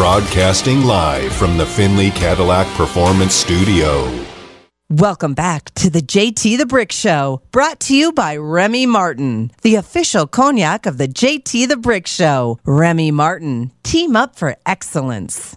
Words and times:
Broadcasting 0.00 0.84
live 0.84 1.30
from 1.30 1.58
the 1.58 1.66
Findlay 1.66 2.08
Cadillac 2.08 2.66
Performance 2.74 3.34
Studio. 3.34 4.10
Welcome 4.88 5.34
back 5.34 5.74
to 5.74 5.90
the 5.90 6.00
JT 6.00 6.56
the 6.56 6.64
Brick 6.64 6.90
Show, 6.90 7.42
brought 7.52 7.80
to 7.80 7.94
you 7.94 8.10
by 8.10 8.38
Remy 8.38 8.86
Martin, 8.86 9.50
the 9.60 9.74
official 9.74 10.26
cognac 10.26 10.86
of 10.86 10.96
the 10.96 11.06
JT 11.06 11.68
the 11.68 11.76
Brick 11.76 12.06
Show. 12.06 12.58
Remy 12.64 13.10
Martin, 13.10 13.72
team 13.82 14.16
up 14.16 14.36
for 14.36 14.56
excellence. 14.64 15.54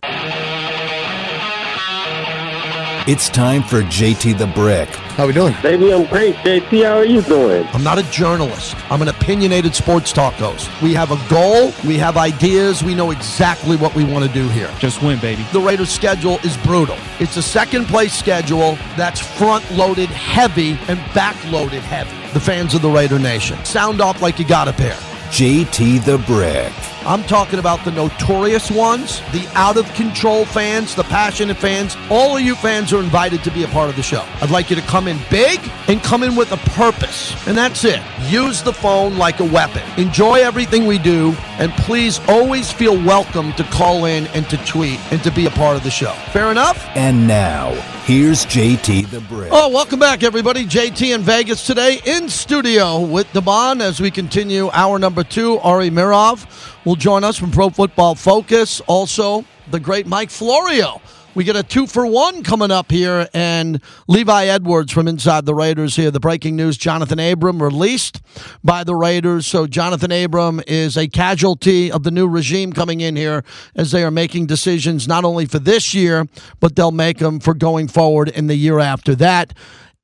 It's 3.05 3.27
time 3.27 3.63
for 3.63 3.81
JT 3.81 4.38
the 4.38 4.47
Brick. 4.47 4.88
How 4.88 5.27
we 5.27 5.33
doing? 5.33 5.53
Baby, 5.61 5.93
I'm 5.93 6.05
great. 6.05 6.35
JT, 6.35 6.85
how 6.85 6.99
are 6.99 7.03
you 7.03 7.21
doing? 7.21 7.67
I'm 7.73 7.83
not 7.83 7.99
a 7.99 8.09
journalist. 8.11 8.77
I'm 8.89 9.02
an 9.02 9.09
opinionated 9.09 9.75
sports 9.75 10.13
talk 10.13 10.35
host. 10.35 10.70
We 10.81 10.93
have 10.93 11.11
a 11.11 11.20
goal. 11.29 11.73
We 11.85 11.97
have 11.97 12.16
ideas. 12.16 12.81
We 12.81 12.95
know 12.95 13.11
exactly 13.11 13.75
what 13.75 13.93
we 13.93 14.05
want 14.05 14.25
to 14.25 14.31
do 14.31 14.47
here. 14.47 14.73
Just 14.79 15.03
win, 15.03 15.20
baby. 15.20 15.45
The 15.52 15.59
Raiders' 15.59 15.89
schedule 15.89 16.38
is 16.45 16.55
brutal. 16.55 16.95
It's 17.20 17.35
a 17.35 17.43
second 17.43 17.88
place 17.88 18.13
schedule 18.13 18.77
that's 18.95 19.20
front 19.20 19.70
loaded 19.70 20.07
heavy 20.07 20.79
and 20.88 20.98
back 21.13 21.35
loaded 21.51 21.81
heavy. 21.81 22.15
The 22.31 22.40
fans 22.40 22.73
of 22.73 22.81
the 22.81 22.90
Raider 22.90 23.20
Nation. 23.20 23.62
Sound 23.65 23.99
off 23.99 24.21
like 24.21 24.40
you 24.40 24.48
got 24.48 24.70
a 24.70 24.73
pair. 24.73 24.95
JT 25.29 26.05
the 26.05 26.20
Brick. 26.20 26.92
I'm 27.05 27.23
talking 27.23 27.59
about 27.59 27.84
the 27.84 27.91
notorious 27.91 28.71
ones, 28.71 29.20
the 29.34 29.45
out 29.55 29.75
of 29.75 29.93
control 29.93 30.45
fans, 30.45 30.95
the 30.95 31.03
passionate 31.03 31.57
fans. 31.57 31.98
All 32.09 32.38
of 32.38 32.43
you 32.43 32.55
fans 32.55 32.93
are 32.93 32.99
invited 32.99 33.43
to 33.43 33.52
be 33.52 33.63
a 33.63 33.67
part 33.67 33.89
of 33.89 33.98
the 33.98 34.03
show. 34.03 34.26
I'd 34.41 34.52
like 34.52 34.70
you 34.70 34.77
to 34.77 34.81
come 34.84 35.09
in 35.09 35.20
big 35.29 35.59
and 35.89 36.02
come 36.02 36.23
in 36.23 36.34
with 36.38 36.53
a 36.53 36.57
purpose. 36.71 37.35
And 37.45 37.57
that's 37.57 37.84
it. 37.84 38.02
Use 38.29 38.63
the 38.63 38.71
phone 38.71 39.17
like 39.17 39.41
a 39.41 39.45
weapon. 39.45 39.84
Enjoy 39.98 40.35
everything 40.35 40.85
we 40.85 40.98
do. 40.98 41.35
And 41.59 41.73
please 41.73 42.21
always 42.29 42.71
feel 42.71 42.95
welcome 42.95 43.51
to 43.54 43.63
call 43.65 44.05
in 44.05 44.27
and 44.27 44.49
to 44.49 44.57
tweet 44.65 44.99
and 45.12 45.21
to 45.23 45.31
be 45.31 45.45
a 45.45 45.51
part 45.51 45.76
of 45.76 45.84
the 45.84 45.91
show. 45.91 46.13
Fair 46.31 46.51
enough? 46.51 46.88
And 46.95 47.27
now, 47.27 47.71
here's 48.05 48.46
JT 48.46 49.09
the 49.09 49.20
Brick. 49.21 49.49
Oh, 49.51 49.68
welcome 49.70 49.99
back, 49.99 50.24
everybody. 50.24 50.65
JT 50.65 51.13
in 51.13 51.21
Vegas 51.21 51.65
today 51.65 51.99
in 52.05 52.29
studio 52.29 53.01
with 53.01 53.31
Devon 53.34 53.81
as 53.81 53.99
we 53.99 54.09
continue 54.09 54.70
hour 54.71 54.98
number 54.98 55.26
two. 55.26 55.59
Ari 55.59 55.90
Meirov 55.91 56.71
will 56.85 56.95
join 56.95 57.23
us 57.23 57.37
from 57.37 57.51
Pro 57.51 57.70
Football 57.70 58.15
Focus. 58.15 58.81
Also, 58.81 59.45
the 59.71 59.79
great 59.79 60.07
Mike 60.07 60.29
Florio. 60.29 61.01
We 61.35 61.43
get 61.43 61.55
a 61.55 61.63
two 61.63 61.87
for 61.87 62.05
one 62.05 62.43
coming 62.43 62.70
up 62.70 62.91
here, 62.91 63.27
and 63.34 63.81
Levi 64.07 64.45
Edwards 64.45 64.91
from 64.91 65.07
Inside 65.07 65.47
the 65.47 65.56
Raiders 65.56 65.95
here. 65.95 66.12
The 66.12 66.19
breaking 66.19 66.56
news 66.56 66.78
Jonathan 66.78 67.19
Abram 67.19 67.62
released 67.62 68.22
by 68.63 68.84
the 68.84 68.94
Raiders. 68.94 69.47
So, 69.47 69.66
Jonathan 69.66 70.12
Abram 70.12 70.62
is 70.67 70.95
a 70.95 71.07
casualty 71.07 71.91
of 71.91 72.03
the 72.03 72.12
new 72.12 72.28
regime 72.28 72.72
coming 72.72 73.01
in 73.01 73.16
here 73.16 73.44
as 73.75 73.91
they 73.91 74.03
are 74.03 74.12
making 74.12 74.45
decisions 74.45 75.07
not 75.07 75.25
only 75.25 75.47
for 75.47 75.57
this 75.57 75.95
year, 75.95 76.28
but 76.59 76.75
they'll 76.75 76.91
make 76.91 77.18
them 77.18 77.40
for 77.40 77.56
going 77.56 77.88
forward 77.88 78.29
in 78.29 78.45
the 78.45 78.56
year 78.56 78.78
after 78.78 79.16
that. 79.16 79.56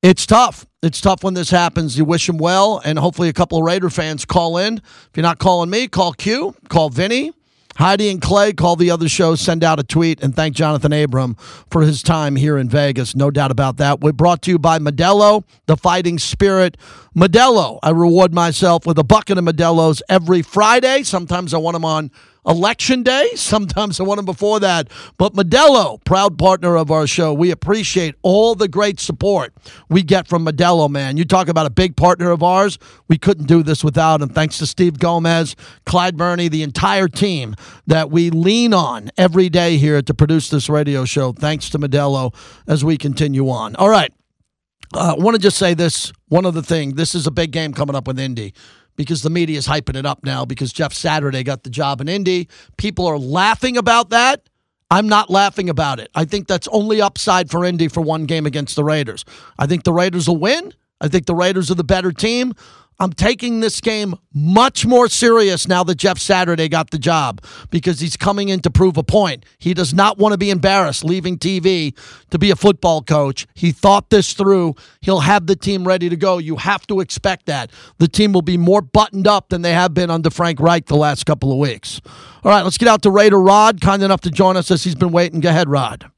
It's 0.02 0.26
tough. 0.26 0.66
It's 0.82 0.98
tough 1.02 1.22
when 1.22 1.34
this 1.34 1.50
happens. 1.50 1.98
You 1.98 2.06
wish 2.06 2.26
him 2.26 2.38
well, 2.38 2.80
and 2.82 2.98
hopefully 2.98 3.28
a 3.28 3.34
couple 3.34 3.58
of 3.58 3.64
Raider 3.64 3.90
fans 3.90 4.24
call 4.24 4.56
in. 4.56 4.78
If 4.78 5.10
you're 5.14 5.22
not 5.22 5.38
calling 5.38 5.68
me, 5.68 5.88
call 5.88 6.14
Q, 6.14 6.54
call 6.70 6.88
Vinny, 6.88 7.32
Heidi 7.76 8.08
and 8.08 8.22
Clay, 8.22 8.54
call 8.54 8.76
the 8.76 8.90
other 8.90 9.06
show, 9.06 9.34
send 9.34 9.62
out 9.62 9.78
a 9.78 9.82
tweet, 9.82 10.22
and 10.22 10.34
thank 10.34 10.54
Jonathan 10.54 10.94
Abram 10.94 11.34
for 11.70 11.82
his 11.82 12.02
time 12.02 12.34
here 12.34 12.56
in 12.56 12.70
Vegas. 12.70 13.14
No 13.14 13.30
doubt 13.30 13.50
about 13.50 13.76
that. 13.76 14.00
We're 14.00 14.12
brought 14.12 14.40
to 14.42 14.50
you 14.50 14.58
by 14.58 14.78
Modelo, 14.78 15.44
the 15.66 15.76
fighting 15.76 16.18
spirit. 16.18 16.78
Modelo, 17.14 17.78
I 17.82 17.90
reward 17.90 18.32
myself 18.32 18.86
with 18.86 18.98
a 18.98 19.04
bucket 19.04 19.36
of 19.36 19.44
Modelos 19.44 20.00
every 20.08 20.40
Friday. 20.40 21.02
Sometimes 21.02 21.52
I 21.52 21.58
want 21.58 21.74
them 21.74 21.84
on 21.84 22.10
election 22.46 23.02
day. 23.02 23.30
Sometimes 23.34 24.00
I 24.00 24.04
want 24.04 24.18
them 24.18 24.24
before 24.24 24.60
that. 24.60 24.88
But 25.18 25.34
Modelo, 25.34 26.02
proud 26.04 26.38
partner 26.38 26.76
of 26.76 26.90
our 26.90 27.06
show, 27.06 27.32
we 27.32 27.50
appreciate 27.50 28.14
all 28.22 28.54
the 28.54 28.68
great 28.68 29.00
support 29.00 29.52
we 29.88 30.02
get 30.02 30.26
from 30.26 30.44
Modelo, 30.44 30.88
man. 30.88 31.16
You 31.16 31.24
talk 31.24 31.48
about 31.48 31.66
a 31.66 31.70
big 31.70 31.96
partner 31.96 32.30
of 32.30 32.42
ours. 32.42 32.78
We 33.08 33.18
couldn't 33.18 33.46
do 33.46 33.62
this 33.62 33.84
without 33.84 34.22
him. 34.22 34.28
Thanks 34.30 34.58
to 34.58 34.66
Steve 34.66 34.98
Gomez, 34.98 35.56
Clyde 35.86 36.16
Burney, 36.16 36.48
the 36.48 36.62
entire 36.62 37.08
team 37.08 37.54
that 37.86 38.10
we 38.10 38.30
lean 38.30 38.72
on 38.72 39.10
every 39.16 39.48
day 39.48 39.76
here 39.76 40.02
to 40.02 40.14
produce 40.14 40.50
this 40.50 40.68
radio 40.68 41.04
show. 41.04 41.32
Thanks 41.32 41.70
to 41.70 41.78
Modelo 41.78 42.34
as 42.66 42.84
we 42.84 42.96
continue 42.96 43.48
on. 43.50 43.76
All 43.76 43.90
right. 43.90 44.12
I 44.92 45.10
uh, 45.10 45.16
want 45.16 45.36
to 45.36 45.40
just 45.40 45.56
say 45.56 45.74
this 45.74 46.12
one 46.26 46.44
other 46.44 46.62
thing. 46.62 46.96
This 46.96 47.14
is 47.14 47.24
a 47.24 47.30
big 47.30 47.52
game 47.52 47.72
coming 47.72 47.94
up 47.94 48.08
with 48.08 48.18
Indy 48.18 48.54
because 48.96 49.22
the 49.22 49.30
media 49.30 49.58
is 49.58 49.66
hyping 49.66 49.96
it 49.96 50.06
up 50.06 50.24
now 50.24 50.44
because 50.44 50.72
Jeff 50.72 50.92
Saturday 50.92 51.42
got 51.42 51.62
the 51.62 51.70
job 51.70 52.00
in 52.00 52.08
Indy. 52.08 52.48
People 52.76 53.06
are 53.06 53.18
laughing 53.18 53.76
about 53.76 54.10
that. 54.10 54.48
I'm 54.90 55.08
not 55.08 55.30
laughing 55.30 55.70
about 55.70 56.00
it. 56.00 56.10
I 56.14 56.24
think 56.24 56.48
that's 56.48 56.66
only 56.68 57.00
upside 57.00 57.50
for 57.50 57.64
Indy 57.64 57.88
for 57.88 58.00
one 58.00 58.24
game 58.24 58.44
against 58.44 58.74
the 58.74 58.84
Raiders. 58.84 59.24
I 59.58 59.66
think 59.66 59.84
the 59.84 59.92
Raiders 59.92 60.26
will 60.26 60.36
win. 60.36 60.74
I 61.00 61.08
think 61.08 61.26
the 61.26 61.34
Raiders 61.34 61.70
are 61.70 61.76
the 61.76 61.84
better 61.84 62.12
team. 62.12 62.52
I'm 63.00 63.14
taking 63.14 63.60
this 63.60 63.80
game 63.80 64.14
much 64.34 64.84
more 64.84 65.08
serious 65.08 65.66
now 65.66 65.82
that 65.84 65.94
Jeff 65.94 66.18
Saturday 66.18 66.68
got 66.68 66.90
the 66.90 66.98
job 66.98 67.42
because 67.70 67.98
he's 67.98 68.14
coming 68.14 68.50
in 68.50 68.60
to 68.60 68.70
prove 68.70 68.98
a 68.98 69.02
point. 69.02 69.46
He 69.58 69.72
does 69.72 69.94
not 69.94 70.18
want 70.18 70.32
to 70.32 70.38
be 70.38 70.50
embarrassed 70.50 71.02
leaving 71.02 71.38
TV 71.38 71.96
to 72.28 72.38
be 72.38 72.50
a 72.50 72.56
football 72.56 73.00
coach. 73.00 73.46
He 73.54 73.72
thought 73.72 74.10
this 74.10 74.34
through. 74.34 74.74
He'll 75.00 75.20
have 75.20 75.46
the 75.46 75.56
team 75.56 75.88
ready 75.88 76.10
to 76.10 76.16
go. 76.16 76.36
You 76.36 76.56
have 76.56 76.86
to 76.88 77.00
expect 77.00 77.46
that. 77.46 77.70
The 77.96 78.06
team 78.06 78.34
will 78.34 78.42
be 78.42 78.58
more 78.58 78.82
buttoned 78.82 79.26
up 79.26 79.48
than 79.48 79.62
they 79.62 79.72
have 79.72 79.94
been 79.94 80.10
under 80.10 80.28
Frank 80.28 80.60
Reich 80.60 80.84
the 80.84 80.96
last 80.96 81.24
couple 81.24 81.50
of 81.50 81.56
weeks. 81.56 82.02
All 82.44 82.52
right, 82.52 82.62
let's 82.62 82.76
get 82.76 82.88
out 82.88 83.00
to 83.02 83.10
Raider 83.10 83.40
Rod, 83.40 83.80
kind 83.80 84.02
enough 84.02 84.20
to 84.22 84.30
join 84.30 84.58
us 84.58 84.70
as 84.70 84.84
he's 84.84 84.94
been 84.94 85.10
waiting. 85.10 85.40
Go 85.40 85.48
ahead, 85.48 85.70
Rod. 85.70 86.10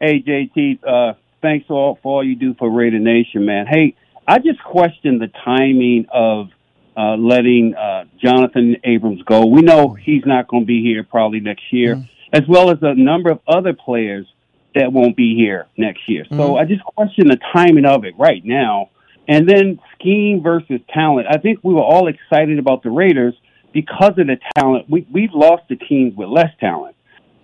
Hey, 0.00 0.24
JT. 0.26 0.80
Uh, 0.84 1.14
thanks 1.40 1.66
all, 1.70 2.00
for 2.02 2.16
all 2.16 2.24
you 2.24 2.34
do 2.34 2.54
for 2.54 2.68
Raider 2.68 2.98
Nation, 2.98 3.46
man. 3.46 3.66
Hey, 3.68 3.94
I 4.30 4.38
just 4.38 4.62
question 4.62 5.18
the 5.18 5.26
timing 5.44 6.06
of 6.08 6.50
uh, 6.96 7.16
letting 7.16 7.74
uh, 7.74 8.04
Jonathan 8.22 8.76
Abrams 8.84 9.22
go. 9.22 9.44
We 9.46 9.60
know 9.60 9.94
he's 9.94 10.22
not 10.24 10.46
going 10.46 10.62
to 10.62 10.66
be 10.68 10.84
here 10.84 11.02
probably 11.02 11.40
next 11.40 11.64
year, 11.72 11.96
mm-hmm. 11.96 12.04
as 12.32 12.42
well 12.46 12.70
as 12.70 12.78
a 12.80 12.94
number 12.94 13.32
of 13.32 13.40
other 13.48 13.72
players 13.72 14.28
that 14.76 14.92
won't 14.92 15.16
be 15.16 15.34
here 15.34 15.66
next 15.76 16.08
year. 16.08 16.26
So 16.28 16.36
mm-hmm. 16.36 16.58
I 16.58 16.64
just 16.64 16.84
question 16.84 17.26
the 17.26 17.38
timing 17.52 17.84
of 17.84 18.04
it 18.04 18.14
right 18.16 18.44
now. 18.44 18.90
And 19.26 19.48
then 19.48 19.80
scheme 19.98 20.44
versus 20.44 20.80
talent. 20.94 21.26
I 21.28 21.38
think 21.38 21.58
we 21.64 21.74
were 21.74 21.82
all 21.82 22.06
excited 22.06 22.60
about 22.60 22.84
the 22.84 22.90
Raiders 22.90 23.34
because 23.72 24.12
of 24.16 24.28
the 24.28 24.38
talent. 24.56 24.88
We, 24.88 25.08
we've 25.12 25.34
lost 25.34 25.64
the 25.68 25.74
teams 25.74 26.14
with 26.14 26.28
less 26.28 26.52
talent 26.60 26.94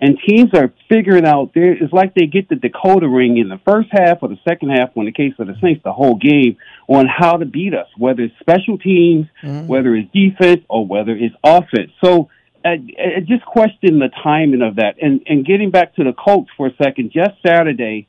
and 0.01 0.19
teams 0.27 0.51
are 0.55 0.73
figuring 0.89 1.25
out 1.27 1.53
there 1.55 1.73
it's 1.73 1.93
like 1.93 2.15
they 2.15 2.27
get 2.27 2.49
the 2.49 2.55
decoder 2.55 3.15
ring 3.15 3.39
in 3.39 3.49
the 3.49 3.61
first 3.65 3.89
half 3.91 4.19
or 4.23 4.29
the 4.29 4.39
second 4.47 4.71
half 4.71 4.91
in 4.97 5.05
the 5.05 5.13
case 5.13 5.33
of 5.39 5.47
the 5.47 5.55
Saints 5.63 5.83
the 5.85 5.93
whole 5.93 6.17
game 6.17 6.57
on 6.89 7.07
how 7.07 7.37
to 7.37 7.47
beat 7.47 7.75
us 7.75 7.89
whether 7.97 8.23
it's 8.23 8.35
special 8.41 8.79
teams 8.79 9.27
mm-hmm. 9.43 9.67
whether 9.67 9.95
it's 9.95 10.11
defense 10.13 10.65
or 10.69 10.87
whether 10.87 11.13
it's 11.13 11.35
offense 11.43 11.91
so 12.03 12.29
I, 12.65 12.73
I 12.73 13.21
just 13.21 13.45
question 13.45 13.99
the 13.99 14.11
timing 14.23 14.63
of 14.63 14.77
that 14.77 14.97
and 15.01 15.23
and 15.27 15.45
getting 15.45 15.71
back 15.71 15.95
to 15.97 16.05
the 16.05 16.13
Colts 16.13 16.51
for 16.57 16.67
a 16.67 16.77
second 16.83 17.13
just 17.13 17.41
Saturday 17.47 18.09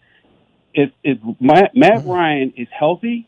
if 0.74 0.92
if 1.04 1.20
Matt, 1.40 1.76
Matt 1.76 2.00
mm-hmm. 2.00 2.10
Ryan 2.10 2.54
is 2.58 2.68
healthy 2.72 3.28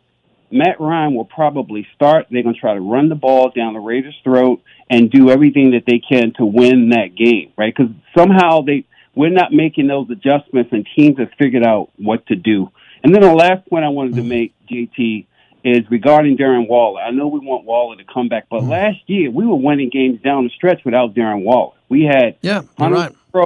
Matt 0.52 0.80
Ryan 0.80 1.16
will 1.16 1.26
probably 1.26 1.88
start. 1.96 2.28
They're 2.30 2.44
going 2.44 2.56
to 2.56 2.62
try 2.62 2.74
to 2.74 2.82
run 2.82 3.10
the 3.10 3.16
ball 3.16 3.52
down 3.56 3.74
the 3.74 3.80
Raiders' 3.80 4.16
throat 4.24 4.62
and 4.90 5.12
do 5.12 5.30
everything 5.30 5.72
that 5.72 5.84
they 5.86 6.00
can 6.00 6.34
to 6.38 6.46
win 6.46 6.90
that 6.90 7.16
game, 7.16 7.52
right? 7.58 7.74
Because 7.76 7.92
somehow 8.18 8.62
they 8.62 8.86
we're 9.16 9.30
not 9.30 9.52
making 9.52 9.88
those 9.88 10.10
adjustments, 10.10 10.72
and 10.72 10.88
teams 10.96 11.18
have 11.20 11.32
figured 11.38 11.66
out 11.66 11.90
what 11.98 12.26
to 12.28 12.36
do. 12.36 12.70
And 13.04 13.14
then 13.14 13.22
the 13.22 13.34
last 13.34 13.68
point 13.68 13.84
I 13.84 13.90
wanted 13.90 14.16
to 14.16 14.22
mm-hmm. 14.22 14.30
make, 14.30 14.54
JT, 14.70 15.26
is 15.64 15.90
regarding 15.90 16.38
Darren 16.38 16.68
Waller. 16.68 17.02
I 17.02 17.12
know 17.12 17.28
we 17.28 17.40
want 17.40 17.66
Waller 17.66 17.98
to 17.98 18.04
come 18.06 18.30
back, 18.30 18.48
but 18.50 18.62
mm-hmm. 18.62 18.70
last 18.70 19.00
year 19.08 19.30
we 19.30 19.46
were 19.46 19.56
winning 19.56 19.90
games 19.90 20.22
down 20.22 20.46
the 20.46 20.50
stretch 20.52 20.82
without 20.86 21.14
Darren 21.14 21.44
Waller. 21.44 21.74
We 21.90 22.04
had 22.04 22.38
yeah, 22.42 22.62
right. 22.78 23.14
Pro, 23.32 23.46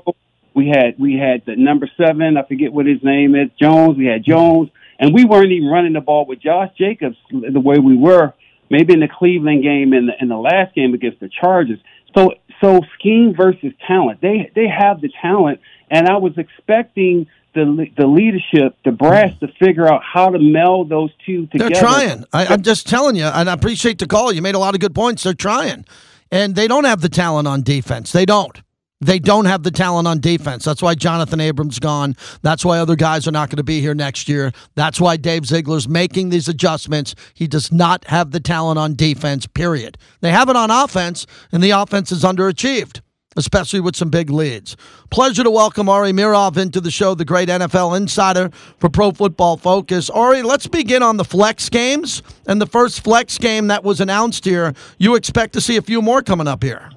we 0.53 0.67
had 0.67 0.99
we 0.99 1.17
had 1.17 1.43
the 1.45 1.55
number 1.55 1.89
seven, 1.97 2.37
I 2.37 2.43
forget 2.43 2.71
what 2.71 2.85
his 2.85 3.03
name 3.03 3.35
is, 3.35 3.49
Jones. 3.59 3.97
We 3.97 4.05
had 4.05 4.23
Jones 4.23 4.69
and 4.99 5.13
we 5.13 5.25
weren't 5.25 5.51
even 5.51 5.67
running 5.67 5.93
the 5.93 6.01
ball 6.01 6.25
with 6.25 6.39
Josh 6.39 6.69
Jacobs 6.77 7.17
the 7.31 7.59
way 7.59 7.79
we 7.79 7.97
were 7.97 8.33
maybe 8.69 8.93
in 8.93 8.99
the 9.01 9.07
Cleveland 9.07 9.63
game 9.63 9.93
and 9.93 10.09
the, 10.09 10.13
in 10.19 10.29
the 10.29 10.37
last 10.37 10.73
game 10.73 10.93
against 10.93 11.19
the 11.19 11.29
Chargers. 11.29 11.79
So 12.15 12.33
so 12.61 12.81
scheme 12.97 13.33
versus 13.35 13.73
talent. 13.87 14.21
They 14.21 14.51
they 14.55 14.67
have 14.67 15.01
the 15.01 15.11
talent, 15.21 15.59
and 15.89 16.07
I 16.07 16.17
was 16.17 16.33
expecting 16.37 17.27
the 17.53 17.87
the 17.97 18.07
leadership, 18.07 18.77
the 18.85 18.91
brass, 18.91 19.37
to 19.39 19.47
figure 19.59 19.91
out 19.91 20.01
how 20.03 20.29
to 20.29 20.39
meld 20.39 20.89
those 20.89 21.11
two 21.25 21.47
together. 21.47 21.71
They're 21.71 21.81
trying. 21.81 22.25
I, 22.33 22.47
I'm 22.47 22.61
just 22.61 22.87
telling 22.87 23.15
you, 23.15 23.25
and 23.25 23.49
I 23.49 23.53
appreciate 23.53 23.99
the 23.99 24.07
call. 24.07 24.31
You 24.31 24.41
made 24.41 24.55
a 24.55 24.59
lot 24.59 24.73
of 24.73 24.79
good 24.79 24.95
points. 24.95 25.23
They're 25.23 25.33
trying, 25.33 25.85
and 26.31 26.55
they 26.55 26.67
don't 26.67 26.85
have 26.85 27.01
the 27.01 27.09
talent 27.09 27.47
on 27.47 27.61
defense. 27.61 28.11
They 28.11 28.25
don't. 28.25 28.61
They 29.03 29.19
don't 29.19 29.45
have 29.45 29.63
the 29.63 29.71
talent 29.71 30.07
on 30.07 30.19
defense. 30.19 30.63
That's 30.63 30.81
why 30.81 30.95
Jonathan 30.95 31.39
Abrams 31.41 31.79
gone. 31.79 32.15
That's 32.41 32.63
why 32.63 32.79
other 32.79 32.95
guys 32.95 33.27
are 33.27 33.31
not 33.31 33.49
going 33.49 33.57
to 33.57 33.63
be 33.63 33.81
here 33.81 33.93
next 33.93 34.29
year. 34.29 34.51
That's 34.75 34.99
why 35.01 35.17
Dave 35.17 35.45
Ziegler's 35.45 35.87
making 35.87 36.29
these 36.29 36.47
adjustments. 36.47 37.15
He 37.33 37.47
does 37.47 37.71
not 37.71 38.05
have 38.05 38.31
the 38.31 38.39
talent 38.39 38.79
on 38.79 38.95
defense, 38.95 39.45
period. 39.45 39.97
They 40.21 40.31
have 40.31 40.49
it 40.49 40.55
on 40.55 40.71
offense, 40.71 41.27
and 41.51 41.61
the 41.61 41.71
offense 41.71 42.11
is 42.11 42.23
underachieved. 42.23 43.01
especially 43.35 43.79
with 43.79 43.95
some 43.95 44.09
big 44.09 44.29
leads. 44.29 44.75
Pleasure 45.09 45.43
to 45.43 45.49
welcome 45.49 45.89
Ari 45.89 46.11
Meirov 46.11 46.57
into 46.57 46.79
the 46.79 46.91
show, 46.91 47.15
the 47.15 47.25
great 47.25 47.49
NFL 47.49 47.97
insider 47.97 48.49
for 48.79 48.89
Pro 48.89 49.11
Football 49.11 49.57
Focus. 49.57 50.09
Ari, 50.09 50.43
let's 50.43 50.67
begin 50.67 51.01
on 51.01 51.17
the 51.17 51.25
flex 51.25 51.69
games. 51.69 52.21
And 52.47 52.61
the 52.61 52.67
first 52.67 53.03
flex 53.03 53.37
game 53.37 53.67
that 53.67 53.83
was 53.83 53.99
announced 53.99 54.45
here, 54.45 54.73
you 54.97 55.15
expect 55.15 55.53
to 55.53 55.61
see 55.61 55.77
a 55.77 55.81
few 55.81 56.01
more 56.01 56.21
coming 56.21 56.47
up 56.47 56.63
here. 56.63 56.91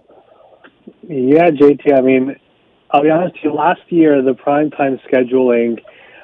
Yeah, 1.08 1.50
JT. 1.50 1.97
I 1.97 2.00
mean, 2.00 2.37
I'll 2.91 3.03
be 3.03 3.11
honest 3.11 3.37
with 3.37 3.44
you, 3.44 3.55
last 3.55 3.81
year, 3.91 4.23
the 4.23 4.32
primetime 4.32 4.99
scheduling, 5.08 5.81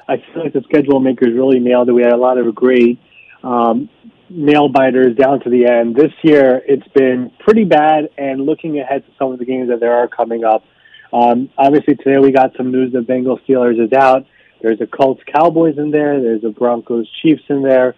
I 0.09 0.17
feel 0.17 0.43
like 0.43 0.53
the 0.53 0.61
schedule 0.63 0.99
makers 0.99 1.33
really 1.33 1.59
nailed 1.59 1.87
it. 1.87 1.93
We 1.93 2.01
had 2.01 2.11
a 2.11 2.17
lot 2.17 2.37
of 2.37 2.53
great 2.53 2.99
um, 3.43 3.89
nail 4.29 4.67
biters 4.67 5.15
down 5.15 5.39
to 5.41 5.49
the 5.49 5.67
end. 5.67 5.95
This 5.95 6.11
year, 6.21 6.61
it's 6.67 6.87
been 6.89 7.31
pretty 7.39 7.63
bad, 7.63 8.09
and 8.17 8.45
looking 8.45 8.77
ahead 8.79 9.05
to 9.05 9.11
some 9.17 9.31
of 9.31 9.39
the 9.39 9.45
games 9.45 9.69
that 9.69 9.79
there 9.79 9.93
are 9.93 10.09
coming 10.09 10.43
up. 10.43 10.65
Um, 11.13 11.49
obviously, 11.57 11.95
today 11.95 12.17
we 12.17 12.31
got 12.31 12.51
some 12.57 12.71
news 12.71 12.91
that 12.91 13.07
Bengals 13.07 13.39
Steelers 13.47 13.81
is 13.81 13.93
out. 13.93 14.25
There's 14.61 14.81
a 14.81 14.87
Colts 14.87 15.21
Cowboys 15.33 15.77
in 15.77 15.91
there. 15.91 16.21
There's 16.21 16.43
a 16.43 16.49
Broncos 16.49 17.07
Chiefs 17.21 17.43
in 17.47 17.61
there. 17.63 17.95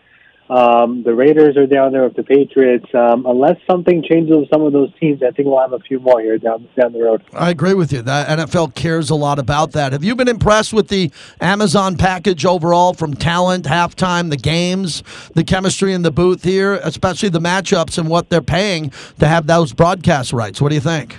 Um, 0.49 1.01
the 1.03 1.15
Raiders 1.15 1.57
are 1.57 1.65
down 1.65 1.91
there 1.91 2.03
with 2.03 2.15
the 2.15 2.23
Patriots. 2.23 2.85
Um, 2.93 3.25
unless 3.25 3.57
something 3.69 4.03
changes 4.03 4.37
with 4.37 4.49
some 4.49 4.61
of 4.61 4.73
those 4.73 4.91
teams, 4.99 5.23
I 5.23 5.31
think 5.31 5.47
we'll 5.47 5.59
have 5.59 5.73
a 5.73 5.79
few 5.79 5.99
more 5.99 6.21
here 6.21 6.37
down 6.37 6.67
down 6.79 6.93
the 6.93 7.01
road. 7.01 7.23
I 7.33 7.49
agree 7.49 7.73
with 7.73 7.91
you. 7.91 8.01
That 8.03 8.27
NFL 8.39 8.75
cares 8.75 9.09
a 9.09 9.15
lot 9.15 9.39
about 9.39 9.71
that. 9.71 9.91
Have 9.91 10.03
you 10.03 10.15
been 10.15 10.27
impressed 10.27 10.71
with 10.71 10.89
the 10.89 11.11
Amazon 11.41 11.97
package 11.97 12.45
overall, 12.45 12.93
from 12.93 13.15
talent, 13.15 13.65
halftime, 13.65 14.29
the 14.29 14.37
games, 14.37 15.01
the 15.33 15.43
chemistry 15.43 15.93
in 15.93 16.03
the 16.03 16.11
booth 16.11 16.43
here, 16.43 16.75
especially 16.83 17.29
the 17.29 17.39
matchups 17.39 17.97
and 17.97 18.07
what 18.07 18.29
they're 18.29 18.41
paying 18.41 18.91
to 19.19 19.27
have 19.27 19.47
those 19.47 19.73
broadcast 19.73 20.31
rights? 20.31 20.61
What 20.61 20.69
do 20.69 20.75
you 20.75 20.81
think? 20.81 21.17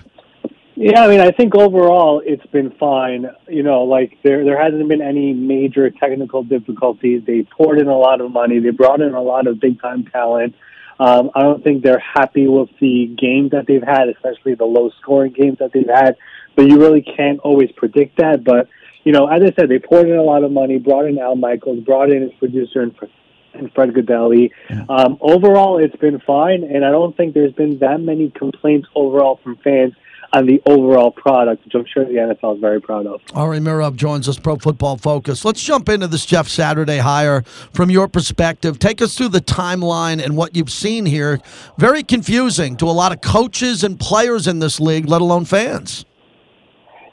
Yeah, 0.78 1.04
I 1.04 1.08
mean, 1.08 1.20
I 1.20 1.30
think 1.30 1.54
overall 1.54 2.22
it's 2.24 2.44
been 2.46 2.70
fine. 2.72 3.26
You 3.48 3.62
know, 3.62 3.84
like 3.84 4.18
there 4.22 4.44
there 4.44 4.62
hasn't 4.62 4.86
been 4.88 5.00
any 5.00 5.32
major 5.32 5.90
technical 5.90 6.42
difficulties. 6.42 7.22
They 7.26 7.44
poured 7.44 7.78
in 7.80 7.88
a 7.88 7.96
lot 7.96 8.20
of 8.20 8.30
money. 8.30 8.58
They 8.58 8.70
brought 8.70 9.00
in 9.00 9.14
a 9.14 9.22
lot 9.22 9.46
of 9.46 9.58
big 9.58 9.80
time 9.80 10.04
talent. 10.04 10.54
Um, 11.00 11.30
I 11.34 11.42
don't 11.42 11.64
think 11.64 11.82
they're 11.82 12.02
happy 12.14 12.46
with 12.46 12.68
the 12.78 13.06
games 13.18 13.52
that 13.52 13.66
they've 13.66 13.82
had, 13.82 14.08
especially 14.08 14.54
the 14.54 14.66
low 14.66 14.90
scoring 15.00 15.32
games 15.32 15.58
that 15.60 15.72
they've 15.72 15.88
had. 15.88 16.16
But 16.54 16.68
you 16.68 16.78
really 16.78 17.02
can't 17.02 17.38
always 17.40 17.70
predict 17.72 18.18
that. 18.18 18.44
But 18.44 18.68
you 19.02 19.12
know, 19.12 19.28
as 19.28 19.40
I 19.42 19.54
said, 19.58 19.70
they 19.70 19.78
poured 19.78 20.08
in 20.08 20.16
a 20.16 20.22
lot 20.22 20.44
of 20.44 20.52
money, 20.52 20.78
brought 20.78 21.06
in 21.06 21.18
Al 21.18 21.36
Michaels, 21.36 21.84
brought 21.84 22.10
in 22.10 22.20
his 22.20 22.32
producer 22.38 22.82
and 22.82 22.94
and 23.54 23.72
Fred 23.72 23.94
Gaudelli. 23.94 24.50
Um, 24.90 25.16
overall, 25.22 25.78
it's 25.78 25.96
been 25.96 26.20
fine, 26.20 26.64
and 26.64 26.84
I 26.84 26.90
don't 26.90 27.16
think 27.16 27.32
there's 27.32 27.54
been 27.54 27.78
that 27.78 27.98
many 27.98 28.28
complaints 28.28 28.88
overall 28.94 29.40
from 29.42 29.56
fans 29.64 29.94
on 30.36 30.44
the 30.44 30.60
overall 30.66 31.10
product, 31.10 31.64
which 31.64 31.74
I'm 31.74 31.86
sure 31.86 32.04
the 32.04 32.12
NFL 32.12 32.56
is 32.56 32.60
very 32.60 32.80
proud 32.80 33.06
of. 33.06 33.22
Ari 33.32 33.58
Meirov 33.58 33.96
joins 33.96 34.28
us, 34.28 34.38
Pro 34.38 34.56
Football 34.56 34.98
Focus. 34.98 35.46
Let's 35.46 35.62
jump 35.62 35.88
into 35.88 36.06
this 36.06 36.26
Jeff 36.26 36.46
Saturday 36.46 36.98
hire 36.98 37.42
from 37.72 37.90
your 37.90 38.06
perspective. 38.06 38.78
Take 38.78 39.00
us 39.00 39.16
through 39.16 39.30
the 39.30 39.40
timeline 39.40 40.22
and 40.22 40.36
what 40.36 40.54
you've 40.54 40.70
seen 40.70 41.06
here. 41.06 41.40
Very 41.78 42.02
confusing 42.02 42.76
to 42.76 42.84
a 42.84 42.92
lot 42.92 43.12
of 43.12 43.22
coaches 43.22 43.82
and 43.82 43.98
players 43.98 44.46
in 44.46 44.58
this 44.58 44.78
league, 44.78 45.08
let 45.08 45.22
alone 45.22 45.46
fans. 45.46 46.04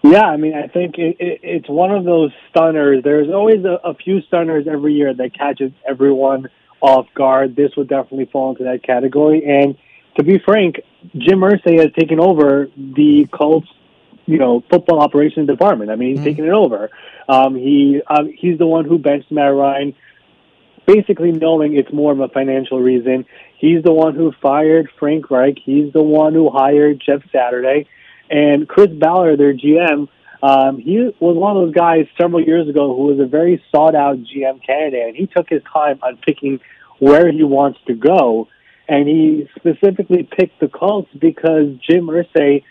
Yeah, 0.04 0.26
I 0.26 0.36
mean, 0.36 0.54
I 0.54 0.68
think 0.68 0.98
it, 0.98 1.16
it, 1.18 1.40
it's 1.44 1.70
one 1.70 1.92
of 1.92 2.04
those 2.04 2.32
stunners. 2.50 3.06
There's 3.06 3.30
always 3.30 3.64
a, 3.64 3.80
a 3.86 3.94
few 3.94 4.22
stunners 4.24 4.66
every 4.70 4.96
year 4.96 5.14
that 5.14 5.34
catches 5.34 5.72
everyone 5.88 6.50
off 6.82 7.06
guard. 7.16 7.56
This 7.56 7.72
would 7.78 7.88
definitely 7.88 8.26
fall 8.26 8.50
into 8.50 8.66
that 8.66 8.84
category. 8.84 9.46
And 9.46 9.78
to 10.18 10.24
be 10.24 10.40
frank, 10.40 10.82
Jim 11.16 11.40
Irsay 11.40 11.80
has 11.80 11.92
taken 11.98 12.20
over 12.20 12.68
the 12.76 13.28
Colts, 13.32 13.68
you 14.26 14.38
know, 14.38 14.64
football 14.70 15.02
operations 15.02 15.48
department. 15.48 15.92
I 15.92 15.96
mean, 15.96 16.10
he's 16.10 16.18
mm-hmm. 16.18 16.26
taken 16.26 16.46
it 16.46 16.54
over. 16.54 16.90
Um, 17.28 17.56
he 17.56 18.02
um, 18.08 18.32
he's 18.36 18.58
the 18.58 18.68
one 18.68 18.86
who 18.86 18.98
benched 18.98 19.32
Matt 19.32 19.54
Ryan, 19.54 19.96
basically 20.86 21.32
knowing 21.32 21.76
it's 21.76 21.92
more 21.92 22.12
of 22.12 22.20
a 22.20 22.28
financial 22.30 22.80
reason. 22.80 23.26
He's 23.58 23.84
the 23.84 23.94
one 23.94 24.16
who 24.16 24.34
fired 24.42 24.90
Frank 25.00 25.30
Reich. 25.32 25.58
He's 25.64 25.94
the 25.94 26.04
one 26.04 26.34
who 26.34 26.50
hired 26.50 27.02
Jeff 27.06 27.22
Saturday, 27.32 27.88
and 28.30 28.68
Chris 28.68 28.90
Ballard, 28.90 29.40
their 29.40 29.54
GM. 29.54 30.08
Um, 30.42 30.78
he 30.78 30.98
was 31.20 31.38
one 31.38 31.56
of 31.56 31.64
those 31.64 31.74
guys 31.74 32.06
several 32.20 32.44
years 32.44 32.68
ago 32.68 32.94
who 32.94 33.04
was 33.04 33.20
a 33.20 33.26
very 33.26 33.64
sought 33.72 33.96
out 33.96 34.18
GM 34.18 34.66
candidate, 34.66 35.08
and 35.08 35.16
he 35.16 35.26
took 35.26 35.48
his 35.50 35.62
time 35.72 36.00
on 36.04 36.18
picking 36.18 36.60
where 37.00 37.32
he 37.32 37.44
wants 37.44 37.80
to 37.88 37.94
go 37.94 38.50
and 38.88 39.08
he 39.08 39.50
specifically 39.56 40.24
picked 40.24 40.60
the 40.60 40.68
Colts 40.68 41.10
because 41.20 41.76
Jim 41.90 42.08
Irsay 42.08 42.64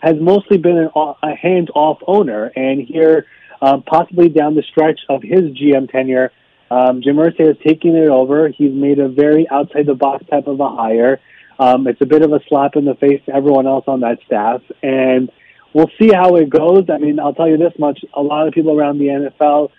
has 0.00 0.16
mostly 0.20 0.58
been 0.58 0.78
an, 0.78 0.90
a 0.94 1.34
hands-off 1.34 1.98
owner, 2.06 2.50
and 2.56 2.80
here, 2.80 3.26
um, 3.62 3.82
possibly 3.82 4.28
down 4.28 4.54
the 4.54 4.62
stretch 4.62 5.00
of 5.08 5.22
his 5.22 5.42
GM 5.52 5.90
tenure, 5.90 6.32
um, 6.70 7.02
Jim 7.02 7.16
Irsay 7.16 7.48
has 7.48 7.56
taken 7.64 7.96
it 7.96 8.08
over. 8.08 8.48
He's 8.48 8.72
made 8.72 8.98
a 8.98 9.08
very 9.08 9.48
outside-the-box 9.48 10.26
type 10.30 10.46
of 10.46 10.60
a 10.60 10.68
hire. 10.68 11.20
Um, 11.58 11.86
it's 11.86 12.00
a 12.00 12.06
bit 12.06 12.22
of 12.22 12.32
a 12.32 12.40
slap 12.48 12.76
in 12.76 12.84
the 12.84 12.94
face 12.94 13.20
to 13.26 13.34
everyone 13.34 13.66
else 13.66 13.84
on 13.86 14.00
that 14.00 14.18
staff, 14.24 14.62
and 14.82 15.30
we'll 15.74 15.90
see 16.00 16.10
how 16.12 16.36
it 16.36 16.48
goes. 16.48 16.84
I 16.88 16.98
mean, 16.98 17.20
I'll 17.20 17.34
tell 17.34 17.48
you 17.48 17.58
this 17.58 17.74
much: 17.78 18.00
a 18.14 18.22
lot 18.22 18.48
of 18.48 18.54
people 18.54 18.78
around 18.78 18.98
the 18.98 19.06
NFL 19.06 19.70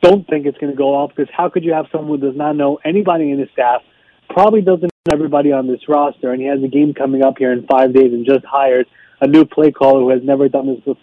don't 0.00 0.26
think 0.26 0.46
it's 0.46 0.56
going 0.58 0.72
to 0.72 0.76
go 0.76 0.94
off 0.94 1.10
because 1.14 1.32
how 1.34 1.48
could 1.48 1.64
you 1.64 1.72
have 1.74 1.86
someone 1.92 2.20
who 2.20 2.26
does 2.26 2.36
not 2.36 2.56
know 2.56 2.78
anybody 2.84 3.30
in 3.30 3.38
the 3.38 3.48
staff, 3.52 3.82
probably 4.28 4.62
doesn't 4.62 4.90
everybody 5.10 5.52
on 5.52 5.66
this 5.66 5.80
roster, 5.88 6.32
and 6.32 6.40
he 6.40 6.48
has 6.48 6.62
a 6.62 6.68
game 6.68 6.92
coming 6.94 7.22
up 7.22 7.38
here 7.38 7.52
in 7.52 7.66
five 7.66 7.94
days, 7.94 8.12
and 8.12 8.26
just 8.26 8.44
hired 8.44 8.86
a 9.20 9.26
new 9.26 9.44
play 9.44 9.70
caller 9.70 10.00
who 10.00 10.10
has 10.10 10.20
never 10.22 10.48
done 10.48 10.66
this 10.66 10.96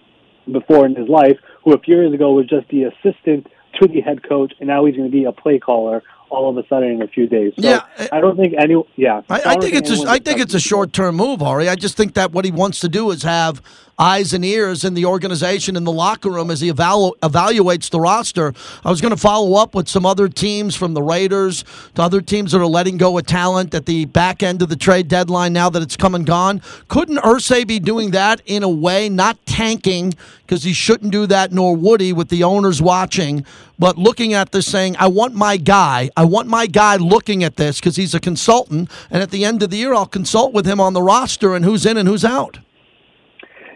before 0.52 0.86
in 0.86 0.96
his 0.96 1.08
life, 1.08 1.38
who 1.64 1.74
a 1.74 1.80
few 1.80 1.96
years 1.96 2.14
ago 2.14 2.34
was 2.34 2.48
just 2.48 2.68
the 2.70 2.84
assistant 2.84 3.48
to 3.81 3.88
the 3.88 4.02
head 4.02 4.28
coach, 4.28 4.54
and 4.60 4.68
now 4.68 4.86
he's 4.86 4.96
going 4.96 5.10
to 5.10 5.12
be 5.12 5.24
a 5.24 5.31
play 5.31 5.58
caller 5.60 6.04
all 6.30 6.50
of 6.50 6.58
a 6.58 6.68
sudden 6.68 6.90
in 6.90 7.02
a 7.02 7.08
few 7.08 7.28
days. 7.28 7.54
So 7.60 7.68
yeah, 7.68 7.86
I 8.12 8.20
don't 8.20 8.36
think 8.36 8.56
any. 8.60 8.75
Yeah, 8.96 9.22
I, 9.30 9.36
I, 9.36 9.38
I 9.38 9.42
think, 9.52 9.62
think 9.62 9.76
it's 9.76 10.04
a, 10.04 10.10
I 10.10 10.19
think 10.19 10.40
it's 10.40 10.54
a 10.54 10.60
short 10.60 10.92
term 10.92 11.16
move, 11.16 11.42
Ari. 11.42 11.69
I 11.69 11.76
just 11.76 11.96
think 11.96 12.16
that 12.16 12.31
what 12.31 12.44
he 12.44 12.52
wants 12.52 12.80
to 12.81 12.90
do 12.90 13.12
is 13.12 13.24
have 13.24 13.62
eyes 14.00 14.34
and 14.34 14.44
ears 14.44 14.84
in 14.84 14.94
the 14.94 15.06
organization 15.06 15.75
in 15.75 15.84
the 15.84 15.92
locker 15.92 16.30
room 16.30 16.50
as 16.50 16.62
he 16.62 16.72
evalu- 16.72 17.18
evaluates 17.19 17.90
the 17.90 18.00
roster. 18.00 18.54
I 18.84 18.90
was 18.90 19.01
going 19.01 19.12
to 19.12 19.18
follow 19.18 19.56
up 19.56 19.75
with 19.75 19.88
some 19.88 20.06
other 20.06 20.28
teams 20.28 20.75
from 20.75 20.94
the 20.94 21.04
Raiders 21.04 21.63
to 21.95 22.01
other 22.01 22.22
teams 22.22 22.51
that 22.51 22.62
are 22.62 22.66
letting 22.66 22.98
go 22.98 23.18
of 23.18 23.25
talent 23.25 23.74
at 23.74 23.86
the 23.86 24.06
back 24.06 24.42
end 24.42 24.62
of 24.62 24.69
the 24.69 24.75
trade 24.75 25.07
deadline 25.07 25.54
now 25.54 25.69
that 25.69 25.81
it's 25.84 25.95
come 25.98 26.16
and 26.16 26.25
gone. 26.25 26.62
Couldn't 26.88 27.18
Irsay 27.18 27.68
be 27.68 27.80
doing 27.80 28.12
that 28.12 28.42
in 28.45 28.63
a 28.63 28.69
way, 28.69 29.10
not 29.10 29.44
tanking 29.45 30.13
because 30.45 30.63
he 30.63 30.74
shouldn't 30.74 31.12
do 31.12 31.25
that, 31.25 31.51
nor 31.51 31.75
would 31.75 32.01
he 32.01 32.13
with 32.13 32.30
the 32.30 32.44
owners 32.44 32.81
watching, 32.81 33.45
but 33.80 33.97
looking 33.97 34.33
at 34.33 34.52
this 34.52 34.68
saying, 34.68 34.95
I 35.00 35.07
want 35.07 35.33
my 35.33 35.57
guy, 35.57 36.09
I 36.16 36.26
want 36.26 36.47
my 36.47 36.68
guy 36.68 36.95
looking 36.97 37.44
at 37.44 37.56
this 37.56 37.80
because 37.80 37.95
he's 37.95 38.14
a 38.14 38.19
consultant, 38.19 38.90
and 39.09 39.23
at 39.23 39.31
the 39.31 39.45
end 39.45 39.64
of 39.64 39.69
the 39.69 39.78
year, 39.78 39.94
I'll 39.94 40.06
consult 40.06 40.54
with 40.54 40.66
him 40.66 40.80
on 40.80 40.94
the 40.94 41.02
roster 41.02 41.56
and 41.56 41.66
who's 41.66 41.85
in 41.85 41.97
and 41.97 42.07
who's 42.07 42.26
out. 42.26 42.59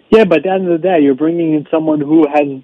Yeah, 0.10 0.24
but 0.24 0.40
at 0.40 0.44
the 0.44 0.52
end 0.52 0.72
of 0.72 0.82
the 0.82 0.88
day, 0.88 1.00
you're 1.02 1.16
bringing 1.16 1.54
in 1.54 1.68
someone 1.70 2.00
who 2.00 2.28
has, 2.28 2.64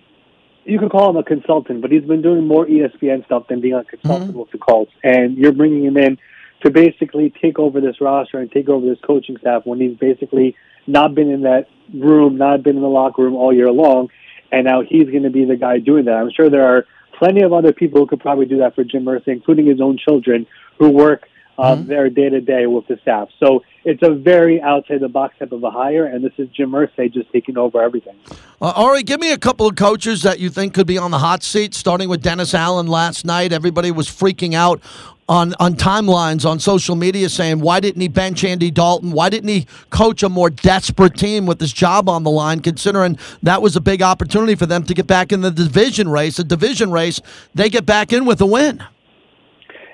you 0.63 0.79
could 0.79 0.91
call 0.91 1.09
him 1.09 1.17
a 1.17 1.23
consultant, 1.23 1.81
but 1.81 1.91
he's 1.91 2.03
been 2.03 2.21
doing 2.21 2.47
more 2.47 2.65
ESPN 2.65 3.25
stuff 3.25 3.47
than 3.47 3.59
being 3.59 3.73
a 3.73 3.83
consultant 3.83 4.31
mm-hmm. 4.31 4.39
with 4.39 4.51
the 4.51 4.57
Colts. 4.57 4.91
And 5.03 5.38
you're 5.38 5.51
bringing 5.51 5.83
him 5.83 5.97
in 5.97 6.17
to 6.63 6.71
basically 6.71 7.33
take 7.41 7.59
over 7.59 7.81
this 7.81 8.00
roster 8.00 8.39
and 8.39 8.50
take 8.51 8.69
over 8.69 8.85
this 8.85 9.00
coaching 9.05 9.38
staff 9.38 9.65
when 9.65 9.81
he's 9.81 9.97
basically 9.97 10.55
not 10.88 11.13
been 11.13 11.29
in 11.29 11.41
that 11.41 11.67
room, 11.93 12.38
not 12.38 12.63
been 12.63 12.77
in 12.77 12.81
the 12.81 12.88
locker 12.88 13.23
room 13.23 13.35
all 13.35 13.53
year 13.53 13.71
long. 13.71 14.09
And 14.51 14.65
now 14.65 14.81
he's 14.81 15.09
going 15.09 15.23
to 15.23 15.29
be 15.29 15.45
the 15.45 15.57
guy 15.57 15.79
doing 15.79 16.05
that. 16.05 16.13
I'm 16.13 16.31
sure 16.31 16.50
there 16.50 16.65
are 16.65 16.85
plenty 17.17 17.41
of 17.41 17.51
other 17.51 17.73
people 17.73 18.00
who 18.00 18.07
could 18.07 18.21
probably 18.21 18.45
do 18.45 18.59
that 18.59 18.75
for 18.75 18.83
Jim 18.83 19.03
Irsay, 19.05 19.29
including 19.29 19.65
his 19.65 19.81
own 19.81 19.97
children 19.97 20.47
who 20.79 20.89
work 20.89 21.27
mm-hmm. 21.57 21.88
there 21.88 22.10
day 22.10 22.29
to 22.29 22.41
day 22.41 22.65
with 22.65 22.88
the 22.88 22.98
staff. 23.01 23.29
So 23.39 23.63
it's 23.86 24.01
a 24.01 24.12
very 24.12 24.62
outside 24.62 25.01
the 25.01 25.10
box 25.10 25.36
type 25.38 25.51
of 25.51 25.63
a 25.63 25.72
hire, 25.72 26.05
and 26.05 26.24
this 26.24 26.33
is 26.38 26.48
Jim 26.50 26.72
Irsay 26.72 27.13
just 27.13 27.31
taking 27.31 27.57
over 27.57 27.81
everything. 27.81 28.15
Uh, 28.62 28.72
Ari, 28.75 29.03
give 29.03 29.19
me 29.19 29.31
a 29.31 29.38
couple 29.38 29.67
of 29.67 29.75
coaches 29.75 30.22
that 30.22 30.39
you 30.39 30.50
think 30.50 30.74
could 30.74 30.88
be 30.88 30.98
on 30.98 31.12
the 31.12 31.19
hot 31.19 31.43
seat, 31.43 31.74
starting 31.74 32.07
with 32.07 32.22
Dennis 32.22 32.53
Allen 32.53 32.88
last 32.88 33.25
night. 33.25 33.51
Everybody 33.51 33.91
was 33.91 34.07
freaking 34.07 34.53
out 34.53 34.81
on, 35.27 35.53
on 35.60 35.75
timelines 35.75 36.50
on 36.50 36.60
social 36.60 36.95
media 36.95 37.29
saying, 37.29 37.60
why 37.60 37.79
didn't 37.79 38.01
he 38.01 38.07
bench 38.07 38.43
Andy 38.43 38.72
Dalton? 38.72 39.12
Why 39.12 39.29
didn't 39.29 39.50
he 39.50 39.67
coach 39.89 40.24
a 40.24 40.29
more 40.29 40.50
desperate 40.50 41.17
team 41.17 41.45
with 41.45 41.60
his 41.60 41.74
job 41.74 42.10
on 42.10 42.24
the 42.24 42.31
line, 42.31 42.60
considering 42.60 43.17
that 43.41 43.62
was 43.62 43.75
a 43.75 43.81
big 43.81 44.01
opportunity 44.01 44.55
for 44.55 44.65
them 44.65 44.83
to 44.83 44.93
get 44.93 45.07
back 45.07 45.31
in 45.31 45.41
the 45.41 45.51
division 45.51 46.10
race? 46.10 46.39
A 46.39 46.43
division 46.43 46.91
race, 46.91 47.22
they 47.53 47.69
get 47.69 47.86
back 47.86 48.13
in 48.13 48.25
with 48.25 48.41
a 48.41 48.45
win. 48.45 48.83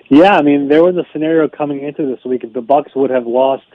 Yeah, 0.10 0.34
I 0.34 0.42
mean, 0.42 0.68
there 0.68 0.84
was 0.84 0.96
a 0.96 1.06
scenario 1.14 1.48
coming 1.48 1.84
into 1.84 2.06
this 2.08 2.24
week. 2.26 2.44
If 2.44 2.54
the 2.54 2.62
Bucs 2.62 2.96
would 2.96 3.12
have 3.12 3.28
lost 3.28 3.66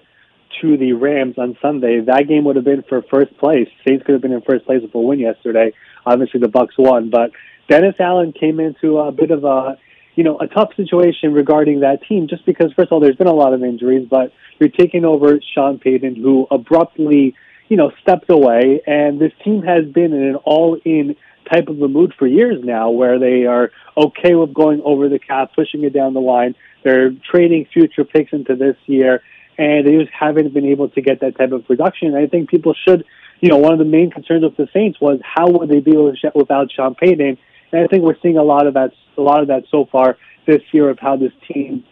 to 0.60 0.76
the 0.76 0.92
Rams 0.92 1.36
on 1.38 1.56
Sunday, 1.62 2.00
that 2.00 2.26
game 2.28 2.44
would 2.44 2.56
have 2.56 2.64
been 2.64 2.82
for 2.88 3.02
first 3.02 3.36
place. 3.38 3.68
Saints 3.86 4.04
could 4.04 4.14
have 4.14 4.22
been 4.22 4.32
in 4.32 4.42
first 4.42 4.66
place 4.66 4.82
with 4.82 4.94
a 4.94 4.98
win 4.98 5.20
yesterday. 5.20 5.72
Obviously, 6.04 6.40
the 6.40 6.48
Bucs 6.48 6.76
won, 6.76 7.08
but 7.08 7.30
Dennis 7.68 7.94
Allen 8.00 8.32
came 8.32 8.58
into 8.58 8.98
a 8.98 9.12
bit 9.12 9.30
of 9.30 9.44
a, 9.44 9.78
you 10.16 10.24
know, 10.24 10.36
a 10.38 10.48
tough 10.48 10.74
situation 10.76 11.32
regarding 11.32 11.80
that 11.80 12.02
team. 12.02 12.26
Just 12.28 12.44
because, 12.44 12.72
first 12.74 12.88
of 12.88 12.94
all, 12.94 13.00
there's 13.00 13.16
been 13.16 13.28
a 13.28 13.32
lot 13.32 13.54
of 13.54 13.62
injuries, 13.62 14.08
but 14.10 14.32
you're 14.58 14.68
taking 14.68 15.04
over 15.04 15.38
Sean 15.54 15.78
Payton, 15.78 16.16
who 16.16 16.48
abruptly 16.50 17.34
you 17.68 17.76
know, 17.76 17.92
stepped 18.02 18.30
away, 18.30 18.80
and 18.86 19.18
this 19.20 19.32
team 19.42 19.62
has 19.62 19.86
been 19.86 20.12
in 20.12 20.22
an 20.22 20.36
all-in 20.36 21.16
type 21.52 21.68
of 21.68 21.80
a 21.80 21.88
mood 21.88 22.14
for 22.18 22.26
years 22.26 22.62
now, 22.62 22.90
where 22.90 23.18
they 23.18 23.46
are 23.46 23.70
okay 23.96 24.34
with 24.34 24.52
going 24.54 24.82
over 24.84 25.08
the 25.08 25.18
cap, 25.18 25.50
pushing 25.54 25.84
it 25.84 25.92
down 25.92 26.14
the 26.14 26.20
line. 26.20 26.54
They're 26.82 27.10
trading 27.30 27.66
future 27.72 28.04
picks 28.04 28.32
into 28.32 28.56
this 28.56 28.76
year, 28.86 29.22
and 29.56 29.86
they 29.86 29.96
just 29.96 30.12
haven't 30.12 30.52
been 30.52 30.66
able 30.66 30.88
to 30.90 31.00
get 31.00 31.20
that 31.20 31.36
type 31.36 31.52
of 31.52 31.66
production. 31.66 32.14
I 32.14 32.26
think 32.26 32.50
people 32.50 32.74
should, 32.86 33.04
you 33.40 33.48
know, 33.48 33.58
one 33.58 33.72
of 33.72 33.78
the 33.78 33.84
main 33.84 34.10
concerns 34.10 34.44
of 34.44 34.56
the 34.56 34.68
Saints 34.72 35.00
was 35.00 35.20
how 35.22 35.48
would 35.50 35.68
they 35.68 35.80
be 35.80 35.96
without 36.34 36.70
Sean 36.72 36.94
Payton. 36.94 37.38
And 37.72 37.84
I 37.84 37.86
think 37.86 38.02
we're 38.02 38.18
seeing 38.22 38.36
a 38.36 38.42
lot 38.42 38.66
of 38.66 38.74
that, 38.74 38.92
a 39.16 39.22
lot 39.22 39.40
of 39.40 39.48
that 39.48 39.64
so 39.70 39.86
far 39.90 40.16
this 40.46 40.62
year 40.72 40.90
of 40.90 40.98
how 40.98 41.16
this 41.16 41.32
team 41.50 41.84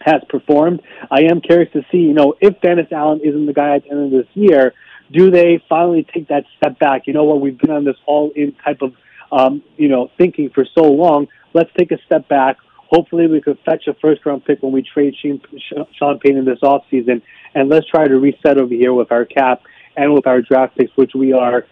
has 0.00 0.22
performed. 0.28 0.80
I 1.10 1.22
am 1.30 1.40
curious 1.40 1.72
to 1.72 1.82
see, 1.90 1.98
you 1.98 2.14
know, 2.14 2.34
if 2.40 2.60
Dennis 2.60 2.86
Allen 2.92 3.20
isn't 3.22 3.46
the 3.46 3.52
guy 3.52 3.76
at 3.76 3.84
the 3.84 3.90
end 3.90 4.04
of 4.06 4.10
this 4.10 4.28
year, 4.34 4.72
do 5.12 5.30
they 5.30 5.62
finally 5.68 6.06
take 6.12 6.28
that 6.28 6.44
step 6.56 6.78
back? 6.78 7.06
You 7.06 7.12
know 7.12 7.24
what? 7.24 7.40
We've 7.40 7.58
been 7.58 7.70
on 7.70 7.84
this 7.84 7.96
all-in 8.06 8.52
type 8.64 8.82
of, 8.82 8.94
um, 9.32 9.62
you 9.76 9.88
know, 9.88 10.10
thinking 10.18 10.50
for 10.50 10.66
so 10.74 10.82
long. 10.82 11.28
Let's 11.54 11.70
take 11.78 11.92
a 11.92 11.98
step 12.06 12.28
back. 12.28 12.58
Hopefully, 12.90 13.26
we 13.26 13.40
could 13.40 13.58
fetch 13.64 13.86
a 13.86 13.94
first-round 13.94 14.44
pick 14.44 14.62
when 14.62 14.72
we 14.72 14.82
trade 14.82 15.14
Sean 15.20 16.18
Payton 16.18 16.44
this 16.44 16.60
offseason, 16.60 17.22
and 17.54 17.68
let's 17.68 17.86
try 17.86 18.06
to 18.06 18.18
reset 18.18 18.58
over 18.58 18.72
here 18.72 18.94
with 18.94 19.12
our 19.12 19.24
cap 19.24 19.62
and 19.96 20.14
with 20.14 20.26
our 20.26 20.40
draft 20.40 20.76
picks, 20.76 20.96
which 20.96 21.12
we 21.14 21.32
are 21.32 21.66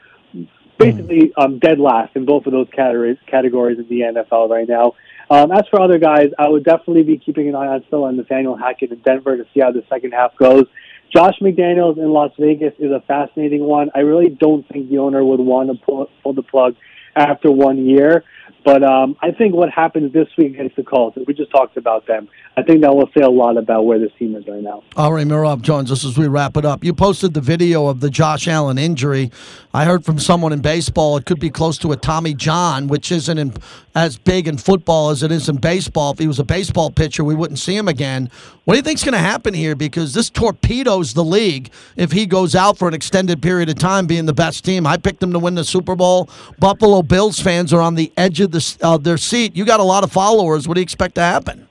basically 0.79 1.33
um, 1.37 1.59
dead 1.59 1.79
last 1.79 2.15
in 2.17 2.25
both 2.25 2.47
of 2.47 2.53
those 2.53 2.69
categories 2.75 3.17
categories 3.27 3.79
in 3.79 3.89
the 3.89 4.01
NFL 4.01 4.51
right 4.51 4.69
now. 4.69 4.93
Um, 5.31 5.51
as 5.51 5.63
for 5.71 5.81
other 5.81 5.99
guys, 5.99 6.29
I 6.39 6.49
would 6.49 6.65
definitely 6.65 7.03
be 7.03 7.19
keeping 7.19 7.49
an 7.49 7.55
eye 7.55 7.67
on 7.67 7.85
still 7.87 8.05
on 8.05 8.17
Nathaniel 8.17 8.57
Hackett 8.57 8.93
in 8.93 8.99
Denver 8.99 9.37
to 9.37 9.45
see 9.53 9.61
how 9.61 9.73
the 9.73 9.83
second 9.89 10.13
half 10.13 10.37
goes. 10.37 10.67
Josh 11.17 11.39
McDaniels 11.41 11.97
in 11.97 12.11
Las 12.11 12.33
Vegas 12.39 12.75
is 12.79 12.93
a 12.93 13.01
fascinating 13.09 13.65
one. 13.65 13.89
I 13.95 14.01
really 14.01 14.29
don't 14.29 14.69
think 14.69 14.91
the 14.91 14.99
owner 14.99 15.25
would 15.25 15.41
want 15.41 15.71
to 15.71 15.83
pull, 15.83 16.11
pull 16.23 16.35
the 16.35 16.43
plug 16.43 16.77
after 17.15 17.51
one 17.51 17.87
year. 17.87 18.23
But 18.65 18.83
um, 18.83 19.17
I 19.23 19.31
think 19.31 19.55
what 19.55 19.71
happens 19.71 20.13
this 20.13 20.29
week 20.37 20.55
against 20.55 20.75
the 20.77 20.83
Colts, 20.83 21.17
we 21.27 21.35
just 21.35 21.53
talked 21.53 21.77
about 21.77 22.07
them. 22.07 22.29
I 22.57 22.63
think 22.63 22.83
that 22.83 22.95
will 22.95 23.09
say 23.17 23.23
a 23.23 23.31
lot 23.31 23.57
about 23.57 23.87
where 23.87 23.99
this 23.99 24.11
team 24.19 24.35
is 24.35 24.47
right 24.49 24.63
now. 24.63 24.83
All 24.97 25.13
right, 25.13 25.27
Meirov 25.27 25.63
Jones, 25.63 25.91
just 25.91 26.05
as 26.05 26.19
we 26.19 26.27
wrap 26.27 26.57
it 26.57 26.65
up, 26.65 26.83
you 26.83 26.93
posted 26.93 27.35
the 27.35 27.41
video 27.41 27.87
of 27.87 28.01
the 28.01 28.11
Josh 28.11 28.49
Allen 28.49 28.79
injury. 28.79 29.31
I 29.73 29.85
heard 29.85 30.05
from 30.05 30.19
someone 30.19 30.53
in 30.53 30.63
baseball 30.63 31.17
it 31.17 31.27
could 31.27 31.39
be 31.39 31.51
close 31.51 31.79
to 31.79 31.93
a 31.93 31.97
Tommy 31.97 32.35
John, 32.35 32.89
which 32.89 33.13
isn't 33.13 33.39
in, 33.39 33.53
as 33.95 34.17
big 34.17 34.49
in 34.49 34.57
football 34.57 35.11
as 35.11 35.23
it 35.23 35.31
is 35.31 35.49
in 35.49 35.57
baseball. 35.57 36.13
If 36.13 36.19
he 36.19 36.27
was 36.27 36.39
a 36.39 36.45
baseball 36.45 36.91
pitcher, 36.91 37.23
we 37.23 37.35
wouldn't 37.35 37.59
see 37.59 37.77
him 37.77 37.89
again. 37.89 38.31
What 38.65 38.75
do 38.75 38.79
you 38.79 38.83
think's 38.83 39.05
going 39.05 39.13
to 39.13 39.19
happen 39.19 39.55
here? 39.55 39.77
Because 39.77 40.13
this 40.13 40.29
torpedoes 40.29 41.15
the 41.15 41.23
league 41.23 41.71
if 41.95 42.11
he 42.11 42.27
goes 42.27 42.57
out 42.57 42.79
for 42.79 42.89
an 42.89 42.95
extended 42.95 43.41
period 43.41 43.69
of 43.69 43.77
time, 43.77 44.07
being 44.07 44.27
the 44.27 44.33
best 44.33 44.65
team. 44.65 44.87
I 44.87 44.97
picked 44.97 45.21
them 45.21 45.33
to 45.33 45.39
win 45.39 45.55
the 45.55 45.65
Super 45.65 45.95
Bowl. 45.95 46.29
Buffalo 46.59 47.03
Bills 47.03 47.39
fans 47.39 47.73
are 47.73 47.81
on 47.81 47.95
the 47.95 48.13
edge 48.17 48.36
of 48.41 48.53
the, 48.53 48.77
uh, 48.83 48.97
their 48.99 49.17
seat. 49.17 49.57
You 49.57 49.65
got 49.65 49.81
a 49.81 49.85
lot 49.85 50.05
of 50.05 50.13
followers. 50.13 50.67
What 50.67 50.75
do 50.75 50.81
you 50.81 50.85
expect 50.85 51.15
to 51.17 51.23
happen? 51.23 51.69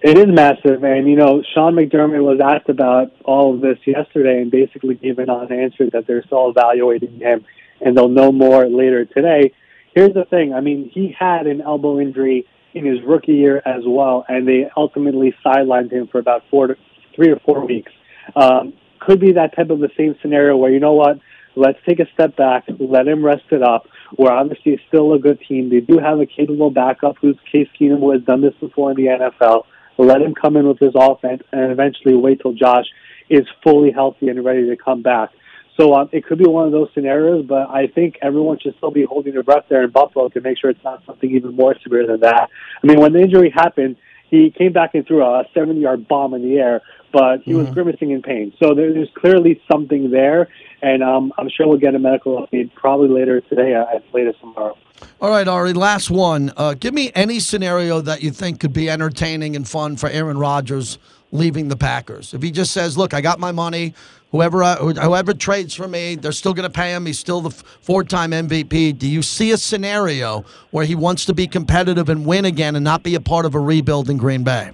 It 0.00 0.16
is 0.16 0.26
massive, 0.28 0.82
and 0.84 1.06
you 1.06 1.16
know, 1.16 1.42
Sean 1.54 1.74
McDermott 1.74 2.22
was 2.22 2.40
asked 2.40 2.70
about 2.70 3.12
all 3.24 3.54
of 3.54 3.60
this 3.60 3.78
yesterday, 3.86 4.40
and 4.40 4.50
basically 4.50 4.94
gave 4.94 5.18
an 5.18 5.28
answer 5.28 5.90
that 5.90 6.06
they're 6.06 6.24
still 6.24 6.48
evaluating 6.48 7.18
him, 7.18 7.44
and 7.80 7.96
they'll 7.96 8.08
know 8.08 8.32
more 8.32 8.66
later 8.66 9.04
today. 9.04 9.52
Here's 9.94 10.14
the 10.14 10.24
thing: 10.24 10.54
I 10.54 10.60
mean, 10.60 10.90
he 10.92 11.14
had 11.18 11.46
an 11.46 11.60
elbow 11.60 12.00
injury 12.00 12.46
in 12.74 12.86
his 12.86 13.02
rookie 13.02 13.34
year 13.34 13.60
as 13.66 13.82
well, 13.86 14.24
and 14.28 14.48
they 14.48 14.70
ultimately 14.76 15.34
sidelined 15.44 15.92
him 15.92 16.06
for 16.06 16.18
about 16.18 16.44
four 16.50 16.68
to 16.68 16.76
three 17.14 17.30
or 17.30 17.38
four 17.40 17.66
weeks. 17.66 17.92
Um, 18.34 18.72
could 19.00 19.20
be 19.20 19.32
that 19.32 19.54
type 19.54 19.70
of 19.70 19.80
the 19.80 19.90
same 19.96 20.16
scenario 20.22 20.56
where 20.56 20.70
you 20.70 20.80
know 20.80 20.94
what, 20.94 21.18
let's 21.56 21.78
take 21.86 22.00
a 22.00 22.06
step 22.14 22.36
back, 22.36 22.64
let 22.78 23.06
him 23.06 23.24
rest 23.24 23.44
it 23.50 23.62
up. 23.62 23.86
We're 24.16 24.32
obviously 24.32 24.80
still 24.88 25.14
a 25.14 25.18
good 25.18 25.40
team. 25.48 25.70
They 25.70 25.80
do 25.80 25.98
have 25.98 26.20
a 26.20 26.26
capable 26.26 26.70
backup 26.70 27.16
who's 27.20 27.36
Case 27.50 27.68
Keenum, 27.78 28.00
who 28.00 28.12
has 28.12 28.22
done 28.22 28.40
this 28.40 28.54
before 28.60 28.90
in 28.90 28.96
the 28.96 29.06
NFL. 29.06 29.64
Let 29.98 30.22
him 30.22 30.34
come 30.34 30.56
in 30.56 30.66
with 30.66 30.78
his 30.78 30.92
offense, 30.94 31.42
and 31.52 31.70
eventually 31.70 32.14
wait 32.14 32.40
till 32.40 32.52
Josh 32.52 32.86
is 33.28 33.46
fully 33.62 33.90
healthy 33.90 34.28
and 34.28 34.44
ready 34.44 34.68
to 34.68 34.76
come 34.76 35.02
back. 35.02 35.30
So 35.78 35.94
um, 35.94 36.10
it 36.12 36.26
could 36.26 36.38
be 36.38 36.46
one 36.46 36.66
of 36.66 36.72
those 36.72 36.88
scenarios, 36.92 37.46
but 37.46 37.70
I 37.70 37.86
think 37.86 38.18
everyone 38.20 38.58
should 38.58 38.76
still 38.76 38.90
be 38.90 39.04
holding 39.04 39.32
their 39.32 39.42
breath 39.42 39.64
there 39.68 39.82
in 39.82 39.90
Buffalo 39.90 40.28
to 40.28 40.40
make 40.40 40.58
sure 40.58 40.70
it's 40.70 40.84
not 40.84 41.02
something 41.06 41.30
even 41.30 41.56
more 41.56 41.74
severe 41.82 42.06
than 42.06 42.20
that. 42.20 42.50
I 42.82 42.86
mean, 42.86 43.00
when 43.00 43.12
the 43.12 43.20
injury 43.20 43.50
happened, 43.50 43.96
he 44.32 44.50
came 44.50 44.72
back 44.72 44.94
and 44.94 45.06
threw 45.06 45.22
a 45.22 45.44
70 45.52 45.78
yard 45.78 46.08
bomb 46.08 46.32
in 46.32 46.42
the 46.42 46.56
air, 46.56 46.80
but 47.12 47.42
he 47.42 47.52
mm-hmm. 47.52 47.60
was 47.60 47.70
grimacing 47.70 48.10
in 48.10 48.22
pain. 48.22 48.52
So 48.58 48.74
there's 48.74 49.08
clearly 49.14 49.60
something 49.70 50.10
there, 50.10 50.48
and 50.80 51.02
um, 51.02 51.34
I'm 51.36 51.50
sure 51.50 51.68
we'll 51.68 51.78
get 51.78 51.94
a 51.94 51.98
medical 51.98 52.44
update 52.44 52.74
probably 52.74 53.08
later 53.10 53.42
today, 53.42 53.74
uh, 53.74 53.94
at 53.94 54.02
latest 54.14 54.40
tomorrow. 54.40 54.76
All 55.20 55.28
right, 55.28 55.46
Ari, 55.46 55.74
last 55.74 56.10
one. 56.10 56.50
Uh, 56.56 56.74
give 56.74 56.94
me 56.94 57.12
any 57.14 57.40
scenario 57.40 58.00
that 58.00 58.22
you 58.22 58.30
think 58.30 58.60
could 58.60 58.72
be 58.72 58.88
entertaining 58.88 59.54
and 59.54 59.68
fun 59.68 59.98
for 59.98 60.08
Aaron 60.08 60.38
Rodgers 60.38 60.98
leaving 61.32 61.68
the 61.68 61.76
Packers. 61.76 62.32
If 62.34 62.42
he 62.42 62.50
just 62.50 62.70
says, 62.70 62.96
"Look, 62.96 63.12
I 63.14 63.20
got 63.20 63.40
my 63.40 63.50
money. 63.50 63.94
Whoever 64.30 64.62
uh, 64.62 64.76
whoever 64.76 65.34
trades 65.34 65.74
for 65.74 65.88
me, 65.88 66.14
they're 66.14 66.32
still 66.32 66.54
going 66.54 66.70
to 66.70 66.74
pay 66.74 66.94
him. 66.94 67.06
He's 67.06 67.18
still 67.18 67.40
the 67.40 67.50
four-time 67.50 68.30
MVP." 68.30 68.98
Do 68.98 69.08
you 69.08 69.22
see 69.22 69.50
a 69.50 69.56
scenario 69.56 70.44
where 70.70 70.84
he 70.84 70.94
wants 70.94 71.24
to 71.24 71.34
be 71.34 71.46
competitive 71.46 72.08
and 72.08 72.24
win 72.24 72.44
again 72.44 72.76
and 72.76 72.84
not 72.84 73.02
be 73.02 73.14
a 73.14 73.20
part 73.20 73.46
of 73.46 73.54
a 73.54 73.60
rebuild 73.60 74.08
in 74.08 74.16
Green 74.16 74.44
Bay? 74.44 74.70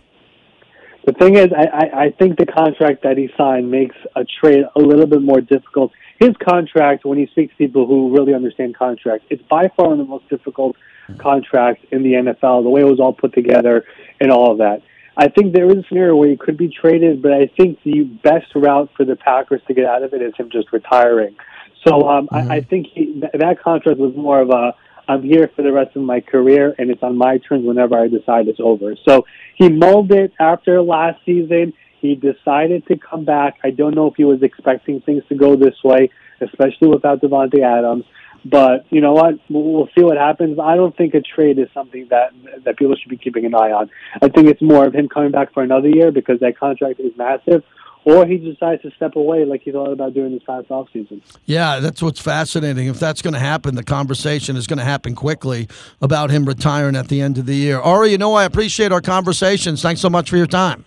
The 1.07 1.15
thing 1.15 1.37
is, 1.37 1.49
I, 1.57 2.05
I 2.05 2.11
think 2.19 2.37
the 2.37 2.45
contract 2.45 3.03
that 3.05 3.17
he 3.17 3.31
signed 3.35 3.71
makes 3.71 3.97
a 4.15 4.27
trade 4.27 4.65
a 4.77 4.79
little 4.79 5.07
bit 5.07 5.23
more 5.23 5.41
difficult. 5.41 5.91
His 6.21 6.37
contract, 6.47 7.07
when 7.07 7.17
he 7.17 7.27
speaks 7.29 7.53
to 7.53 7.57
people 7.57 7.87
who 7.87 8.15
really 8.15 8.35
understand 8.35 8.77
contracts, 8.77 9.25
it's 9.31 9.43
by 9.45 9.71
far 9.75 9.89
one 9.89 10.01
of 10.01 10.07
the 10.07 10.11
most 10.11 10.29
difficult 10.29 10.77
contracts 11.17 11.83
in 11.91 12.03
the 12.03 12.13
NFL. 12.13 12.63
The 12.63 12.69
way 12.69 12.83
it 12.83 12.85
was 12.85 13.01
all 13.01 13.15
put 13.15 13.33
together 13.33 13.87
and 14.21 14.31
all 14.31 14.53
of 14.53 14.59
that. 14.59 14.83
I 15.19 15.29
think 15.29 15.53
there 15.53 15.67
is 15.67 15.79
a 15.79 15.89
scenario 15.89 16.15
where 16.15 16.29
he 16.29 16.37
could 16.37 16.57
be 16.57 16.69
traded, 16.69 17.21
but 17.23 17.33
I 17.33 17.51
think 17.57 17.83
the 17.83 18.05
best 18.23 18.55
route 18.55 18.89
for 18.97 19.05
the 19.05 19.17
Packers 19.17 19.61
to 19.67 19.75
get 19.75 19.85
out 19.85 20.05
of 20.05 20.15
it 20.15 20.23
is 20.23 20.33
him 20.37 20.49
just 20.51 20.73
retiring. 20.73 21.37
So 21.85 22.09
um, 22.09 22.29
mm-hmm. 22.29 22.51
I, 22.53 22.57
I 22.57 22.61
think 22.61 22.87
he, 22.95 23.21
th- 23.21 23.33
that 23.35 23.61
contract 23.61 23.99
was 23.99 24.15
more 24.17 24.41
of 24.41 24.51
a 24.51 24.75
I'm 25.09 25.23
here 25.23 25.51
for 25.57 25.63
the 25.63 25.73
rest 25.73 25.97
of 25.97 26.03
my 26.03 26.21
career, 26.21 26.75
and 26.79 26.91
it's 26.91 27.03
on 27.03 27.17
my 27.17 27.39
terms 27.39 27.67
whenever 27.67 27.99
I 27.99 28.09
decide 28.09 28.47
it's 28.47 28.61
over. 28.61 28.95
So 29.09 29.25
he 29.57 29.71
mulled 29.71 30.13
it 30.13 30.35
after 30.39 30.83
last 30.83 31.19
season. 31.25 31.73
He 32.01 32.15
decided 32.15 32.87
to 32.89 32.97
come 32.99 33.25
back. 33.25 33.59
I 33.65 33.71
don't 33.71 33.95
know 33.95 34.07
if 34.07 34.15
he 34.17 34.25
was 34.25 34.43
expecting 34.43 35.01
things 35.01 35.25
to 35.31 35.35
go 35.35 35.57
this 35.57 35.75
way, 35.83 36.11
especially 36.41 36.89
without 36.89 37.23
Davante 37.23 37.63
Adams. 37.65 38.05
But 38.45 38.87
you 38.91 39.01
know 39.01 39.13
what? 39.13 39.35
We'll 39.49 39.89
see 39.97 40.05
what 40.05 40.17
happens. 40.17 40.59
I 40.59 40.77
don't 40.77 40.97
think 40.97 41.15
a 41.15 41.21
trade 41.21 41.59
is 41.59 41.69
something 41.75 42.07
that 42.11 42.33
that 42.65 42.77
people 42.77 42.95
should 42.97 43.11
be 43.11 43.17
keeping 43.17 43.45
an 43.45 43.55
eye 43.55 43.73
on. 43.73 43.91
I 44.23 44.29
think 44.29 44.49
it's 44.49 44.63
more 44.63 44.87
of 44.87 44.95
him 44.95 45.09
coming 45.09 45.33
back 45.33 45.53
for 45.53 45.63
another 45.63 45.89
year 45.89 46.11
because 46.11 46.41
that 46.41 46.59
contract 46.59 47.01
is 47.01 47.13
massive, 47.17 47.63
or 48.05 48.27
he 48.27 48.39
decides 48.39 48.83
to 48.83 48.91
step 48.93 49.17
away 49.17 49.45
like 49.45 49.63
he 49.63 49.73
thought 49.73 49.93
about 49.93 50.15
doing 50.15 50.33
this 50.33 50.43
past 50.45 50.69
offseason. 50.69 51.21
Yeah, 51.47 51.81
that's 51.81 52.01
what's 52.01 52.21
fascinating. 52.21 52.87
If 52.87 53.01
that's 53.01 53.23
going 53.23 53.35
to 53.35 53.41
happen, 53.41 53.75
the 53.75 53.85
conversation 53.85 54.57
is 54.57 54.67
going 54.67 54.79
to 54.79 54.85
happen 54.85 55.15
quickly 55.15 55.69
about 56.01 56.31
him 56.31 56.45
retiring 56.45 56.97
at 56.97 57.09
the 57.09 57.21
end 57.21 57.39
of 57.39 57.47
the 57.47 57.57
year. 57.57 57.79
Ari, 57.79 58.11
you 58.11 58.19
know 58.19 58.35
I 58.35 58.45
appreciate 58.45 58.93
our 58.93 59.03
conversations. 59.03 59.83
Thanks 59.83 60.01
so 60.01 60.09
much 60.09 60.31
for 60.31 60.37
your 60.37 60.47
time. 60.47 60.85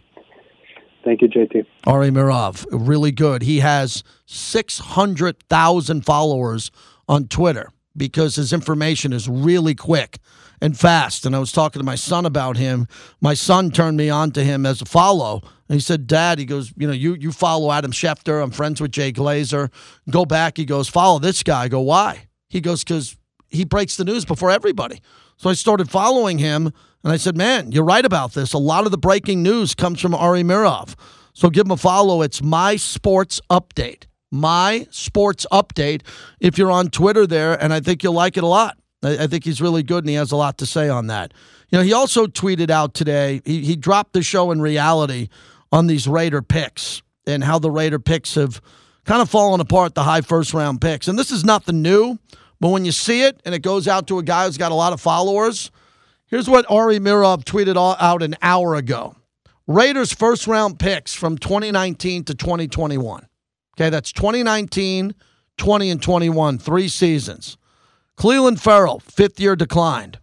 Thank 1.03 1.21
you, 1.21 1.29
JT. 1.29 1.65
Ari 1.87 2.09
Meirov, 2.09 2.65
really 2.71 3.11
good. 3.11 3.41
He 3.41 3.59
has 3.59 4.03
600,000 4.25 6.05
followers 6.05 6.71
on 7.07 7.27
Twitter 7.27 7.71
because 7.95 8.35
his 8.35 8.53
information 8.53 9.13
is 9.13 9.27
really 9.27 9.75
quick 9.75 10.17
and 10.61 10.77
fast. 10.77 11.25
And 11.25 11.35
I 11.35 11.39
was 11.39 11.51
talking 11.51 11.79
to 11.79 11.85
my 11.85 11.95
son 11.95 12.25
about 12.25 12.57
him. 12.57 12.87
My 13.19 13.33
son 13.33 13.71
turned 13.71 13.97
me 13.97 14.09
on 14.09 14.31
to 14.31 14.43
him 14.43 14.65
as 14.65 14.81
a 14.81 14.85
follow. 14.85 15.41
And 15.67 15.75
he 15.75 15.79
said, 15.79 16.07
Dad, 16.07 16.39
he 16.39 16.45
goes, 16.45 16.73
you 16.77 16.87
know, 16.87 16.93
you 16.93 17.15
you 17.15 17.31
follow 17.31 17.71
Adam 17.71 17.91
Schefter. 17.91 18.41
I'm 18.41 18.51
friends 18.51 18.79
with 18.79 18.91
Jay 18.91 19.11
Glazer. 19.11 19.71
Go 20.09 20.25
back. 20.25 20.57
He 20.57 20.65
goes, 20.65 20.87
follow 20.87 21.19
this 21.19 21.43
guy. 21.43 21.63
I 21.63 21.67
go, 21.67 21.81
why? 21.81 22.27
He 22.49 22.61
goes, 22.61 22.83
because 22.83 23.17
he 23.49 23.65
breaks 23.65 23.97
the 23.97 24.05
news 24.05 24.25
before 24.25 24.51
everybody. 24.51 25.01
So 25.37 25.49
I 25.49 25.53
started 25.53 25.89
following 25.89 26.37
him 26.37 26.71
and 27.03 27.11
I 27.11 27.17
said, 27.17 27.35
man, 27.35 27.71
you're 27.71 27.83
right 27.83 28.05
about 28.05 28.33
this. 28.33 28.53
A 28.53 28.57
lot 28.57 28.85
of 28.85 28.91
the 28.91 28.97
breaking 28.97 29.41
news 29.41 29.73
comes 29.73 29.99
from 29.99 30.13
Ari 30.13 30.43
Meirov. 30.43 30.95
So 31.33 31.49
give 31.49 31.65
him 31.65 31.71
a 31.71 31.77
follow. 31.77 32.21
It's 32.21 32.43
My 32.43 32.75
Sports 32.75 33.41
Update 33.49 34.05
my 34.31 34.87
sports 34.89 35.45
update 35.51 36.01
if 36.39 36.57
you're 36.57 36.71
on 36.71 36.89
Twitter 36.89 37.27
there, 37.27 37.61
and 37.61 37.73
I 37.73 37.81
think 37.81 38.01
you'll 38.03 38.13
like 38.13 38.37
it 38.37 38.43
a 38.43 38.47
lot. 38.47 38.77
I, 39.03 39.23
I, 39.23 39.27
think 39.27 39.43
he's 39.43 39.61
really 39.61 39.83
good 39.83 40.03
and 40.03 40.09
he 40.09 40.15
has 40.15 40.31
a 40.31 40.37
lot 40.37 40.57
to 40.59 40.65
say 40.65 40.89
on 40.89 41.07
that. 41.07 41.33
You 41.69 41.77
know, 41.77 41.83
he 41.83 41.93
also 41.93 42.27
tweeted 42.27 42.69
out 42.69 42.93
today, 42.93 43.41
he, 43.45 43.61
he 43.61 43.75
dropped 43.75 44.13
the 44.13 44.23
show 44.23 44.51
in 44.51 44.61
reality 44.61 45.29
on 45.71 45.87
these 45.87 46.07
Raider 46.07 46.41
picks 46.41 47.01
and 47.25 47.43
how 47.43 47.59
the 47.59 47.71
Raider 47.71 47.99
picks 47.99 48.35
have 48.35 48.61
kind 49.05 49.21
of 49.21 49.29
fallen 49.29 49.59
apart, 49.59 49.95
the 49.95 50.03
high 50.03 50.21
first 50.21 50.53
round 50.53 50.81
picks. 50.81 51.07
And 51.07 51.17
this 51.17 51.31
is 51.31 51.43
nothing 51.43 51.81
new, 51.81 52.17
but 52.59 52.69
when 52.69 52.85
you 52.85 52.91
see 52.91 53.23
it 53.23 53.41
and 53.45 53.55
it 53.55 53.59
goes 53.59 53.87
out 53.87 54.07
to 54.07 54.19
a 54.19 54.23
guy 54.23 54.45
who's 54.45 54.57
got 54.57 54.71
a 54.71 54.75
lot 54.75 54.93
of 54.93 55.01
followers, 55.01 55.71
here's 56.27 56.49
what 56.49 56.69
Ari 56.69 56.99
Meirov 56.99 57.43
tweeted 57.43 57.77
out 57.77 58.23
an 58.23 58.35
hour 58.41 58.75
ago 58.75 59.15
Raiders 59.67 60.11
first 60.11 60.47
round 60.47 60.79
picks 60.79 61.13
from 61.13 61.37
2019 61.37 62.25
to 62.25 62.35
2021. 62.35 63.27
Okay, 63.75 63.89
that's 63.89 64.11
2019 64.11 65.15
20 65.61 65.91
and 65.91 66.01
21, 66.01 66.57
three 66.57 66.87
seasons. 66.87 67.55
Clelin 68.17 68.59
Ferrell, 68.59 68.99
fifth 68.99 69.39
year 69.39 69.55
declined. 69.55 70.17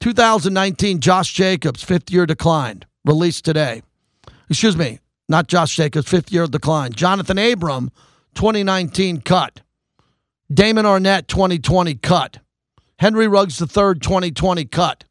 2019, 0.00 0.98
Josh 0.98 1.32
Jacobs, 1.32 1.84
fifth 1.84 2.10
year 2.10 2.26
declined, 2.26 2.84
released 3.04 3.44
today. 3.44 3.82
Excuse 4.50 4.76
me, 4.76 4.98
not 5.28 5.46
Josh 5.46 5.76
Jacobs, 5.76 6.08
fifth 6.08 6.32
year 6.32 6.48
decline. 6.48 6.92
Jonathan 6.92 7.38
Abram, 7.38 7.92
2019 8.34 9.20
cut. 9.20 9.60
Damon 10.52 10.84
Arnette, 10.84 11.28
2020 11.28 11.94
cut. 11.94 12.38
Henry 12.98 13.28
Ruggs 13.28 13.60
III, 13.60 14.00
2020 14.00 14.64
cut. 14.64 15.04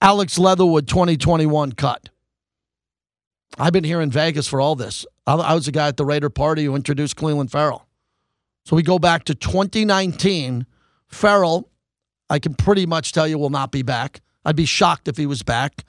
Alex 0.00 0.38
Leatherwood, 0.38 0.86
2021 0.86 1.72
cut. 1.72 2.08
I've 3.58 3.72
been 3.72 3.84
here 3.84 4.00
in 4.00 4.10
Vegas 4.10 4.46
for 4.46 4.60
all 4.60 4.74
this. 4.74 5.06
I 5.26 5.54
was 5.54 5.66
the 5.66 5.72
guy 5.72 5.88
at 5.88 5.96
the 5.96 6.04
Raider 6.04 6.30
party 6.30 6.64
who 6.64 6.76
introduced 6.76 7.16
Clelin 7.16 7.50
Ferrell. 7.50 7.86
So 8.64 8.76
we 8.76 8.82
go 8.82 8.98
back 8.98 9.24
to 9.24 9.34
2019. 9.34 10.66
Farrell, 11.08 11.70
I 12.28 12.38
can 12.38 12.54
pretty 12.54 12.86
much 12.86 13.12
tell 13.12 13.26
you, 13.26 13.38
will 13.38 13.50
not 13.50 13.72
be 13.72 13.82
back. 13.82 14.20
I'd 14.44 14.56
be 14.56 14.66
shocked 14.66 15.08
if 15.08 15.16
he 15.16 15.26
was 15.26 15.42
back. 15.42 15.84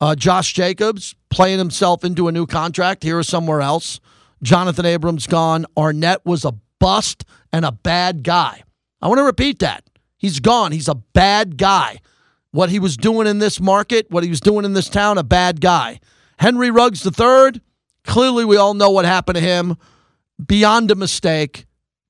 Uh, 0.00 0.14
Josh 0.14 0.52
Jacobs 0.52 1.14
playing 1.30 1.58
himself 1.58 2.04
into 2.04 2.28
a 2.28 2.32
new 2.32 2.46
contract 2.46 3.02
here 3.02 3.18
or 3.18 3.22
somewhere 3.22 3.60
else. 3.60 4.00
Jonathan 4.42 4.84
Abrams 4.84 5.26
gone. 5.26 5.64
Arnette 5.76 6.24
was 6.24 6.44
a 6.44 6.52
bust 6.78 7.24
and 7.52 7.64
a 7.64 7.72
bad 7.72 8.22
guy. 8.22 8.62
I 9.00 9.08
want 9.08 9.18
to 9.18 9.24
repeat 9.24 9.60
that. 9.60 9.84
He's 10.18 10.40
gone. 10.40 10.72
He's 10.72 10.88
a 10.88 10.94
bad 10.94 11.56
guy. 11.56 12.00
What 12.50 12.70
he 12.70 12.78
was 12.78 12.96
doing 12.96 13.26
in 13.26 13.38
this 13.38 13.60
market, 13.60 14.10
what 14.10 14.22
he 14.22 14.30
was 14.30 14.40
doing 14.40 14.64
in 14.64 14.74
this 14.74 14.88
town, 14.88 15.18
a 15.18 15.22
bad 15.24 15.60
guy. 15.60 16.00
Henry 16.38 16.70
Ruggs 16.70 17.04
III, 17.06 17.60
clearly 18.04 18.44
we 18.44 18.56
all 18.56 18.74
know 18.74 18.90
what 18.90 19.04
happened 19.04 19.36
to 19.36 19.40
him. 19.40 19.76
Beyond 20.44 20.90
a 20.90 20.94
mistake, 20.94 21.66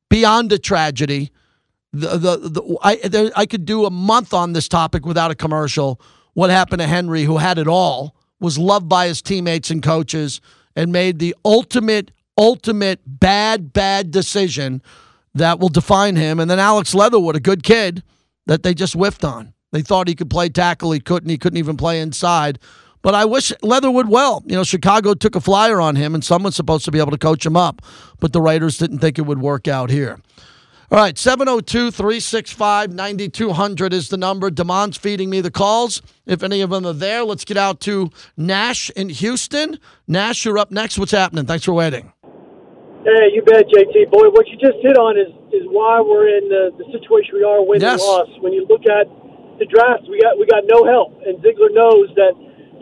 beyond 0.09 0.53
a 0.53 0.59
tragedy. 0.59 1.31
The, 1.93 2.17
the, 2.17 2.37
the 2.37 2.79
I, 2.83 2.97
there, 2.97 3.31
I 3.37 3.47
could 3.47 3.65
do 3.65 3.85
a 3.85 3.91
month 3.91 4.33
on 4.33 4.53
this 4.53 4.69
topic 4.69 5.05
without 5.05 5.31
a 5.31 5.35
commercial. 5.35 6.01
What 6.33 6.51
happened 6.51 6.81
to 6.81 6.87
Henry, 6.87 7.25
who 7.25 7.37
had 7.37 7.59
it 7.59 7.69
all, 7.69 8.17
was 8.41 8.59
loved 8.59 8.89
by 8.89 9.07
his 9.07 9.23
teammates 9.23 9.71
and 9.71 9.83
coaches, 9.83 10.41
and 10.75 10.91
made 10.91 11.19
the 11.19 11.37
ultimate, 11.45 12.11
ultimate 12.37 13.01
bad, 13.07 13.73
bad 13.73 14.11
decision 14.11 14.83
that 15.35 15.59
will 15.61 15.69
define 15.69 16.17
him. 16.17 16.41
And 16.41 16.51
then 16.51 16.59
Alex 16.59 16.95
Leatherwood, 16.95 17.37
a 17.37 17.41
good 17.41 17.63
kid 17.63 18.03
that 18.47 18.63
they 18.63 18.75
just 18.75 18.95
whiffed 18.95 19.25
on. 19.25 19.55
They 19.73 19.83
thought 19.83 20.09
he 20.09 20.15
could 20.15 20.31
play 20.31 20.49
tackle. 20.49 20.93
He 20.93 21.01
couldn't. 21.01 21.29
He 21.29 21.39
couldn't 21.39 21.59
even 21.59 21.77
play 21.77 22.01
inside. 22.01 22.59
But 23.05 23.15
I 23.15 23.27
wish 23.27 23.53
Leatherwood 23.61 24.09
well. 24.09 24.43
You 24.47 24.57
know, 24.57 24.65
Chicago 24.65 25.13
took 25.13 25.37
a 25.37 25.41
flyer 25.41 25.79
on 25.79 25.95
him, 25.95 26.15
and 26.15 26.25
someone's 26.25 26.57
supposed 26.57 26.87
to 26.87 26.91
be 26.91 26.99
able 26.99 27.11
to 27.11 27.19
coach 27.19 27.45
him 27.45 27.55
up. 27.55 27.83
But 28.19 28.33
the 28.33 28.41
Raiders 28.41 28.79
didn't 28.79 29.01
think 29.01 29.19
it 29.19 29.27
would 29.29 29.43
work 29.43 29.69
out 29.69 29.91
here. 29.91 30.23
All 30.91 30.97
right, 30.97 31.19
702 31.19 31.91
365 31.91 32.95
9200 32.95 33.93
is 33.93 34.09
the 34.09 34.17
number. 34.17 34.49
Damon's 34.49 34.97
feeding 34.97 35.29
me 35.29 35.43
the 35.43 35.51
calls. 35.51 36.01
If 36.25 36.43
any 36.43 36.63
of 36.63 36.71
them 36.71 36.87
are 36.87 36.95
there, 36.95 37.25
let's 37.25 37.45
get 37.45 37.59
out 37.59 37.81
to 37.81 38.09
Nash 38.39 38.89
in 38.97 39.11
Houston. 39.11 39.79
Nash, 40.09 40.47
you're 40.47 40.57
up 40.57 40.71
next. 40.71 40.97
What's 40.97 41.13
happening? 41.13 41.45
Thanks 41.45 41.67
for 41.67 41.75
waiting. 41.75 42.11
Hey, 43.05 43.29
you 43.35 43.43
bet, 43.45 43.69
JT. 43.69 44.11
Boy, 44.11 44.33
what 44.33 44.49
you 44.49 44.57
just 44.57 44.81
hit 44.81 44.97
on 44.97 45.21
is, 45.21 45.29
is 45.53 45.69
why 45.69 46.01
we're 46.01 46.39
in 46.39 46.49
the, 46.49 46.73
the 46.79 46.85
situation 46.91 47.37
we 47.37 47.45
are, 47.45 47.63
win 47.63 47.83
yes. 47.83 48.01
and 48.01 48.09
loss. 48.09 48.29
When 48.41 48.55
you 48.55 48.65
look 48.65 48.89
at 48.89 49.13
the 49.59 49.67
draft, 49.67 50.09
we 50.09 50.19
got 50.21 50.39
we 50.39 50.47
got 50.47 50.65
no 50.65 50.89
help, 50.89 51.21
and 51.27 51.37
Ziegler 51.43 51.69
knows 51.69 52.09
that. 52.17 52.33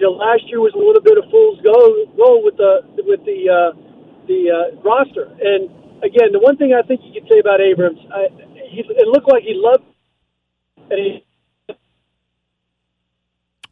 You 0.03 0.11
know, 0.11 0.19
last 0.19 0.43
year 0.51 0.59
was 0.59 0.75
a 0.75 0.83
little 0.83 0.99
bit 0.99 1.15
of 1.15 1.31
fool's 1.31 1.63
gold, 1.63 1.95
gold 2.19 2.43
with 2.43 2.59
the 2.59 2.83
with 3.07 3.23
the 3.23 3.47
uh, 3.47 3.71
the 4.27 4.51
uh, 4.51 4.83
roster, 4.83 5.31
and 5.31 5.71
again, 6.03 6.35
the 6.35 6.43
one 6.43 6.59
thing 6.59 6.75
I 6.75 6.83
think 6.83 7.07
you 7.07 7.15
could 7.15 7.31
say 7.31 7.39
about 7.39 7.63
Abrams, 7.63 8.03
I, 8.11 8.27
he, 8.67 8.83
it 8.83 9.07
looked 9.07 9.31
like 9.31 9.47
he 9.47 9.55
loved 9.55 9.87
and 10.91 10.99
he 10.99 11.23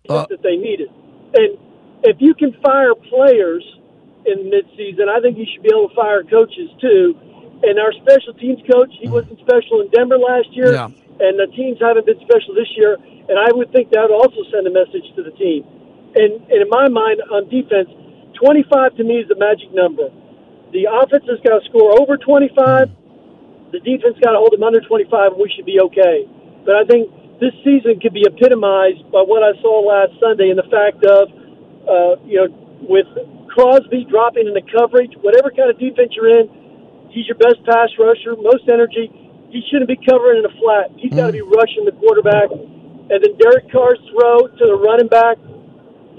uh, 0.06 0.30
that 0.30 0.38
they 0.47 0.54
needed. 0.54 0.86
And 1.34 1.58
if 2.06 2.23
you 2.23 2.38
can 2.38 2.54
fire 2.62 2.95
players 2.95 3.66
in 4.23 4.54
midseason, 4.54 5.10
I 5.10 5.19
think 5.19 5.34
you 5.34 5.50
should 5.50 5.66
be 5.66 5.75
able 5.75 5.90
to 5.90 5.95
fire 5.99 6.23
coaches 6.23 6.71
too. 6.78 7.19
And 7.66 7.75
our 7.82 7.90
special 8.06 8.38
teams 8.38 8.62
coach, 8.71 8.95
he 9.02 9.10
wasn't 9.10 9.43
special 9.43 9.82
in 9.82 9.90
Denver 9.90 10.14
last 10.14 10.54
year, 10.54 10.78
yeah. 10.78 10.95
and 10.95 11.43
the 11.43 11.50
teams 11.58 11.82
haven't 11.82 12.06
been 12.06 12.23
special 12.23 12.54
this 12.54 12.71
year. 12.78 12.95
And 13.26 13.34
I 13.34 13.50
would 13.50 13.75
think 13.75 13.90
that 13.90 14.06
would 14.06 14.14
also 14.14 14.47
send 14.54 14.71
a 14.71 14.71
message 14.71 15.10
to 15.19 15.26
the 15.26 15.34
team. 15.34 15.66
And, 16.14 16.42
and 16.50 16.58
in 16.62 16.68
my 16.68 16.88
mind, 16.88 17.23
on 17.30 17.46
defense, 17.49 17.88
25 18.40 18.96
to 18.96 19.04
me 19.04 19.23
is 19.23 19.28
the 19.28 19.38
magic 19.38 19.70
number. 19.70 20.10
The 20.73 20.86
offense 20.86 21.26
has 21.26 21.38
got 21.42 21.60
to 21.60 21.62
score 21.68 21.99
over 21.99 22.16
25. 22.16 23.75
The 23.75 23.80
defense 23.82 24.18
got 24.23 24.34
to 24.34 24.40
hold 24.42 24.54
them 24.54 24.62
under 24.62 24.80
25, 24.80 25.34
and 25.34 25.40
we 25.40 25.50
should 25.54 25.66
be 25.66 25.78
okay. 25.90 26.26
But 26.66 26.75
I 26.75 26.84
think 26.86 27.10
this 27.38 27.54
season 27.62 27.99
could 28.02 28.14
be 28.14 28.26
epitomized 28.26 29.06
by 29.10 29.23
what 29.23 29.42
I 29.42 29.54
saw 29.62 29.82
last 29.86 30.18
Sunday 30.18 30.50
in 30.50 30.58
the 30.58 30.66
fact 30.66 31.02
of, 31.06 31.30
uh, 31.86 32.14
you 32.26 32.42
know, 32.42 32.49
with 32.86 33.06
Crosby 33.50 34.06
dropping 34.06 34.46
into 34.46 34.62
coverage, 34.70 35.14
whatever 35.23 35.50
kind 35.50 35.70
of 35.70 35.78
defense 35.78 36.14
you're 36.14 36.30
in, 36.30 36.46
he's 37.10 37.26
your 37.26 37.38
best 37.38 37.58
pass 37.66 37.90
rusher, 37.99 38.38
most 38.38 38.66
energy. 38.70 39.10
He 39.50 39.62
shouldn't 39.66 39.90
be 39.90 39.99
covering 40.06 40.42
in 40.42 40.46
a 40.46 40.54
flat. 40.62 40.94
He's 40.94 41.10
got 41.10 41.26
to 41.26 41.34
be 41.34 41.42
rushing 41.42 41.82
the 41.82 41.96
quarterback. 41.99 42.54
And 42.54 43.18
then 43.18 43.34
Derek 43.42 43.66
Carr's 43.75 43.99
throw 44.14 44.46
to 44.46 44.64
the 44.70 44.78
running 44.78 45.10
back, 45.10 45.34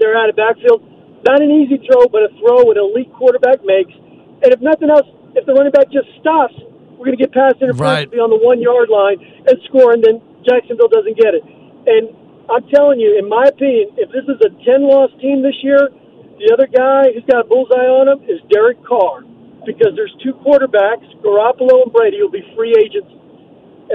they're 0.02 0.18
out 0.18 0.26
of 0.26 0.34
backfield. 0.34 0.82
Not 1.22 1.38
an 1.38 1.54
easy 1.54 1.78
throw, 1.86 2.10
but 2.10 2.26
a 2.26 2.30
throw 2.42 2.66
an 2.74 2.78
elite 2.82 3.14
quarterback 3.14 3.62
makes 3.62 3.94
and 4.42 4.50
if 4.50 4.60
nothing 4.60 4.90
else, 4.90 5.06
if 5.38 5.46
the 5.46 5.54
running 5.54 5.70
back 5.70 5.86
just 5.94 6.10
stops, 6.18 6.54
we're 6.98 7.06
going 7.06 7.16
to 7.16 7.22
get 7.22 7.30
past 7.30 7.62
interference, 7.62 8.10
right. 8.10 8.10
be 8.10 8.18
on 8.18 8.30
the 8.30 8.42
one 8.42 8.58
yard 8.58 8.90
line 8.90 9.22
and 9.22 9.54
score, 9.70 9.94
and 9.94 10.02
then 10.02 10.18
Jacksonville 10.42 10.90
doesn't 10.90 11.14
get 11.14 11.38
it. 11.38 11.46
And 11.86 12.10
I'm 12.50 12.66
telling 12.74 12.98
you, 12.98 13.14
in 13.14 13.30
my 13.30 13.46
opinion, 13.46 13.94
if 13.94 14.10
this 14.10 14.26
is 14.26 14.38
a 14.42 14.50
10 14.66 14.82
loss 14.82 15.14
team 15.22 15.46
this 15.46 15.56
year, 15.62 15.94
the 16.42 16.50
other 16.50 16.66
guy 16.66 17.14
who's 17.14 17.26
got 17.30 17.46
a 17.46 17.48
bullseye 17.48 17.86
on 17.86 18.10
him 18.10 18.18
is 18.26 18.42
Derek 18.50 18.82
Carr 18.82 19.22
because 19.62 19.94
there's 19.94 20.14
two 20.26 20.34
quarterbacks, 20.42 21.06
Garoppolo 21.22 21.86
and 21.86 21.92
Brady, 21.94 22.18
will 22.18 22.34
be 22.34 22.42
free 22.58 22.74
agents, 22.74 23.14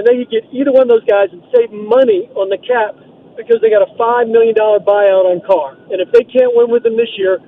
they 0.08 0.16
could 0.16 0.32
get 0.32 0.48
either 0.48 0.72
one 0.72 0.88
of 0.88 0.92
those 0.92 1.04
guys 1.04 1.28
and 1.28 1.44
save 1.52 1.68
money 1.68 2.32
on 2.32 2.48
the 2.48 2.56
cap 2.56 2.96
because 3.38 3.62
they 3.62 3.70
got 3.70 3.86
a 3.86 3.94
$5 3.94 4.30
million 4.30 4.54
buyout 4.54 5.24
on 5.30 5.40
Carr. 5.46 5.78
And 5.90 6.02
if 6.02 6.10
they 6.10 6.26
can't 6.26 6.50
win 6.58 6.68
with 6.68 6.84
him 6.84 6.98
this 6.98 7.08
year, 7.16 7.38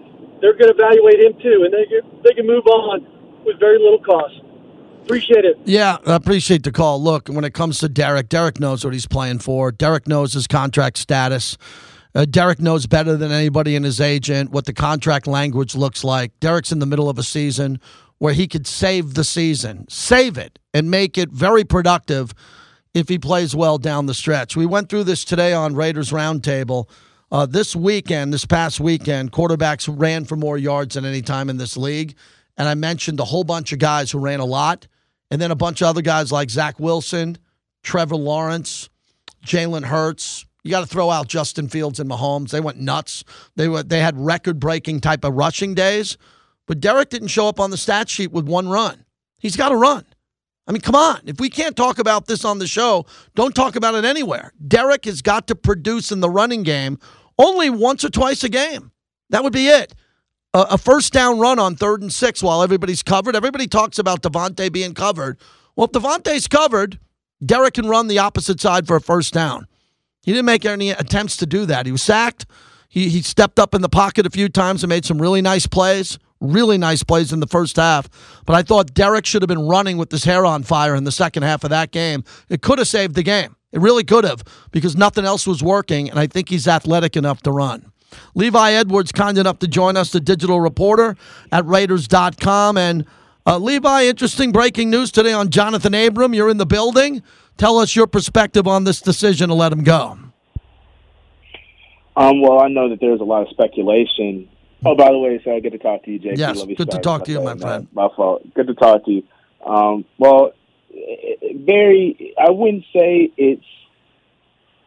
they're 0.40 0.55
going 0.55 0.72
to 0.72 0.74
evaluate 0.79 1.20
him 1.20 1.35
too, 1.42 1.66
and 1.66 1.74
they 1.74 1.85
they 2.24 2.35
can 2.35 2.46
move 2.46 2.64
on 2.66 3.07
with 3.44 3.59
very 3.59 3.79
little 3.79 3.98
cost. 3.98 4.40
Appreciate 5.03 5.44
it. 5.44 5.59
Yeah, 5.64 5.98
I 6.07 6.14
appreciate 6.14 6.62
the 6.62 6.72
call. 6.72 7.03
Look, 7.03 7.29
when 7.29 7.44
it 7.44 7.53
comes 7.53 7.79
to 7.81 7.88
Derek, 7.88 8.29
Derek 8.29 8.61
knows 8.61 8.85
what 8.85 8.94
he's 8.94 9.07
playing 9.07 9.40
for. 9.40 9.72
Derek 9.72 10.07
knows 10.07 10.33
his 10.33 10.46
contract 10.46 10.96
status. 10.96 11.59
Uh, 12.14 12.24
Derek 12.24 12.61
knows 12.61 12.87
better 12.87 13.16
than 13.16 13.33
anybody 13.33 13.76
in 13.76 13.83
his 13.83 14.00
agent 14.00 14.50
what 14.50 14.66
the 14.66 14.72
contract 14.72 15.26
language 15.26 15.74
looks 15.74 16.05
like. 16.05 16.38
Derek's 16.40 16.72
in 16.72 16.79
the 16.79 16.87
middle 16.87 17.09
of 17.09 17.18
a 17.18 17.22
season 17.22 17.81
where 18.18 18.33
he 18.33 18.46
could 18.46 18.66
save 18.66 19.14
the 19.14 19.24
season, 19.24 19.87
save 19.88 20.37
it, 20.38 20.59
and 20.72 20.90
make 20.90 21.16
it 21.18 21.31
very 21.31 21.64
productive 21.64 22.35
if 22.94 23.09
he 23.09 23.18
plays 23.18 23.55
well 23.55 23.79
down 23.79 24.07
the 24.07 24.14
stretch. 24.14 24.57
We 24.57 24.66
went 24.66 24.88
through 24.88 25.05
this 25.05 25.24
today 25.24 25.53
on 25.53 25.74
Raiders 25.74 26.11
Roundtable. 26.11 26.88
Uh, 27.31 27.46
this 27.46 27.76
weekend, 27.76 28.33
this 28.33 28.44
past 28.44 28.81
weekend, 28.81 29.31
quarterbacks 29.31 29.88
ran 29.90 30.24
for 30.24 30.37
more 30.37 30.59
yards 30.59 30.96
than 30.96 31.05
any 31.05 31.22
time 31.22 31.48
in 31.48 31.59
this 31.59 31.76
league. 31.76 32.16
And 32.57 32.68
I 32.68 32.74
mentioned 32.74 33.20
a 33.20 33.24
whole 33.24 33.44
bunch 33.44 33.72
of 33.72 33.79
guys 33.79 34.11
who 34.11 34.18
ran 34.18 34.40
a 34.40 34.44
lot, 34.44 34.88
and 35.31 35.40
then 35.40 35.53
a 35.53 35.57
bunch 35.57 35.81
of 35.81 35.87
other 35.87 36.03
guys 36.03 36.33
like 36.33 36.50
Zach 36.50 36.81
Wilson, 36.81 37.38
Trevor 37.85 38.16
Lawrence, 38.16 38.90
Jalen 39.46 39.85
Hurts. 39.85 40.44
You 40.64 40.72
got 40.72 40.81
to 40.81 40.87
throw 40.87 41.09
out 41.09 41.29
Justin 41.29 41.68
Fields 41.68 42.00
and 42.00 42.11
Mahomes. 42.11 42.50
They 42.50 42.61
went 42.61 42.79
nuts. 42.79 43.24
They 43.57 43.68
were 43.68 43.83
they 43.83 44.00
had 44.00 44.18
record 44.18 44.59
breaking 44.59 45.00
type 45.00 45.24
of 45.24 45.35
rushing 45.35 45.74
days, 45.74 46.18
but 46.66 46.81
Derek 46.81 47.11
didn't 47.11 47.29
show 47.29 47.48
up 47.48 47.61
on 47.61 47.70
the 47.70 47.76
stat 47.76 48.09
sheet 48.09 48.33
with 48.33 48.46
one 48.46 48.68
run. 48.68 49.05
He's 49.38 49.57
got 49.57 49.70
to 49.70 49.76
run. 49.76 50.05
I 50.70 50.72
mean, 50.72 50.83
come 50.83 50.94
on. 50.94 51.22
If 51.26 51.40
we 51.40 51.50
can't 51.50 51.74
talk 51.74 51.98
about 51.98 52.26
this 52.26 52.44
on 52.44 52.61
the 52.61 52.66
show, 52.68 53.04
don't 53.35 53.56
talk 53.56 53.74
about 53.74 53.96
it 53.96 54.04
anywhere. 54.04 54.52
Derek 54.68 55.04
has 55.06 55.20
got 55.20 55.48
to 55.48 55.56
produce 55.56 56.12
in 56.12 56.20
the 56.20 56.30
running 56.30 56.62
game 56.62 56.96
only 57.40 57.68
once 57.70 58.04
or 58.04 58.09
twice 58.09 58.44
a 58.44 58.48
game. 58.48 58.92
That 59.30 59.42
would 59.42 59.52
be 59.52 59.66
it. 59.66 59.96
A, 60.54 60.61
a 60.70 60.78
first 60.78 61.12
down 61.12 61.40
run 61.40 61.59
on 61.59 61.74
third 61.74 62.02
and 62.02 62.12
six 62.12 62.40
while 62.40 62.62
everybody's 62.62 63.02
covered. 63.02 63.35
Everybody 63.35 63.66
talks 63.66 63.98
about 63.98 64.22
Davante 64.22 64.72
being 64.72 64.94
covered. 64.94 65.40
Well, 65.74 65.87
if 65.87 65.90
Davante's 65.90 66.46
covered, 66.46 67.00
Derek 67.44 67.74
can 67.74 67.88
run 67.88 68.06
the 68.06 68.20
opposite 68.20 68.61
side 68.61 68.87
for 68.87 68.94
a 68.94 69.00
first 69.00 69.35
down. 69.35 69.66
He 70.22 70.30
didn't 70.30 70.46
make 70.46 70.64
any 70.64 70.90
attempts 70.90 71.37
to 71.38 71.46
do 71.46 71.66
that. 71.66 71.85
He 71.85 71.90
was 71.90 72.02
sacked. 72.02 72.46
He, 72.88 73.09
he 73.09 73.22
stepped 73.22 73.59
up 73.59 73.74
in 73.74 73.83
the 73.83 73.88
pocket 73.88 74.24
a 74.24 74.30
few 74.30 74.48
times 74.48 74.85
and 74.85 74.88
made 74.88 75.04
some 75.04 75.20
really 75.20 75.42
nice 75.42 75.66
plays, 75.66 76.16
really 76.40 76.79
nice 76.79 77.03
plays 77.03 77.33
in 77.33 77.40
the 77.40 77.46
first 77.46 77.76
half. 77.76 78.09
But 78.46 78.57
I 78.57 78.62
thought 78.62 78.94
Derek 78.94 79.26
should 79.26 79.42
have 79.42 79.48
been 79.48 79.66
running 79.66 79.96
with 79.98 80.11
his 80.11 80.24
hair 80.24 80.44
on 80.46 80.62
fire 80.62 80.94
in 80.94 81.05
the 81.05 81.12
second 81.12 81.42
half 81.42 81.64
of 81.64 81.70
that 81.70 81.90
game. 81.90 82.24
It 82.48 82.62
could 82.62 82.79
have 82.79 82.88
saved 82.88 83.14
the 83.14 83.22
game. 83.22 83.57
It 83.72 83.81
really 83.81 84.05
could 84.05 84.24
have 84.24 84.42
because 84.72 84.96
nothing 84.96 85.24
else 85.24 85.46
was 85.46 85.62
working, 85.62 86.11
and 86.11 86.18
I 86.18 86.26
think 86.26 86.48
he's 86.48 86.66
athletic 86.66 87.16
enough 87.16 87.40
to 87.42 87.53
run. 87.53 87.92
Levi 88.35 88.72
Edwards, 88.72 89.12
kind 89.12 89.38
enough 89.38 89.61
to 89.61 89.68
join 89.68 89.96
us, 89.96 90.11
the 90.11 90.20
digital 90.20 90.61
reporter 90.61 91.16
at 91.53 91.64
Raiders.com. 91.66 92.76
And 92.76 93.05
Uh, 93.46 93.57
Levi, 93.59 94.03
interesting 94.05 94.53
breaking 94.53 94.90
news 94.90 95.11
today 95.11 95.33
on 95.33 95.48
Jonathan 95.50 95.94
Abram. 95.94 96.35
You're 96.35 96.50
in 96.50 96.59
the 96.59 96.66
building. 96.66 97.22
Tell 97.57 97.79
us 97.79 97.96
your 97.96 98.07
perspective 98.07 98.66
on 98.68 98.85
this 98.85 99.00
decision 99.00 99.48
to 99.48 99.55
let 99.55 99.72
him 99.72 99.83
go. 99.83 100.18
Um, 102.16 102.42
well, 102.42 102.61
I 102.61 102.68
know 102.68 102.88
that 102.90 103.00
there's 103.00 103.20
a 103.20 103.24
lot 103.24 103.42
of 103.42 103.48
speculation. 103.48 104.48
Oh, 104.84 104.94
by 104.94 105.10
the 105.10 105.18
way, 105.18 105.40
so 105.44 105.60
good 105.60 105.72
to 105.72 105.78
talk 105.78 106.04
to 106.04 106.10
you, 106.10 106.18
JP. 106.18 106.38
Yes, 106.38 106.64
good 106.64 106.90
to 106.90 106.98
talk 106.98 107.24
to 107.24 107.32
you, 107.32 107.40
my 107.42 107.56
friend. 107.56 107.86
My 107.92 108.08
fault. 108.16 108.42
Good 108.54 108.66
to 108.68 108.74
talk 108.74 109.04
to 109.04 109.10
you. 109.10 109.22
Um, 109.64 110.04
well, 110.18 110.52
very. 111.56 112.34
I 112.38 112.50
wouldn't 112.50 112.84
say 112.92 113.30
it's 113.36 113.64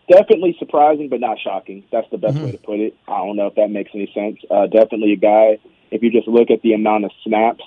definitely 0.09 0.55
surprising, 0.59 1.09
but 1.09 1.19
not 1.19 1.37
shocking. 1.39 1.83
That's 1.91 2.09
the 2.09 2.17
best 2.17 2.37
way 2.37 2.51
to 2.51 2.57
put 2.57 2.79
it. 2.79 2.95
I 3.07 3.17
don't 3.17 3.35
know 3.35 3.47
if 3.47 3.55
that 3.55 3.69
makes 3.69 3.91
any 3.93 4.11
sense. 4.13 4.39
Uh, 4.49 4.67
definitely 4.67 5.13
a 5.13 5.17
guy. 5.17 5.59
If 5.91 6.01
you 6.01 6.11
just 6.11 6.27
look 6.27 6.49
at 6.49 6.61
the 6.63 6.73
amount 6.73 7.05
of 7.05 7.11
snaps, 7.23 7.63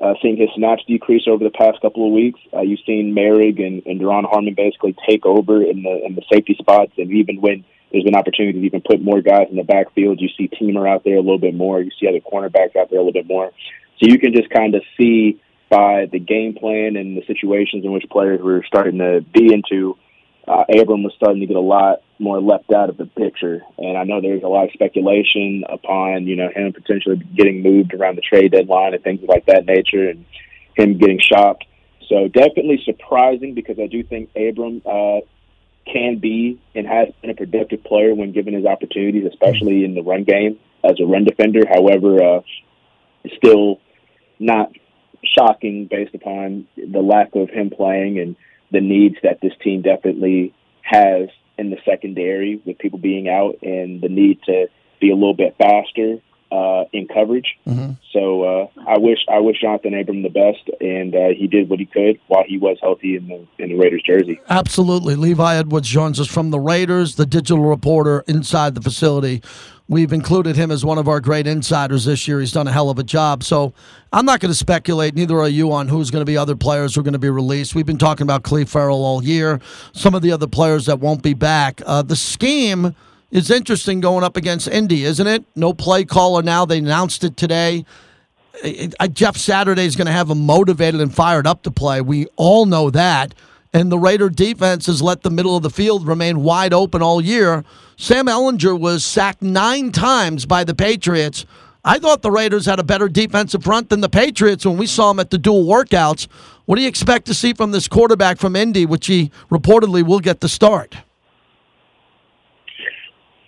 uh, 0.00 0.14
seeing 0.20 0.36
his 0.36 0.50
snaps 0.54 0.82
decrease 0.86 1.22
over 1.26 1.42
the 1.42 1.50
past 1.50 1.80
couple 1.80 2.06
of 2.06 2.12
weeks, 2.12 2.38
uh, 2.52 2.60
you've 2.60 2.80
seen 2.86 3.14
Moehrig 3.14 3.64
and, 3.64 3.82
and 3.86 4.00
Duron 4.00 4.28
Harmon 4.28 4.54
basically 4.54 4.94
take 5.08 5.24
over 5.24 5.62
in 5.62 5.82
the 5.82 6.04
in 6.04 6.14
the 6.14 6.22
safety 6.30 6.54
spots, 6.58 6.92
and 6.98 7.10
even 7.10 7.40
when 7.40 7.64
there's 7.92 8.04
been 8.04 8.16
opportunity 8.16 8.60
to 8.60 8.66
even 8.66 8.80
put 8.80 9.02
more 9.02 9.20
guys 9.20 9.48
in 9.50 9.56
the 9.56 9.62
backfield, 9.62 10.20
you 10.20 10.28
see 10.36 10.48
Teamer 10.48 10.88
out 10.88 11.04
there 11.04 11.16
a 11.16 11.20
little 11.20 11.38
bit 11.38 11.54
more. 11.54 11.80
You 11.80 11.90
see 12.00 12.08
other 12.08 12.20
cornerbacks 12.20 12.74
out 12.76 12.90
there 12.90 12.98
a 12.98 13.02
little 13.02 13.12
bit 13.12 13.26
more. 13.26 13.52
So 13.98 14.10
you 14.10 14.18
can 14.18 14.34
just 14.34 14.50
kind 14.50 14.74
of 14.74 14.82
see 14.98 15.40
by 15.68 16.06
the 16.10 16.18
game 16.18 16.54
plan 16.54 16.96
and 16.96 17.16
the 17.16 17.24
situations 17.26 17.84
in 17.84 17.92
which 17.92 18.04
players 18.10 18.40
were 18.42 18.64
starting 18.66 18.98
to 18.98 19.20
be 19.32 19.52
into, 19.52 19.96
uh, 20.46 20.64
Abram 20.68 21.02
was 21.02 21.12
starting 21.16 21.40
to 21.40 21.46
get 21.46 21.56
a 21.56 21.60
lot 21.60 22.02
more 22.18 22.40
left 22.40 22.72
out 22.72 22.88
of 22.88 22.96
the 22.96 23.06
picture. 23.06 23.60
And 23.78 23.96
I 23.96 24.04
know 24.04 24.20
there's 24.20 24.42
a 24.42 24.48
lot 24.48 24.64
of 24.64 24.72
speculation 24.72 25.64
upon, 25.68 26.26
you 26.26 26.36
know, 26.36 26.48
him 26.54 26.72
potentially 26.72 27.16
getting 27.16 27.62
moved 27.62 27.94
around 27.94 28.16
the 28.16 28.22
trade 28.22 28.52
deadline 28.52 28.94
and 28.94 29.02
things 29.02 29.20
like 29.26 29.46
that 29.46 29.66
nature 29.66 30.10
and 30.10 30.24
him 30.76 30.98
getting 30.98 31.20
shopped. 31.20 31.64
So 32.08 32.28
definitely 32.28 32.82
surprising 32.84 33.54
because 33.54 33.78
I 33.78 33.86
do 33.86 34.02
think 34.02 34.30
Abram 34.36 34.82
uh, 34.84 35.20
can 35.84 36.18
be 36.18 36.60
and 36.74 36.86
has 36.86 37.08
been 37.20 37.30
a 37.30 37.34
productive 37.34 37.84
player 37.84 38.14
when 38.14 38.32
given 38.32 38.54
his 38.54 38.66
opportunities, 38.66 39.26
especially 39.26 39.84
in 39.84 39.94
the 39.94 40.02
run 40.02 40.24
game 40.24 40.58
as 40.84 40.98
a 41.00 41.04
run 41.04 41.24
defender. 41.24 41.62
However, 41.68 42.22
uh, 42.22 42.40
still 43.36 43.80
not 44.38 44.72
shocking 45.24 45.86
based 45.90 46.14
upon 46.14 46.66
the 46.76 47.00
lack 47.00 47.34
of 47.34 47.48
him 47.50 47.70
playing 47.70 48.18
and 48.18 48.36
the 48.70 48.80
needs 48.80 49.16
that 49.22 49.40
this 49.40 49.52
team 49.62 49.82
definitely 49.82 50.52
has 50.82 51.28
in 51.58 51.70
the 51.70 51.76
secondary 51.84 52.60
with 52.64 52.78
people 52.78 52.98
being 52.98 53.28
out 53.28 53.56
and 53.62 54.00
the 54.00 54.08
need 54.08 54.40
to 54.44 54.66
be 55.00 55.10
a 55.10 55.14
little 55.14 55.34
bit 55.34 55.54
faster 55.58 56.18
uh, 56.52 56.84
in 56.92 57.08
coverage. 57.08 57.58
So 58.12 58.42
uh, 58.42 58.66
I 58.86 58.98
wish 58.98 59.18
I 59.28 59.38
wish 59.38 59.60
Jonathan 59.60 59.94
Abram 59.98 60.22
the 60.22 60.28
best, 60.28 60.68
and 60.80 61.14
uh, 61.14 61.28
he 61.34 61.46
did 61.46 61.70
what 61.70 61.78
he 61.78 61.86
could 61.86 62.20
while 62.26 62.44
he 62.46 62.58
was 62.58 62.76
healthy 62.82 63.16
in 63.16 63.26
the 63.26 63.46
in 63.58 63.70
the 63.70 63.76
Raiders 63.76 64.02
jersey. 64.06 64.38
Absolutely. 64.50 65.16
Levi 65.16 65.56
Edwards 65.56 65.88
joins 65.88 66.20
us 66.20 66.28
from 66.28 66.50
the 66.50 66.60
Raiders, 66.60 67.14
the 67.14 67.24
digital 67.24 67.64
reporter 67.64 68.22
inside 68.28 68.74
the 68.74 68.82
facility. 68.82 69.42
We've 69.88 70.12
included 70.12 70.56
him 70.56 70.70
as 70.70 70.84
one 70.84 70.98
of 70.98 71.08
our 71.08 71.20
great 71.20 71.46
insiders 71.46 72.04
this 72.04 72.28
year. 72.28 72.40
He's 72.40 72.52
done 72.52 72.68
a 72.68 72.72
hell 72.72 72.88
of 72.88 72.98
a 72.98 73.02
job. 73.02 73.42
So 73.42 73.74
I'm 74.12 74.24
not 74.24 74.40
going 74.40 74.52
to 74.52 74.56
speculate, 74.56 75.14
neither 75.14 75.38
are 75.38 75.48
you, 75.48 75.72
on 75.72 75.88
who's 75.88 76.10
going 76.10 76.22
to 76.22 76.26
be 76.26 76.36
other 76.36 76.56
players 76.56 76.94
who 76.94 77.00
are 77.00 77.04
going 77.04 77.12
to 77.12 77.18
be 77.18 77.28
released. 77.28 77.74
We've 77.74 77.84
been 77.84 77.98
talking 77.98 78.24
about 78.24 78.42
Cleve 78.42 78.70
Ferrell 78.70 79.04
all 79.04 79.22
year, 79.22 79.60
some 79.92 80.14
of 80.14 80.22
the 80.22 80.32
other 80.32 80.46
players 80.46 80.86
that 80.86 81.00
won't 81.00 81.22
be 81.22 81.34
back. 81.34 81.82
Uh, 81.84 82.00
the 82.02 82.16
scheme 82.16 82.94
is 83.32 83.50
interesting 83.50 84.00
going 84.00 84.22
up 84.22 84.36
against 84.36 84.68
Indy, 84.68 85.04
isn't 85.04 85.26
it? 85.26 85.44
No 85.56 85.72
play 85.72 86.04
caller 86.04 86.42
now. 86.42 86.64
They 86.64 86.78
announced 86.78 87.24
it 87.24 87.36
today. 87.36 87.84
Jeff 89.12 89.36
Saturday 89.36 89.86
is 89.86 89.96
going 89.96 90.06
to 90.06 90.12
have 90.12 90.28
them 90.28 90.46
motivated 90.46 91.00
and 91.00 91.12
fired 91.12 91.46
up 91.46 91.62
to 91.62 91.70
play. 91.70 92.02
We 92.02 92.26
all 92.36 92.66
know 92.66 92.90
that. 92.90 93.34
And 93.72 93.90
the 93.90 93.98
Raider 93.98 94.28
defense 94.28 94.84
has 94.84 95.00
let 95.00 95.22
the 95.22 95.30
middle 95.30 95.56
of 95.56 95.62
the 95.62 95.70
field 95.70 96.06
remain 96.06 96.42
wide 96.42 96.74
open 96.74 97.00
all 97.00 97.22
year. 97.22 97.64
Sam 97.96 98.26
Ehlinger 98.26 98.78
was 98.78 99.02
sacked 99.02 99.40
nine 99.40 99.92
times 99.92 100.44
by 100.44 100.62
the 100.62 100.74
Patriots. 100.74 101.46
I 101.82 101.98
thought 101.98 102.20
the 102.20 102.30
Raiders 102.30 102.66
had 102.66 102.78
a 102.78 102.84
better 102.84 103.08
defensive 103.08 103.64
front 103.64 103.88
than 103.88 104.02
the 104.02 104.10
Patriots 104.10 104.66
when 104.66 104.76
we 104.76 104.86
saw 104.86 105.08
them 105.08 105.20
at 105.20 105.30
the 105.30 105.38
dual 105.38 105.64
workouts. 105.64 106.28
What 106.66 106.76
do 106.76 106.82
you 106.82 106.88
expect 106.88 107.24
to 107.26 107.34
see 107.34 107.54
from 107.54 107.70
this 107.70 107.88
quarterback 107.88 108.36
from 108.38 108.54
Indy, 108.54 108.84
which 108.84 109.06
he 109.06 109.30
reportedly 109.50 110.02
will 110.02 110.20
get 110.20 110.40
the 110.40 110.50
start? 110.50 110.98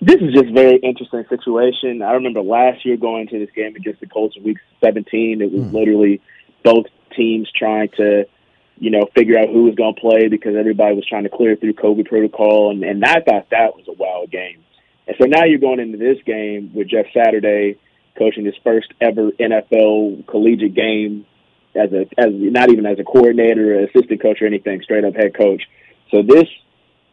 This 0.04 0.20
is 0.20 0.34
just 0.34 0.50
a 0.50 0.52
very 0.52 0.76
interesting 0.76 1.24
situation. 1.30 2.02
I 2.02 2.12
remember 2.12 2.42
last 2.42 2.84
year 2.84 2.98
going 2.98 3.26
to 3.28 3.38
this 3.38 3.48
game 3.56 3.74
against 3.74 4.00
the 4.00 4.06
Colts 4.06 4.36
in 4.36 4.42
Week 4.42 4.58
17. 4.82 5.40
It 5.40 5.50
was 5.50 5.62
hmm. 5.62 5.74
literally 5.74 6.20
both 6.62 6.84
teams 7.16 7.50
trying 7.56 7.88
to, 7.96 8.26
you 8.78 8.90
know, 8.90 9.08
figure 9.14 9.38
out 9.38 9.48
who 9.48 9.62
was 9.64 9.74
going 9.76 9.94
to 9.94 10.00
play 10.00 10.28
because 10.28 10.56
everybody 10.56 10.94
was 10.94 11.06
trying 11.06 11.22
to 11.22 11.30
clear 11.30 11.56
through 11.56 11.72
COVID 11.72 12.06
protocol, 12.06 12.70
and, 12.70 12.84
and 12.84 13.02
I 13.02 13.20
thought 13.20 13.48
that 13.50 13.76
was 13.76 13.86
a 13.88 13.94
wild 13.94 14.30
game. 14.30 14.62
And 15.06 15.16
so 15.18 15.24
now 15.26 15.44
you're 15.44 15.58
going 15.58 15.80
into 15.80 15.96
this 15.96 16.18
game 16.26 16.72
with 16.74 16.88
Jeff 16.88 17.06
Saturday 17.14 17.78
coaching 18.18 18.44
his 18.44 18.54
first 18.62 18.92
ever 19.00 19.30
NFL 19.30 20.26
collegiate 20.26 20.74
game 20.74 21.24
as 21.74 21.92
a 21.94 22.02
as 22.18 22.28
not 22.30 22.70
even 22.70 22.84
as 22.84 22.98
a 22.98 23.04
coordinator, 23.04 23.80
or 23.80 23.84
assistant 23.84 24.20
coach, 24.20 24.42
or 24.42 24.46
anything, 24.46 24.82
straight 24.82 25.04
up 25.04 25.14
head 25.14 25.34
coach. 25.34 25.62
So 26.10 26.22
this 26.22 26.44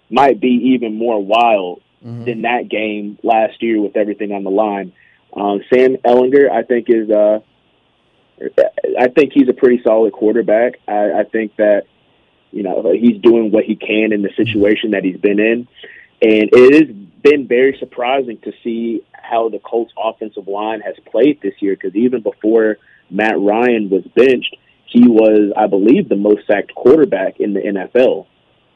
might 0.09 0.41
be 0.41 0.73
even 0.75 0.97
more 0.97 1.23
wild 1.23 1.81
than 2.01 2.41
that 2.43 2.69
game 2.69 3.17
last 3.23 3.61
year 3.61 3.81
with 3.81 3.95
everything 3.95 4.31
on 4.31 4.43
the 4.43 4.49
line. 4.49 4.93
Um, 5.33 5.61
Sam 5.73 5.97
Ehlinger, 5.97 6.49
I 6.49 6.63
think 6.63 6.87
is 6.89 7.09
uh, 7.09 7.39
I 8.99 9.07
think 9.07 9.33
he's 9.33 9.49
a 9.49 9.53
pretty 9.53 9.81
solid 9.83 10.13
quarterback. 10.13 10.75
I, 10.87 11.11
I 11.11 11.23
think 11.23 11.55
that 11.57 11.83
you 12.51 12.63
know 12.63 12.91
he's 12.91 13.21
doing 13.21 13.51
what 13.51 13.65
he 13.65 13.75
can 13.75 14.11
in 14.11 14.21
the 14.21 14.31
situation 14.35 14.91
that 14.91 15.03
he's 15.03 15.17
been 15.17 15.39
in, 15.39 15.67
and 16.21 16.49
it 16.51 16.73
has 16.73 16.95
been 17.21 17.47
very 17.47 17.77
surprising 17.79 18.39
to 18.39 18.51
see 18.63 19.03
how 19.13 19.49
the 19.49 19.59
Colts 19.59 19.93
offensive 19.97 20.47
line 20.47 20.81
has 20.81 20.95
played 21.09 21.39
this 21.41 21.53
year. 21.59 21.75
Because 21.75 21.95
even 21.95 22.21
before 22.21 22.77
Matt 23.09 23.39
Ryan 23.39 23.89
was 23.89 24.03
benched, 24.15 24.55
he 24.85 25.07
was, 25.07 25.53
I 25.55 25.67
believe, 25.67 26.09
the 26.09 26.15
most 26.15 26.47
sacked 26.47 26.75
quarterback 26.75 27.39
in 27.39 27.53
the 27.53 27.61
NFL. 27.61 28.27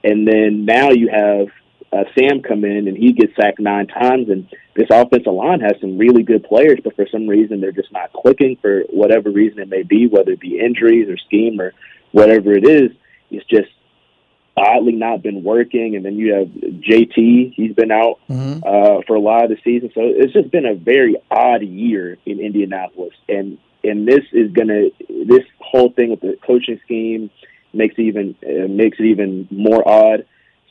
And 0.03 0.27
then 0.27 0.65
now 0.65 0.91
you 0.91 1.09
have 1.09 1.47
uh, 1.95 2.03
Sam 2.17 2.41
come 2.41 2.65
in 2.65 2.87
and 2.87 2.97
he 2.97 3.13
gets 3.13 3.35
sacked 3.35 3.59
nine 3.59 3.87
times, 3.87 4.29
and 4.29 4.47
this 4.75 4.87
offensive 4.89 5.33
line 5.33 5.61
has 5.61 5.73
some 5.79 5.97
really 5.97 6.23
good 6.23 6.43
players, 6.43 6.79
but 6.83 6.95
for 6.95 7.07
some 7.11 7.27
reason 7.27 7.61
they're 7.61 7.71
just 7.71 7.91
not 7.91 8.11
clicking 8.11 8.57
for 8.61 8.81
whatever 8.89 9.29
reason 9.29 9.59
it 9.59 9.69
may 9.69 9.83
be, 9.83 10.07
whether 10.07 10.31
it 10.31 10.39
be 10.39 10.59
injuries 10.59 11.09
or 11.09 11.17
scheme 11.17 11.59
or 11.61 11.73
whatever 12.11 12.53
it 12.53 12.67
is. 12.67 12.91
It's 13.31 13.45
just 13.45 13.69
oddly 14.57 14.93
not 14.93 15.21
been 15.21 15.43
working. 15.43 15.95
And 15.95 16.05
then 16.05 16.17
you 16.17 16.33
have 16.33 16.47
JT; 16.47 17.53
he's 17.53 17.73
been 17.73 17.91
out 17.91 18.19
uh, 18.65 19.01
for 19.07 19.15
a 19.15 19.19
lot 19.19 19.43
of 19.43 19.49
the 19.49 19.57
season, 19.63 19.91
so 19.93 20.01
it's 20.03 20.33
just 20.33 20.51
been 20.51 20.65
a 20.65 20.75
very 20.75 21.15
odd 21.31 21.61
year 21.61 22.17
in 22.25 22.39
Indianapolis, 22.39 23.13
and 23.29 23.57
and 23.83 24.07
this 24.07 24.23
is 24.31 24.51
gonna 24.51 24.89
this 25.09 25.43
whole 25.59 25.91
thing 25.91 26.09
with 26.09 26.21
the 26.21 26.37
coaching 26.45 26.79
scheme 26.83 27.29
makes 27.73 27.95
it 27.97 28.03
even 28.03 28.35
uh, 28.43 28.67
makes 28.67 28.99
it 28.99 29.05
even 29.05 29.47
more 29.51 29.87
odd. 29.87 30.25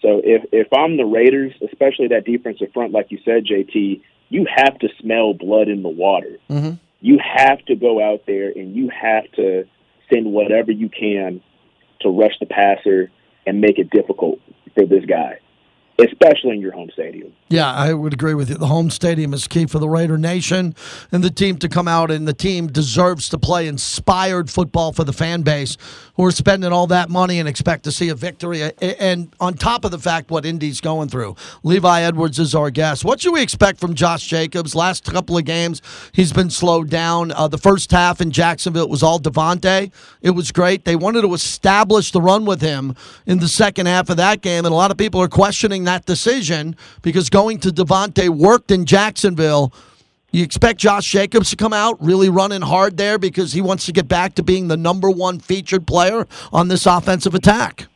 So 0.05 0.21
if 0.23 0.45
if 0.53 0.71
I'm 0.71 0.99
the 0.99 1.07
Raiders, 1.07 1.55
especially 1.62 2.09
that 2.09 2.27
defensive 2.27 2.71
front, 2.75 2.93
like 2.93 3.11
you 3.11 3.19
said, 3.25 3.47
JT, 3.47 4.03
you 4.29 4.47
have 4.55 4.79
to 4.81 4.88
smell 5.01 5.33
blood 5.33 5.69
in 5.69 5.83
the 5.83 5.88
water. 5.88 6.37
Mm-hmm. 6.51 6.75
You 7.01 7.19
have 7.19 7.64
to 7.67 7.75
go 7.75 8.03
out 8.03 8.25
there 8.27 8.51
and 8.51 8.77
you 8.77 8.90
have 8.90 9.31
to 9.33 9.67
send 10.12 10.27
whatever 10.27 10.73
you 10.73 10.90
can 10.90 11.40
to 12.01 12.11
rush 12.11 12.38
the 12.38 12.45
passer 12.45 13.11
and 13.47 13.62
make 13.62 13.79
it 13.79 13.88
difficult 13.88 14.40
for 14.75 14.85
this 14.85 15.07
guy, 15.07 15.38
especially 15.99 16.51
in 16.51 16.61
your 16.61 16.73
home 16.73 16.90
stadium. 16.93 17.33
Yeah, 17.55 17.73
I 17.73 17.95
would 17.95 18.12
agree 18.12 18.35
with 18.35 18.51
you. 18.51 18.57
The 18.57 18.67
home 18.67 18.90
stadium 18.90 19.33
is 19.33 19.47
key 19.47 19.67
for 19.67 19.79
the 19.79 19.88
Raider 19.88 20.19
Nation 20.19 20.75
and 21.12 21.23
the 21.23 21.31
team 21.31 21.57
to 21.59 21.69
come 21.69 21.87
out, 21.87 22.11
and 22.11 22.27
the 22.27 22.33
team 22.33 22.67
deserves 22.67 23.29
to 23.29 23.38
play 23.38 23.69
inspired 23.69 24.51
football 24.51 24.93
for 24.93 25.05
the 25.05 25.12
fan 25.12 25.43
base 25.43 25.77
who 26.17 26.25
are 26.25 26.33
spending 26.33 26.73
all 26.73 26.88
that 26.88 27.11
money 27.11 27.38
and 27.38 27.49
expect 27.49 27.85
to 27.85 27.93
see 27.93 28.09
a 28.09 28.14
victory. 28.17 28.73
And 28.81 29.33
on 29.38 29.55
top 29.55 29.85
of 29.85 29.93
the 29.93 30.01
fact 30.01 30.33
what 30.33 30.45
Indy's 30.45 30.81
going 30.81 31.09
through, 31.09 31.37
Levi 31.62 32.03
Edwards 32.03 32.40
is 32.40 32.57
our 32.57 32.71
guest. 32.71 33.05
What 33.05 33.21
should 33.21 33.33
we 33.33 33.43
expect 33.43 33.79
from 33.79 33.95
Josh 33.95 34.27
Jacobs? 34.27 34.75
Last 34.75 35.05
couple 35.05 35.38
of 35.38 35.45
games, 35.45 35.81
he's 36.11 36.33
been 36.33 36.51
slowed 36.51 36.90
down. 36.90 37.31
Uh, 37.31 37.47
the 37.47 37.59
first 37.59 37.93
half 37.93 38.21
in 38.21 38.33
Jacksonville, 38.33 38.83
it 38.83 38.90
was 38.90 39.05
all 39.05 39.21
Davante. 39.21 39.93
It 40.23 40.31
was 40.31 40.51
great. 40.51 40.85
They 40.85 40.97
wanted 40.97 41.23
to 41.23 41.33
establish 41.35 42.11
the 42.11 42.21
run 42.21 42.47
with 42.47 42.61
him 42.61 42.97
in 43.27 43.38
the 43.38 43.49
second 43.49 43.87
half 43.87 44.11
of 44.11 44.17
that 44.17 44.40
game, 44.40 44.64
and 44.64 44.73
a 44.73 44.77
lot 44.77 44.90
of 44.90 44.97
people 44.97 45.23
are 45.23 45.29
questioning 45.29 45.85
that 45.85 46.05
decision 46.05 46.75
because 47.03 47.31
going 47.31 47.44
to 47.45 47.69
Davante 47.69 48.29
worked 48.29 48.71
in 48.71 48.87
Jacksonville. 48.87 49.73
You 50.33 50.43
expect 50.43 50.81
Josh 50.81 51.09
Jacobs 51.11 51.51
to 51.51 51.57
come 51.57 51.73
out 51.73 52.03
really 52.03 52.29
running 52.29 52.63
hard 52.63 52.97
there 52.97 53.19
because 53.19 53.53
he 53.53 53.61
wants 53.61 53.87
to 53.87 53.93
get 53.93 54.09
back 54.09 54.35
to 54.37 54.43
being 54.43 54.69
the 54.69 54.77
number 54.77 55.11
one 55.11 55.39
featured 55.39 55.87
player 55.87 56.27
on 56.53 56.69
this 56.69 56.87
offensive 56.87 57.35
attack. 57.35 57.87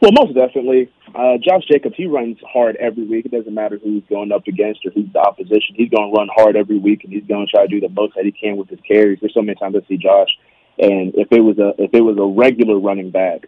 Well, 0.00 0.12
most 0.12 0.34
definitely. 0.34 0.90
Uh, 1.14 1.38
Josh 1.42 1.64
Jacobs, 1.70 1.96
he 1.96 2.06
runs 2.06 2.38
hard 2.50 2.76
every 2.76 3.04
week. 3.04 3.26
It 3.26 3.32
doesn't 3.32 3.52
matter 3.52 3.78
who 3.82 3.94
he's 3.94 4.08
going 4.08 4.32
up 4.32 4.46
against 4.46 4.86
or 4.86 4.90
who's 4.90 5.12
the 5.12 5.20
opposition. 5.20 5.74
He's 5.74 5.90
going 5.90 6.12
to 6.12 6.16
run 6.16 6.28
hard 6.34 6.56
every 6.56 6.78
week, 6.78 7.04
and 7.04 7.12
he's 7.12 7.24
going 7.24 7.46
to 7.46 7.50
try 7.50 7.66
to 7.66 7.68
do 7.68 7.80
the 7.80 7.88
most 7.88 8.14
that 8.14 8.24
he 8.24 8.32
can 8.32 8.56
with 8.56 8.68
his 8.68 8.80
carries. 8.86 9.18
There's 9.20 9.34
so 9.34 9.42
many 9.42 9.56
times 9.58 9.76
I 9.76 9.86
see 9.86 9.96
Josh 9.98 10.30
And 10.78 11.12
if 11.14 11.28
it 11.32 11.40
was 11.40 11.58
a 11.58 11.74
if 11.78 11.92
it 11.92 12.00
was 12.00 12.18
a 12.18 12.24
regular 12.24 12.78
running 12.78 13.10
back, 13.10 13.46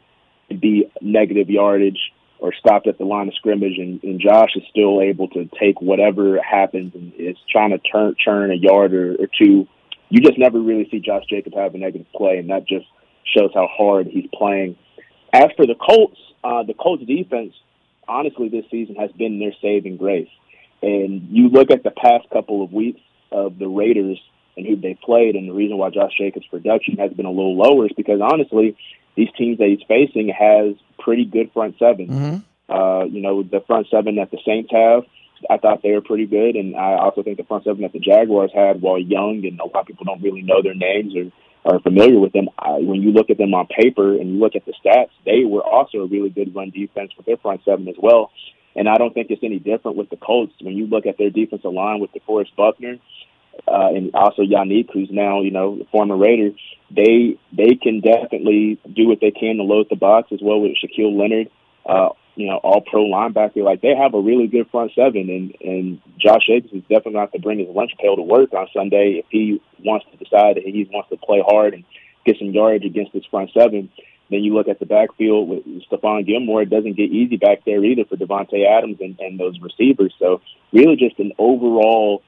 it'd 0.48 0.60
be 0.60 0.90
negative 1.00 1.48
yardage 1.48 2.12
or 2.40 2.54
stopped 2.54 2.86
at 2.86 2.98
the 2.98 3.04
line 3.04 3.28
of 3.28 3.34
scrimmage, 3.34 3.78
and, 3.78 4.02
and 4.02 4.20
Josh 4.20 4.56
is 4.56 4.62
still 4.70 5.00
able 5.00 5.28
to 5.28 5.48
take 5.60 5.80
whatever 5.80 6.40
happens 6.42 6.94
and 6.94 7.12
is 7.18 7.36
trying 7.50 7.70
to 7.70 7.78
turn 7.78 8.14
churn 8.18 8.50
a 8.50 8.54
yard 8.54 8.94
or, 8.94 9.12
or 9.12 9.28
two. 9.38 9.68
You 10.08 10.20
just 10.22 10.38
never 10.38 10.58
really 10.58 10.88
see 10.90 11.00
Josh 11.00 11.24
Jacobs 11.28 11.54
have 11.54 11.74
a 11.74 11.78
negative 11.78 12.06
play, 12.14 12.38
and 12.38 12.50
that 12.50 12.66
just 12.66 12.86
shows 13.36 13.50
how 13.54 13.68
hard 13.70 14.06
he's 14.06 14.28
playing. 14.32 14.76
As 15.32 15.48
for 15.56 15.66
the 15.66 15.74
Colts, 15.74 16.18
uh, 16.42 16.62
the 16.64 16.74
Colts 16.74 17.04
defense, 17.04 17.52
honestly, 18.08 18.48
this 18.48 18.64
season 18.70 18.96
has 18.96 19.12
been 19.12 19.38
their 19.38 19.52
saving 19.62 19.98
grace. 19.98 20.28
And 20.82 21.28
you 21.30 21.48
look 21.48 21.70
at 21.70 21.82
the 21.82 21.90
past 21.90 22.28
couple 22.32 22.64
of 22.64 22.72
weeks 22.72 23.00
of 23.30 23.58
the 23.58 23.68
Raiders 23.68 24.18
and 24.56 24.66
who 24.66 24.76
they 24.76 24.98
played, 25.02 25.36
and 25.36 25.48
the 25.48 25.52
reason 25.52 25.76
why 25.78 25.90
Josh 25.90 26.12
Jacobs' 26.18 26.46
production 26.46 26.96
has 26.96 27.12
been 27.12 27.26
a 27.26 27.30
little 27.30 27.56
lower 27.56 27.86
is 27.86 27.92
because 27.96 28.20
honestly, 28.20 28.76
these 29.16 29.28
teams 29.36 29.58
that 29.58 29.68
he's 29.68 29.86
facing 29.86 30.28
has 30.28 30.74
pretty 30.98 31.24
good 31.24 31.52
front 31.52 31.76
7 31.78 32.06
Mm-hmm. 32.06 32.36
Uh, 32.70 33.04
you 33.04 33.20
know, 33.20 33.42
the 33.42 33.60
front 33.66 33.88
seven 33.90 34.14
that 34.14 34.30
the 34.30 34.38
Saints 34.46 34.70
have, 34.70 35.02
I 35.50 35.56
thought 35.56 35.82
they 35.82 35.90
were 35.90 36.00
pretty 36.00 36.26
good, 36.26 36.54
and 36.54 36.76
I 36.76 36.94
also 36.94 37.24
think 37.24 37.36
the 37.36 37.42
front 37.42 37.64
seven 37.64 37.82
that 37.82 37.92
the 37.92 37.98
Jaguars 37.98 38.52
had, 38.54 38.80
while 38.80 38.98
young 38.98 39.44
and 39.44 39.58
a 39.58 39.64
lot 39.64 39.80
of 39.80 39.86
people 39.86 40.04
don't 40.04 40.22
really 40.22 40.42
know 40.42 40.62
their 40.62 40.74
names 40.74 41.14
or 41.16 41.32
are 41.64 41.80
familiar 41.80 42.20
with 42.20 42.32
them, 42.32 42.48
I, 42.58 42.78
when 42.78 43.02
you 43.02 43.10
look 43.10 43.28
at 43.28 43.38
them 43.38 43.54
on 43.54 43.66
paper 43.66 44.14
and 44.14 44.30
you 44.30 44.38
look 44.38 44.54
at 44.54 44.64
the 44.66 44.72
stats, 44.72 45.10
they 45.26 45.44
were 45.44 45.62
also 45.62 45.98
a 45.98 46.06
really 46.06 46.30
good 46.30 46.54
run 46.54 46.70
defense 46.70 47.10
with 47.16 47.26
their 47.26 47.38
front 47.38 47.62
seven 47.64 47.88
as 47.88 47.96
well. 47.98 48.30
And 48.76 48.88
I 48.88 48.96
don't 48.96 49.12
think 49.12 49.30
it's 49.30 49.42
any 49.42 49.58
different 49.58 49.96
with 49.96 50.10
the 50.10 50.16
Colts. 50.16 50.54
When 50.60 50.76
you 50.76 50.86
look 50.86 51.06
at 51.06 51.18
their 51.18 51.30
defensive 51.30 51.72
line 51.72 51.98
with 51.98 52.12
DeForest 52.12 52.54
Buckner 52.56 52.98
uh, 53.66 53.88
and 53.94 54.14
also 54.14 54.42
Yannick, 54.42 54.90
who's 54.92 55.10
now 55.10 55.42
you 55.42 55.50
know 55.50 55.86
former 55.92 56.16
Raider, 56.16 56.50
they 56.90 57.38
they 57.52 57.74
can 57.74 58.00
definitely 58.00 58.78
do 58.92 59.08
what 59.08 59.20
they 59.20 59.30
can 59.30 59.56
to 59.56 59.62
load 59.62 59.86
the 59.90 59.96
box 59.96 60.32
as 60.32 60.40
well 60.42 60.60
with 60.60 60.72
Shaquille 60.82 61.18
Leonard. 61.18 61.50
Uh, 61.86 62.10
you 62.36 62.46
know, 62.46 62.56
all 62.56 62.80
pro 62.80 63.04
linebacker. 63.04 63.62
Like 63.62 63.80
they 63.80 63.94
have 63.94 64.14
a 64.14 64.20
really 64.20 64.46
good 64.46 64.70
front 64.70 64.92
seven, 64.94 65.28
and 65.28 65.54
and 65.60 66.00
Josh 66.18 66.46
Jacobs 66.46 66.72
is 66.72 66.82
definitely 66.82 67.14
going 67.14 67.28
to 67.32 67.38
bring 67.40 67.58
his 67.58 67.68
lunch 67.68 67.92
pail 68.00 68.16
to 68.16 68.22
work 68.22 68.52
on 68.54 68.68
Sunday 68.74 69.22
if 69.22 69.26
he 69.30 69.60
wants 69.84 70.06
to 70.10 70.16
decide 70.16 70.56
that 70.56 70.64
he 70.64 70.88
wants 70.92 71.10
to 71.10 71.16
play 71.16 71.42
hard 71.46 71.74
and 71.74 71.84
get 72.24 72.38
some 72.38 72.50
yardage 72.50 72.84
against 72.84 73.12
this 73.12 73.24
front 73.30 73.50
seven. 73.52 73.90
Then 74.30 74.44
you 74.44 74.54
look 74.54 74.68
at 74.68 74.78
the 74.78 74.86
backfield 74.86 75.48
with 75.48 75.64
Stephon 75.90 76.24
Gilmore. 76.24 76.62
It 76.62 76.70
doesn't 76.70 76.96
get 76.96 77.10
easy 77.10 77.36
back 77.36 77.64
there 77.66 77.84
either 77.84 78.04
for 78.04 78.16
Davante 78.16 78.64
Adams 78.64 78.98
and, 79.00 79.18
and 79.18 79.40
those 79.40 79.58
receivers. 79.60 80.14
So 80.20 80.40
really, 80.72 80.94
just 80.94 81.18
an 81.18 81.32
overall 81.36 82.22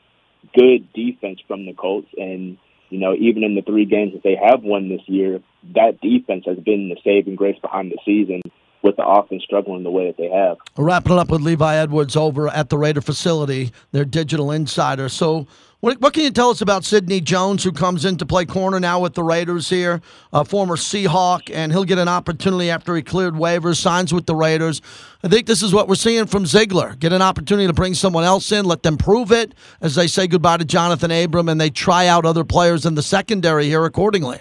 good 0.55 0.93
defense 0.93 1.41
from 1.47 1.67
the 1.67 1.73
Colts. 1.73 2.09
And 2.17 2.59
you 2.91 2.99
know, 2.99 3.15
even 3.15 3.43
in 3.43 3.55
the 3.55 3.63
three 3.63 3.87
games 3.87 4.13
that 4.13 4.23
they 4.23 4.37
have 4.37 4.63
won 4.63 4.89
this 4.89 5.01
year, 5.07 5.41
that 5.75 6.01
defense 6.01 6.45
has 6.47 6.59
been 6.59 6.91
the 6.91 6.97
saving 7.03 7.37
grace 7.37 7.59
behind 7.61 7.91
the 7.91 7.99
season 8.05 8.43
with 8.83 8.97
the 8.97 9.07
offense 9.07 9.43
struggling 9.45 9.83
the 9.83 9.91
way 9.91 10.09
that 10.09 10.17
they 10.19 10.29
have. 10.29 10.59
Wrapping 10.77 11.19
up 11.19 11.31
with 11.31 11.41
Levi 11.41 11.77
Edwards 11.77 12.17
over 12.17 12.49
at 12.49 12.69
the 12.69 12.77
Raider 12.77 13.01
facility, 13.01 13.73
their 13.93 14.05
digital 14.05 14.51
insider. 14.51 15.09
So, 15.09 15.47
what, 15.83 16.01
what 16.01 16.15
can 16.15 16.23
you 16.23 16.31
tell 16.31 16.51
us 16.51 16.61
about 16.61 16.85
Sidney 16.85 17.21
Jones, 17.21 17.65
who 17.65 17.73
comes 17.73 18.05
in 18.05 18.17
to 18.19 18.25
play 18.25 18.45
corner 18.45 18.79
now 18.79 19.01
with 19.01 19.15
the 19.15 19.25
Raiders 19.25 19.69
here, 19.69 20.01
a 20.33 20.45
former 20.45 20.77
Seahawk, 20.77 21.51
and 21.53 21.73
he'll 21.73 21.83
get 21.83 21.99
an 21.99 22.07
opportunity 22.07 22.71
after 22.71 22.95
he 22.95 23.03
cleared 23.03 23.35
waivers, 23.35 23.79
signs 23.79 24.15
with 24.15 24.27
the 24.27 24.37
Raiders. 24.37 24.81
I 25.25 25.29
think 25.29 25.49
this 25.49 25.61
is 25.61 25.75
what 25.75 25.89
we're 25.89 25.97
seeing 25.97 26.27
from 26.27 26.47
Ziegler. 26.47 26.95
Get 26.95 27.13
an 27.13 27.21
opportunity 27.21 27.67
to 27.67 27.73
bring 27.73 27.95
someone 27.95 28.23
else 28.23 28.53
in, 28.53 28.65
let 28.65 28.85
them 28.85 28.97
prove 28.97 29.33
it 29.33 29.57
as 29.81 29.97
they 29.97 30.07
say 30.07 30.29
goodbye 30.29 30.59
to 30.59 30.65
Jonathan 30.65 31.11
Abram 31.11 31.49
and 31.49 31.61
they 31.61 31.69
try 31.69 32.07
out 32.07 32.25
other 32.25 32.45
players 32.45 32.87
in 32.87 32.95
the 32.95 33.03
secondary 33.03 33.67
here 33.67 33.85
accordingly. 33.85 34.41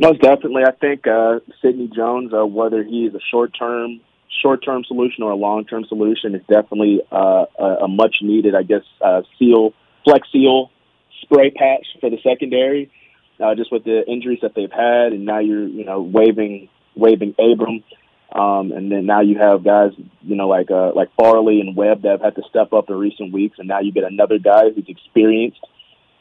Most 0.00 0.20
definitely, 0.20 0.64
I 0.64 0.72
think 0.72 1.06
uh, 1.06 1.38
Sidney 1.60 1.88
Jones, 1.94 2.32
uh, 2.34 2.44
whether 2.44 2.82
he 2.82 3.04
is 3.04 3.14
a 3.14 3.20
short 3.30 3.56
term 3.56 4.00
short 4.40 4.64
term 4.64 4.84
solution 4.84 5.22
or 5.22 5.30
a 5.30 5.36
long 5.36 5.64
term 5.64 5.84
solution, 5.84 6.34
is 6.34 6.42
definitely 6.48 7.00
uh, 7.10 7.46
a, 7.58 7.64
a 7.82 7.88
much 7.88 8.16
needed, 8.22 8.54
I 8.54 8.62
guess, 8.62 8.82
uh, 9.00 9.22
seal 9.38 9.74
flex 10.04 10.28
seal 10.32 10.70
spray 11.22 11.50
patch 11.50 11.86
for 12.00 12.10
the 12.10 12.18
secondary. 12.22 12.90
Uh, 13.40 13.54
just 13.56 13.72
with 13.72 13.82
the 13.82 14.06
injuries 14.06 14.38
that 14.42 14.54
they've 14.54 14.70
had, 14.70 15.12
and 15.12 15.24
now 15.24 15.40
you're 15.40 15.66
you 15.66 15.84
know 15.84 16.00
waving 16.00 16.68
waving 16.94 17.34
Abram, 17.38 17.82
um, 18.32 18.70
and 18.70 18.92
then 18.92 19.06
now 19.06 19.20
you 19.20 19.36
have 19.38 19.64
guys 19.64 19.90
you 20.20 20.36
know 20.36 20.48
like 20.48 20.70
uh, 20.70 20.92
like 20.94 21.08
Farley 21.16 21.60
and 21.60 21.74
Webb 21.74 22.02
that 22.02 22.10
have 22.10 22.20
had 22.20 22.34
to 22.36 22.42
step 22.48 22.72
up 22.72 22.88
in 22.88 22.96
recent 22.96 23.32
weeks, 23.32 23.58
and 23.58 23.66
now 23.66 23.80
you 23.80 23.90
get 23.90 24.04
another 24.04 24.38
guy 24.38 24.70
who's 24.70 24.84
experienced 24.86 25.60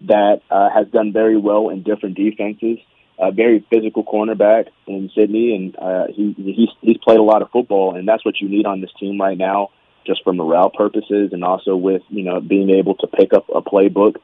that 0.01 0.41
uh, 0.49 0.69
has 0.73 0.87
done 0.87 1.13
very 1.13 1.37
well 1.37 1.69
in 1.69 1.83
different 1.83 2.15
defenses 2.15 2.79
a 3.21 3.31
very 3.31 3.63
physical 3.69 4.03
cornerback 4.03 4.67
in 4.87 5.11
Sidney, 5.15 5.55
and 5.55 5.75
uh, 5.77 6.07
he 6.07 6.33
he's 6.37 6.69
he's 6.81 6.97
played 6.97 7.19
a 7.19 7.23
lot 7.23 7.43
of 7.43 7.51
football, 7.51 7.95
and 7.95 8.07
that's 8.07 8.25
what 8.25 8.41
you 8.41 8.49
need 8.49 8.65
on 8.65 8.81
this 8.81 8.89
team 8.99 9.21
right 9.21 9.37
now, 9.37 9.69
just 10.07 10.23
for 10.23 10.33
morale 10.33 10.71
purposes, 10.71 11.29
and 11.31 11.43
also 11.43 11.75
with 11.75 12.01
you 12.09 12.23
know 12.23 12.41
being 12.41 12.71
able 12.71 12.95
to 12.95 13.07
pick 13.07 13.33
up 13.33 13.45
a 13.53 13.61
playbook. 13.61 14.15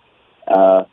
Uh, 0.48 0.86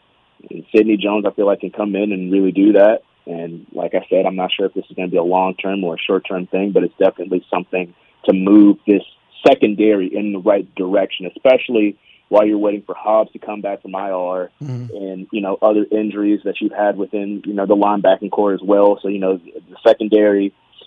Sidney 0.75 0.99
Jones, 0.99 1.25
I 1.27 1.31
feel 1.33 1.47
like 1.47 1.61
can 1.61 1.71
come 1.71 1.97
in 1.97 2.13
and 2.13 2.31
really 2.31 2.53
do 2.53 2.75
that. 2.75 3.03
And 3.27 3.67
like 3.73 3.95
I 3.95 4.05
said, 4.11 4.27
I'm 4.27 4.37
not 4.37 4.53
sure 4.53 4.67
if 4.67 4.75
this 4.75 4.85
is 4.91 4.97
going 4.97 5.09
to 5.09 5.11
be 5.11 5.17
a 5.17 5.23
long 5.23 5.55
term 5.55 5.83
or 5.83 5.95
a 5.95 5.99
short 5.99 6.27
term 6.29 6.47
thing, 6.47 6.73
but 6.73 6.85
it's 6.85 6.95
definitely 6.99 7.47
something 7.49 7.95
to 8.27 8.35
move 8.35 8.79
this 8.87 9.03
secondary 9.47 10.15
in 10.15 10.33
the 10.33 10.39
right 10.39 10.73
direction, 10.75 11.27
especially 11.27 11.99
while 12.35 12.47
you're 12.47 12.59
waiting 12.59 12.83
for 12.85 12.95
Hobbs 12.99 13.31
to 13.33 13.39
come 13.39 13.61
back 13.61 13.81
from 13.83 13.95
IR 13.95 14.51
Mm-hmm. 14.63 14.97
and 14.97 15.27
you 15.33 15.41
know 15.41 15.57
other 15.63 15.85
injuries 15.91 16.41
that 16.45 16.61
you've 16.61 16.73
had 16.73 16.97
within 16.97 17.43
you 17.45 17.55
know 17.55 17.67
the 17.67 17.77
linebacking 17.77 18.31
core 18.31 18.53
as 18.53 18.61
well. 18.63 18.99
So 19.01 19.09
you 19.09 19.19
know 19.21 19.39
the 19.39 19.77
secondary, 19.87 20.45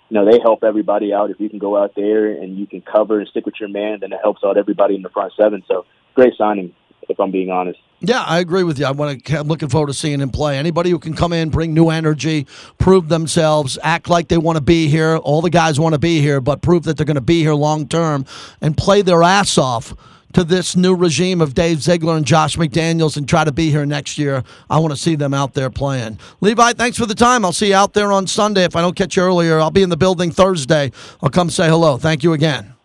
you 0.10 0.14
know 0.16 0.30
they 0.30 0.40
help 0.40 0.64
everybody 0.64 1.14
out. 1.14 1.32
If 1.32 1.40
you 1.40 1.50
can 1.50 1.60
go 1.60 1.82
out 1.82 1.94
there 1.96 2.28
and 2.28 2.58
you 2.58 2.68
can 2.68 2.82
cover 2.82 3.20
and 3.20 3.28
stick 3.30 3.46
with 3.46 3.56
your 3.60 3.70
man, 3.70 4.00
then 4.02 4.12
it 4.12 4.20
helps 4.22 4.42
out 4.46 4.58
everybody 4.58 4.96
in 4.96 5.02
the 5.02 5.10
front 5.10 5.34
seven. 5.40 5.64
So 5.68 5.86
great 6.16 6.34
signing, 6.38 6.74
if 7.10 7.20
I'm 7.20 7.32
being 7.32 7.50
honest. 7.50 7.80
Yeah, 8.00 8.24
I 8.24 8.40
agree 8.40 8.64
with 8.64 8.78
you. 8.78 8.86
I 8.86 8.92
want 8.92 9.24
to. 9.26 9.40
I'm 9.40 9.48
looking 9.48 9.70
forward 9.70 9.88
to 9.88 9.94
seeing 9.94 10.20
him 10.22 10.30
play. 10.30 10.58
Anybody 10.58 10.90
who 10.92 11.00
can 11.00 11.16
come 11.16 11.34
in, 11.34 11.50
bring 11.50 11.74
new 11.74 11.90
energy, 11.90 12.46
prove 12.78 13.10
themselves, 13.10 13.80
act 13.82 14.08
like 14.10 14.28
they 14.28 14.38
want 14.38 14.58
to 14.58 14.64
be 14.64 14.88
here. 14.88 15.18
All 15.18 15.42
the 15.42 15.50
guys 15.50 15.80
want 15.80 15.94
to 15.94 16.00
be 16.00 16.22
here, 16.22 16.40
but 16.42 16.62
prove 16.62 16.84
that 16.84 16.98
they're 16.98 17.06
going 17.08 17.16
to 17.16 17.22
be 17.22 17.42
here 17.42 17.54
long 17.56 17.88
term 17.88 18.26
and 18.62 18.78
play 18.78 19.02
their 19.02 19.24
ass 19.24 19.58
off 19.58 19.94
to 20.38 20.44
this 20.44 20.76
new 20.76 20.94
regime 20.94 21.42
of 21.42 21.56
Dave 21.56 21.82
Ziegler 21.82 22.16
and 22.16 22.24
Josh 22.24 22.58
McDaniels 22.58 23.18
and 23.18 23.28
try 23.28 23.44
to 23.44 23.52
be 23.52 23.72
here 23.72 23.88
next 23.88 24.20
year. 24.20 24.44
I 24.70 24.78
want 24.78 24.94
to 24.94 24.96
see 24.96 25.16
them 25.16 25.34
out 25.34 25.56
there 25.56 25.72
playing. 25.72 26.20
Levi, 26.42 26.74
thanks 26.74 26.96
for 26.96 27.08
the 27.08 27.16
time. 27.16 27.44
I'll 27.44 27.52
see 27.52 27.70
you 27.70 27.76
out 27.76 27.94
there 27.94 28.12
on 28.12 28.28
Sunday. 28.28 28.64
If 28.64 28.76
I 28.76 28.82
don't 28.82 28.96
catch 28.96 29.18
you 29.18 29.24
earlier, 29.24 29.60
I'll 29.60 29.72
be 29.72 29.82
in 29.82 29.90
the 29.90 29.98
building 29.98 30.30
Thursday. 30.30 30.92
I'll 31.24 31.32
come 31.32 31.50
say 31.50 31.68
hello. 31.68 31.98
Thank 31.98 32.22
you 32.22 32.34
again. 32.34 32.77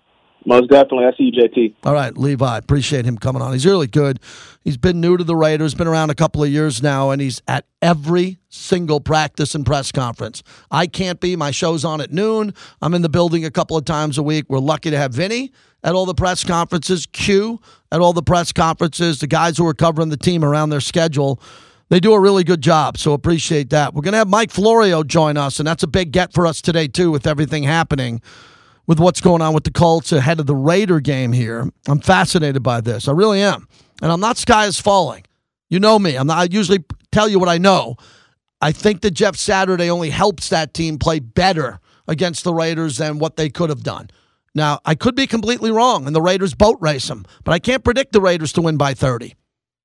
Most 0.44 0.70
definitely, 0.70 1.06
I 1.06 1.12
see 1.16 1.24
you, 1.24 1.32
JT. 1.32 1.74
All 1.84 1.92
right, 1.92 2.16
Levi, 2.16 2.58
appreciate 2.58 3.04
him 3.04 3.16
coming 3.16 3.42
on. 3.42 3.52
He's 3.52 3.66
really 3.66 3.86
good. 3.86 4.18
He's 4.64 4.76
been 4.76 5.00
new 5.00 5.16
to 5.16 5.24
the 5.24 5.36
Raiders, 5.36 5.74
been 5.74 5.86
around 5.86 6.10
a 6.10 6.14
couple 6.14 6.42
of 6.42 6.50
years 6.50 6.82
now, 6.82 7.10
and 7.10 7.20
he's 7.20 7.40
at 7.46 7.66
every 7.80 8.38
single 8.48 9.00
practice 9.00 9.54
and 9.54 9.64
press 9.64 9.92
conference. 9.92 10.42
I 10.70 10.86
can't 10.86 11.20
be. 11.20 11.36
My 11.36 11.50
show's 11.50 11.84
on 11.84 12.00
at 12.00 12.12
noon. 12.12 12.54
I'm 12.80 12.94
in 12.94 13.02
the 13.02 13.08
building 13.08 13.44
a 13.44 13.50
couple 13.50 13.76
of 13.76 13.84
times 13.84 14.18
a 14.18 14.22
week. 14.22 14.46
We're 14.48 14.58
lucky 14.58 14.90
to 14.90 14.98
have 14.98 15.12
Vinny 15.12 15.52
at 15.84 15.94
all 15.94 16.06
the 16.06 16.14
press 16.14 16.44
conferences, 16.44 17.06
Q 17.06 17.60
at 17.90 18.00
all 18.00 18.12
the 18.12 18.22
press 18.22 18.52
conferences, 18.52 19.20
the 19.20 19.26
guys 19.26 19.58
who 19.58 19.66
are 19.66 19.74
covering 19.74 20.08
the 20.08 20.16
team 20.16 20.44
around 20.44 20.70
their 20.70 20.80
schedule. 20.80 21.40
They 21.88 22.00
do 22.00 22.14
a 22.14 22.20
really 22.20 22.42
good 22.42 22.62
job, 22.62 22.96
so 22.96 23.12
appreciate 23.12 23.70
that. 23.70 23.92
We're 23.92 24.00
going 24.00 24.12
to 24.12 24.18
have 24.18 24.28
Mike 24.28 24.50
Florio 24.50 25.02
join 25.02 25.36
us, 25.36 25.58
and 25.58 25.66
that's 25.66 25.82
a 25.82 25.86
big 25.86 26.10
get 26.10 26.32
for 26.32 26.46
us 26.46 26.62
today, 26.62 26.88
too, 26.88 27.10
with 27.10 27.26
everything 27.26 27.64
happening 27.64 28.22
with 28.86 28.98
what's 28.98 29.20
going 29.20 29.42
on 29.42 29.54
with 29.54 29.64
the 29.64 29.70
Colts 29.70 30.12
ahead 30.12 30.40
of 30.40 30.46
the 30.46 30.56
Raider 30.56 31.00
game 31.00 31.32
here. 31.32 31.70
I'm 31.86 32.00
fascinated 32.00 32.62
by 32.62 32.80
this. 32.80 33.08
I 33.08 33.12
really 33.12 33.40
am. 33.40 33.68
And 34.00 34.10
I'm 34.10 34.20
not 34.20 34.36
sky 34.36 34.66
is 34.66 34.80
falling. 34.80 35.24
You 35.68 35.80
know 35.80 35.98
me. 35.98 36.16
I'm 36.16 36.26
not 36.26 36.38
I 36.38 36.48
usually 36.50 36.84
tell 37.10 37.28
you 37.28 37.38
what 37.38 37.48
I 37.48 37.58
know. 37.58 37.96
I 38.60 38.72
think 38.72 39.00
that 39.02 39.12
Jeff 39.12 39.36
Saturday 39.36 39.90
only 39.90 40.10
helps 40.10 40.48
that 40.48 40.74
team 40.74 40.98
play 40.98 41.18
better 41.18 41.80
against 42.06 42.44
the 42.44 42.54
Raiders 42.54 42.98
than 42.98 43.18
what 43.18 43.36
they 43.36 43.48
could 43.48 43.70
have 43.70 43.82
done. 43.82 44.10
Now, 44.54 44.80
I 44.84 44.94
could 44.94 45.14
be 45.14 45.26
completely 45.26 45.70
wrong 45.70 46.06
and 46.06 46.14
the 46.14 46.22
Raiders 46.22 46.54
boat 46.54 46.76
race 46.80 47.08
them, 47.08 47.24
but 47.44 47.52
I 47.52 47.58
can't 47.58 47.84
predict 47.84 48.12
the 48.12 48.20
Raiders 48.20 48.52
to 48.54 48.62
win 48.62 48.76
by 48.76 48.94
30. 48.94 49.34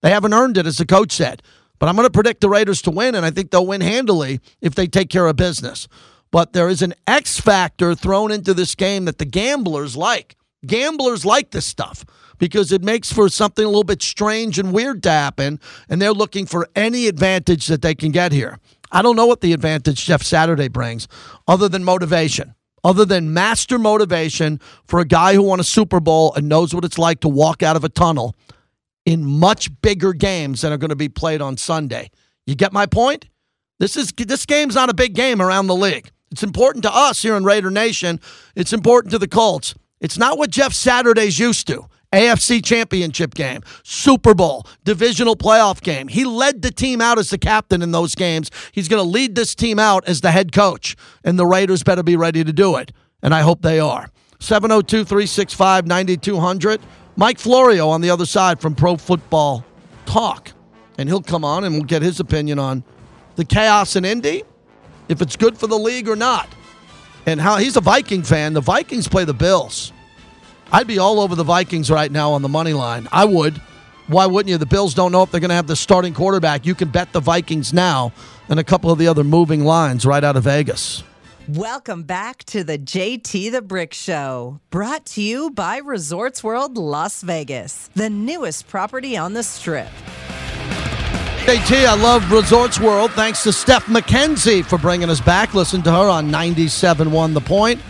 They 0.02 0.10
haven't 0.10 0.34
earned 0.34 0.58
it, 0.58 0.68
as 0.68 0.78
the 0.78 0.86
coach 0.86 1.12
said. 1.12 1.42
But 1.80 1.90
I'm 1.90 1.96
going 1.96 2.08
to 2.08 2.12
predict 2.12 2.42
the 2.42 2.50
Raiders 2.50 2.82
to 2.84 2.92
win, 2.92 3.16
and 3.16 3.26
I 3.26 3.32
think 3.32 3.52
they'll 3.52 3.66
win 3.66 3.82
handily 3.82 4.40
if 4.62 4.76
they 4.76 4.88
take 4.88 5.10
care 5.10 5.28
of 5.28 5.36
business. 5.36 5.88
But 6.32 6.54
there 6.54 6.70
is 6.70 6.82
an 6.82 6.94
X 7.06 7.40
factor 7.40 7.96
thrown 7.96 8.32
into 8.32 8.54
this 8.54 8.76
game 8.76 9.06
that 9.06 9.18
the 9.18 9.26
gamblers 9.26 9.96
like. 9.96 10.36
Gamblers 10.66 11.26
like 11.26 11.52
this 11.52 11.66
stuff 11.66 12.04
because 12.38 12.72
it 12.72 12.84
makes 12.84 13.12
for 13.12 13.30
something 13.30 13.64
a 13.64 13.68
little 13.68 13.84
bit 13.84 14.02
strange 14.02 14.60
and 14.60 14.74
weird 14.74 15.04
to 15.04 15.10
happen, 15.10 15.60
and 15.90 16.02
they're 16.02 16.14
looking 16.14 16.46
for 16.46 16.68
any 16.76 17.08
advantage 17.08 17.68
that 17.68 17.82
they 17.82 17.96
can 17.96 18.12
get 18.12 18.32
here. 18.32 18.60
I 18.92 19.02
don't 19.02 19.16
know 19.16 19.26
what 19.26 19.42
the 19.42 19.54
advantage 19.54 20.06
Jeff 20.06 20.24
Saturday 20.24 20.68
brings 20.68 21.08
other 21.48 21.68
than 21.68 21.84
motivation, 21.84 22.56
other 22.84 23.06
than 23.06 23.34
master 23.34 23.78
motivation 23.78 24.60
for 24.86 25.00
a 25.00 25.06
guy 25.06 25.34
who 25.34 25.44
won 25.44 25.60
a 25.60 25.64
Super 25.64 26.00
Bowl 26.00 26.34
and 26.36 26.48
knows 26.48 26.74
what 26.74 26.86
it's 26.86 26.98
like 26.98 27.20
to 27.22 27.28
walk 27.28 27.64
out 27.64 27.76
of 27.76 27.84
a 27.84 27.90
tunnel 27.90 28.36
in 29.06 29.26
much 29.26 29.70
bigger 29.82 30.14
games 30.14 30.62
that 30.62 30.72
are 30.72 30.78
going 30.78 30.90
to 30.90 30.96
be 30.96 31.10
played 31.10 31.42
on 31.42 31.58
Sunday. 31.58 32.12
You 32.46 32.56
get 32.56 32.74
my 32.74 32.86
point? 32.86 33.28
This 33.80 33.96
is 33.96 34.12
this 34.12 34.46
game's 34.46 34.76
not 34.76 34.90
a 34.90 34.94
big 34.94 35.14
game 35.14 35.42
around 35.42 35.68
the 35.68 35.76
league. 35.76 36.10
It's 36.32 36.44
important 36.44 36.84
to 36.84 36.94
us 36.94 37.22
here 37.22 37.36
in 37.36 37.44
Raider 37.44 37.72
Nation. 37.72 38.20
It's 38.56 38.74
important 38.74 39.12
to 39.12 39.20
the 39.20 39.28
Colts. 39.28 39.74
It's 40.00 40.18
not 40.18 40.38
what 40.38 40.50
Jeff 40.50 40.74
Saturday's 40.74 41.40
used 41.40 41.68
to. 41.68 41.88
AFC 42.14 42.64
championship 42.64 43.34
game, 43.34 43.62
Super 43.84 44.34
Bowl, 44.34 44.66
divisional 44.86 45.36
playoff 45.36 45.82
game. 45.82 46.08
He 46.08 46.24
led 46.24 46.62
the 46.62 46.72
team 46.72 47.02
out 47.02 47.20
as 47.20 47.30
the 47.30 47.38
captain 47.38 47.82
in 47.82 47.92
those 47.92 48.16
games. 48.16 48.50
He's 48.72 48.88
going 48.88 49.04
to 49.04 49.10
lead 49.10 49.36
this 49.36 49.54
team 49.54 49.78
out 49.78 50.08
as 50.08 50.22
the 50.22 50.32
head 50.32 50.54
coach, 50.54 50.96
and 51.24 51.38
the 51.38 51.46
Raiders 51.46 51.84
better 51.84 52.04
be 52.04 52.16
ready 52.16 52.46
to 52.46 52.54
do 52.54 52.78
it. 52.78 52.94
And 53.22 53.34
I 53.34 53.42
hope 53.42 53.62
they 53.62 53.80
are. 53.80 54.10
702 54.40 55.04
365 55.04 55.88
9200. 55.88 56.82
Mike 57.18 57.40
Florio 57.40 57.90
on 57.90 58.02
the 58.02 58.10
other 58.10 58.26
side 58.26 58.62
from 58.62 58.76
Pro 58.76 58.96
Football 58.96 59.66
Talk. 60.06 60.52
And 60.98 61.10
he'll 61.10 61.22
come 61.22 61.44
on 61.44 61.64
and 61.64 61.76
we'll 61.76 61.84
get 61.84 62.02
his 62.04 62.20
opinion 62.20 62.60
on 62.60 62.84
the 63.36 63.46
chaos 63.46 63.96
in 63.96 64.06
Indy, 64.06 64.44
if 65.10 65.22
it's 65.22 65.36
good 65.36 65.58
for 65.58 65.68
the 65.68 65.78
league 65.78 66.08
or 66.08 66.16
not. 66.16 66.50
And 67.26 67.42
how 67.42 67.58
he's 67.58 67.76
a 67.76 67.82
Viking 67.82 68.24
fan. 68.24 68.54
The 68.54 68.62
Vikings 68.62 69.08
play 69.08 69.26
the 69.26 69.34
Bills. 69.34 69.92
I'd 70.72 70.88
be 70.88 71.00
all 71.00 71.20
over 71.20 71.36
the 71.36 71.44
Vikings 71.44 71.90
right 71.90 72.12
now 72.12 72.32
on 72.32 72.42
the 72.42 72.50
money 72.50 72.74
line. 72.74 73.08
I 73.12 73.26
would. 73.26 73.62
Why 74.08 74.26
wouldn't 74.26 74.50
you? 74.50 74.58
The 74.58 74.66
Bills 74.66 74.94
don't 74.94 75.12
know 75.12 75.24
if 75.24 75.32
they're 75.32 75.42
going 75.42 75.50
to 75.50 75.56
have 75.56 75.68
the 75.68 75.76
starting 75.76 76.14
quarterback. 76.14 76.66
You 76.66 76.76
can 76.76 76.90
bet 76.90 77.12
the 77.12 77.20
Vikings 77.20 77.74
now 77.74 78.14
and 78.50 78.60
a 78.60 78.64
couple 78.64 78.92
of 78.92 78.98
the 78.98 79.08
other 79.08 79.24
moving 79.24 79.66
lines 79.66 80.06
right 80.06 80.24
out 80.24 80.38
of 80.38 80.44
Vegas. 80.44 81.04
Welcome 81.50 82.04
back 82.04 82.44
to 82.46 82.64
the 82.66 82.78
JT 82.78 83.52
the 83.52 83.62
Brick 83.62 83.94
Show, 83.94 84.60
brought 84.70 85.06
to 85.08 85.22
you 85.22 85.50
by 85.50 85.78
Resorts 85.78 86.44
World 86.44 86.78
Las 86.78 87.22
Vegas, 87.22 87.90
the 87.96 88.10
newest 88.10 88.68
property 88.68 89.16
on 89.16 89.32
the 89.32 89.44
strip. 89.44 89.88
JT, 91.48 91.86
I 91.86 91.96
love 91.96 92.30
Resorts 92.30 92.78
World. 92.78 93.14
Thanks 93.14 93.42
to 93.44 93.54
Steph 93.54 93.86
McKenzie 93.86 94.66
for 94.66 94.78
bringing 94.78 95.10
us 95.10 95.22
back. 95.22 95.54
Listen 95.54 95.82
to 95.84 95.92
her 95.92 96.10
on 96.10 96.30
97.1 96.30 97.34
The 97.34 97.40
Point. 97.40 97.82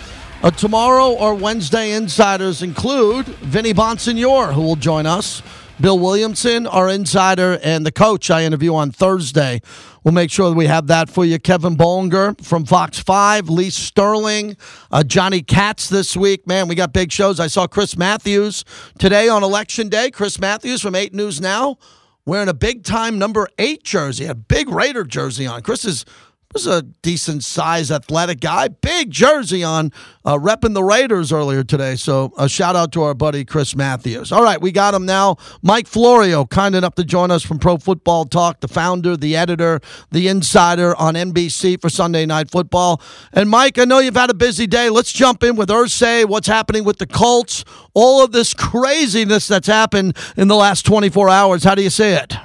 Uh, 0.43 0.51
tomorrow 0.51 1.13
or 1.13 1.33
Wednesday 1.33 1.93
insiders 1.93 2.61
include 2.61 3.25
Vinny 3.25 3.73
Bonsignore, 3.73 4.53
who 4.53 4.61
will 4.61 4.75
join 4.75 5.07
us. 5.07 5.41
Bill 5.81 5.97
Williamson, 5.97 6.67
our 6.67 6.87
insider, 6.87 7.57
and 7.63 7.83
the 7.83 7.91
coach 7.91 8.29
I 8.29 8.43
interview 8.43 8.75
on 8.75 8.91
Thursday. 8.91 9.63
We'll 10.03 10.13
make 10.13 10.29
sure 10.29 10.51
that 10.51 10.55
we 10.55 10.67
have 10.67 10.85
that 10.85 11.09
for 11.09 11.25
you. 11.25 11.39
Kevin 11.39 11.75
Bollinger 11.75 12.39
from 12.45 12.63
Fox 12.63 12.99
5, 12.99 13.49
Lee 13.49 13.71
Sterling, 13.71 14.55
uh, 14.91 15.01
Johnny 15.01 15.41
Katz 15.41 15.89
this 15.89 16.15
week. 16.15 16.45
Man, 16.45 16.67
we 16.67 16.75
got 16.75 16.93
big 16.93 17.11
shows. 17.11 17.39
I 17.39 17.47
saw 17.47 17.65
Chris 17.65 17.97
Matthews 17.97 18.63
today 18.99 19.27
on 19.27 19.43
Election 19.43 19.89
Day. 19.89 20.11
Chris 20.11 20.39
Matthews 20.39 20.83
from 20.83 20.93
8 20.93 21.15
News 21.15 21.41
Now 21.41 21.79
wearing 22.27 22.49
a 22.49 22.53
big 22.53 22.83
time 22.83 23.17
number 23.17 23.47
8 23.57 23.83
jersey, 23.83 24.25
a 24.25 24.35
big 24.35 24.69
Raider 24.69 25.05
jersey 25.05 25.47
on. 25.47 25.61
Chris 25.61 25.85
is 25.85 26.05
was 26.53 26.65
a 26.65 26.81
decent 26.81 27.43
size 27.43 27.91
athletic 27.91 28.39
guy, 28.39 28.67
big 28.69 29.11
jersey 29.11 29.63
on, 29.63 29.91
uh, 30.23 30.37
repping 30.37 30.73
the 30.73 30.83
Raiders 30.83 31.31
earlier 31.31 31.63
today. 31.63 31.95
So 31.95 32.31
a 32.37 32.47
shout 32.47 32.75
out 32.75 32.91
to 32.93 33.03
our 33.03 33.13
buddy 33.13 33.43
Chris 33.43 33.75
Matthews. 33.75 34.31
All 34.31 34.43
right, 34.43 34.59
we 34.59 34.71
got 34.71 34.93
him 34.93 35.05
now. 35.05 35.35
Mike 35.61 35.87
Florio, 35.87 36.45
kind 36.45 36.73
enough 36.73 36.95
to 36.95 37.03
join 37.03 37.31
us 37.31 37.43
from 37.43 37.59
Pro 37.59 37.77
Football 37.77 38.25
Talk, 38.25 38.61
the 38.61 38.67
founder, 38.67 39.17
the 39.17 39.35
editor, 39.35 39.81
the 40.11 40.27
insider 40.29 40.95
on 40.95 41.15
NBC 41.15 41.81
for 41.81 41.89
Sunday 41.89 42.25
Night 42.25 42.49
Football. 42.49 43.01
And 43.33 43.49
Mike, 43.49 43.77
I 43.77 43.83
know 43.83 43.99
you've 43.99 44.15
had 44.15 44.29
a 44.29 44.35
busy 44.35 44.67
day. 44.67 44.89
Let's 44.89 45.11
jump 45.11 45.43
in 45.43 45.57
with 45.57 45.69
Irsay, 45.69 46.25
what's 46.25 46.47
happening 46.47 46.85
with 46.85 46.97
the 46.97 47.07
Colts, 47.07 47.65
all 47.93 48.23
of 48.23 48.31
this 48.31 48.53
craziness 48.53 49.47
that's 49.47 49.67
happened 49.67 50.15
in 50.37 50.47
the 50.47 50.55
last 50.55 50.85
24 50.85 51.29
hours. 51.29 51.63
How 51.65 51.75
do 51.75 51.83
you 51.83 51.89
see 51.89 52.11
it? 52.11 52.35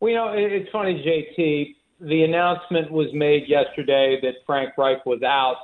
Well, 0.00 0.10
you 0.10 0.16
know, 0.16 0.32
it's 0.34 0.70
funny, 0.70 0.94
JT 0.94 1.81
the 2.02 2.24
announcement 2.24 2.90
was 2.90 3.08
made 3.12 3.48
yesterday 3.48 4.18
that 4.22 4.34
Frank 4.44 4.76
Reich 4.76 5.04
was 5.06 5.22
out, 5.22 5.56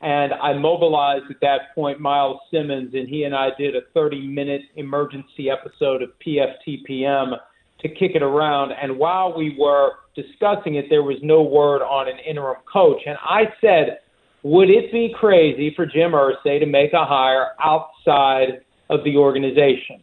and 0.00 0.32
I 0.32 0.52
mobilized 0.54 1.26
at 1.30 1.40
that 1.42 1.74
point 1.74 2.00
Myles 2.00 2.40
Simmons, 2.50 2.94
and 2.94 3.08
he 3.08 3.24
and 3.24 3.34
I 3.34 3.50
did 3.58 3.76
a 3.76 3.82
30 3.94 4.26
minute 4.26 4.62
emergency 4.76 5.50
episode 5.50 6.02
of 6.02 6.10
PFTPM 6.26 7.36
to 7.80 7.88
kick 7.88 8.12
it 8.14 8.22
around. 8.22 8.72
And 8.72 8.98
while 8.98 9.36
we 9.36 9.54
were 9.58 9.92
discussing 10.16 10.76
it, 10.76 10.86
there 10.88 11.02
was 11.02 11.18
no 11.22 11.42
word 11.42 11.82
on 11.82 12.08
an 12.08 12.18
interim 12.18 12.62
coach. 12.72 13.02
And 13.06 13.16
I 13.22 13.52
said, 13.60 13.98
would 14.42 14.70
it 14.70 14.90
be 14.90 15.14
crazy 15.18 15.72
for 15.74 15.86
Jim 15.86 16.12
Irsay 16.12 16.58
to 16.58 16.66
make 16.66 16.92
a 16.92 17.04
hire 17.04 17.50
outside 17.62 18.62
of 18.90 19.04
the 19.04 19.16
organization? 19.16 20.02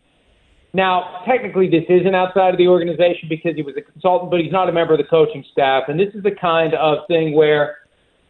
Now, 0.73 1.23
technically, 1.25 1.67
this 1.67 1.86
isn't 1.89 2.13
outside 2.13 2.53
of 2.53 2.58
the 2.58 2.67
organization 2.67 3.27
because 3.27 3.55
he 3.55 3.63
was 3.63 3.75
a 3.75 3.82
consultant, 3.82 4.29
but 4.29 4.39
he's 4.39 4.51
not 4.51 4.69
a 4.69 4.71
member 4.71 4.93
of 4.93 4.99
the 4.99 5.05
coaching 5.05 5.43
staff. 5.51 5.84
And 5.88 5.99
this 5.99 6.13
is 6.13 6.21
the 6.21 6.32
kind 6.32 6.75
of 6.75 7.08
thing 7.08 7.36
where 7.36 7.77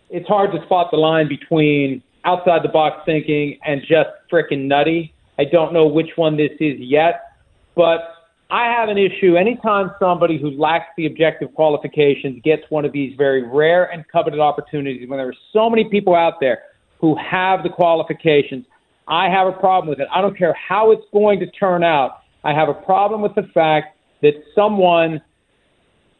it's 0.09 0.27
hard 0.27 0.51
to 0.53 0.63
spot 0.65 0.89
the 0.91 0.97
line 0.97 1.27
between 1.27 2.01
outside 2.23 2.63
the 2.63 2.69
box 2.69 3.01
thinking 3.05 3.59
and 3.65 3.81
just 3.81 4.09
freaking 4.31 4.67
nutty. 4.67 5.13
I 5.37 5.45
don't 5.45 5.73
know 5.73 5.87
which 5.87 6.11
one 6.15 6.37
this 6.37 6.51
is 6.59 6.79
yet, 6.79 7.33
but 7.75 8.15
I 8.49 8.65
have 8.65 8.89
an 8.89 8.97
issue 8.97 9.35
anytime 9.35 9.91
somebody 9.99 10.39
who 10.39 10.49
lacks 10.51 10.87
the 10.97 11.05
objective 11.05 11.53
qualifications 11.53 12.41
gets 12.43 12.63
one 12.69 12.83
of 12.83 12.91
these 12.91 13.15
very 13.15 13.43
rare 13.43 13.91
and 13.91 14.03
coveted 14.07 14.39
opportunities 14.39 15.07
when 15.07 15.19
there 15.19 15.27
are 15.27 15.35
so 15.53 15.69
many 15.69 15.87
people 15.89 16.15
out 16.15 16.39
there 16.39 16.63
who 16.99 17.15
have 17.15 17.63
the 17.63 17.69
qualifications. 17.69 18.65
I 19.07 19.29
have 19.29 19.47
a 19.47 19.51
problem 19.51 19.89
with 19.89 19.99
it. 19.99 20.07
I 20.13 20.21
don't 20.21 20.37
care 20.37 20.53
how 20.53 20.91
it's 20.91 21.05
going 21.13 21.39
to 21.41 21.47
turn 21.51 21.83
out. 21.83 22.18
I 22.43 22.53
have 22.53 22.69
a 22.69 22.73
problem 22.73 23.21
with 23.21 23.35
the 23.35 23.43
fact 23.53 23.97
that 24.21 24.33
someone 24.55 25.21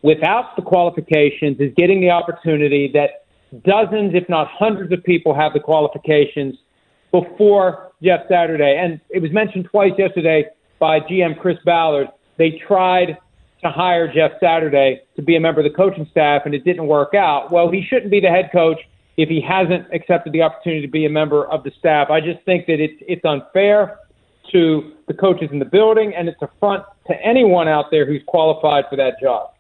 without 0.02 0.56
the 0.56 0.62
qualifications 0.62 1.60
is 1.60 1.74
getting 1.76 2.02
the 2.02 2.10
opportunity 2.10 2.92
that 2.94 3.26
dozens, 3.64 4.14
if 4.14 4.28
not 4.30 4.48
hundreds, 4.48 4.92
of 4.92 5.04
people 5.04 5.34
have 5.34 5.54
the 5.54 5.60
qualifications 5.60 6.56
before 7.12 7.92
Jeff 8.02 8.22
Saturday. 8.30 8.78
And 8.80 9.00
it 9.10 9.22
was 9.22 9.32
mentioned 9.32 9.68
twice 9.72 9.94
yesterday 9.98 10.46
by 10.80 11.00
GM 11.00 11.40
Chris 11.40 11.58
Ballard. 11.66 12.08
They 12.38 12.62
tried 12.68 13.18
to 13.62 13.70
hire 13.70 14.12
Jeff 14.12 14.32
Saturday 14.40 15.02
to 15.16 15.22
be 15.22 15.36
a 15.36 15.40
member 15.40 15.62
of 15.62 15.70
the 15.70 15.76
coaching 15.76 16.08
staff, 16.12 16.44
and 16.46 16.54
it 16.54 16.64
didn't 16.64 16.88
work 16.88 17.14
out. 17.14 17.52
Well, 17.52 17.70
he 17.70 17.84
shouldn't 17.84 18.12
be 18.12 18.22
the 18.22 18.30
head 18.30 18.50
coach 18.54 18.80
if 19.18 19.28
he 19.28 19.42
hasn't 19.42 19.94
accepted 19.94 20.32
the 20.32 20.42
opportunity 20.42 20.82
to 20.82 20.92
be 20.92 21.06
a 21.06 21.10
member 21.10 21.46
of 21.48 21.64
the 21.64 21.72
staff. 21.78 22.10
I 22.10 22.22
just 22.22 22.42
think 22.46 22.68
that 22.68 22.80
it's 22.80 23.04
it's 23.06 23.26
unfair 23.26 24.00
to 24.52 24.94
the 25.08 25.14
coaches 25.14 25.50
in 25.52 25.60
the 25.60 25.66
building, 25.66 26.14
and 26.16 26.28
it's 26.28 26.42
a 26.42 26.50
front 26.60 26.84
to 27.08 27.14
anyone 27.26 27.68
out 27.68 27.86
there 27.92 28.06
who's 28.06 28.22
qualified 28.28 28.86
for 28.90 28.96
that 28.96 29.20
job. 29.22 29.52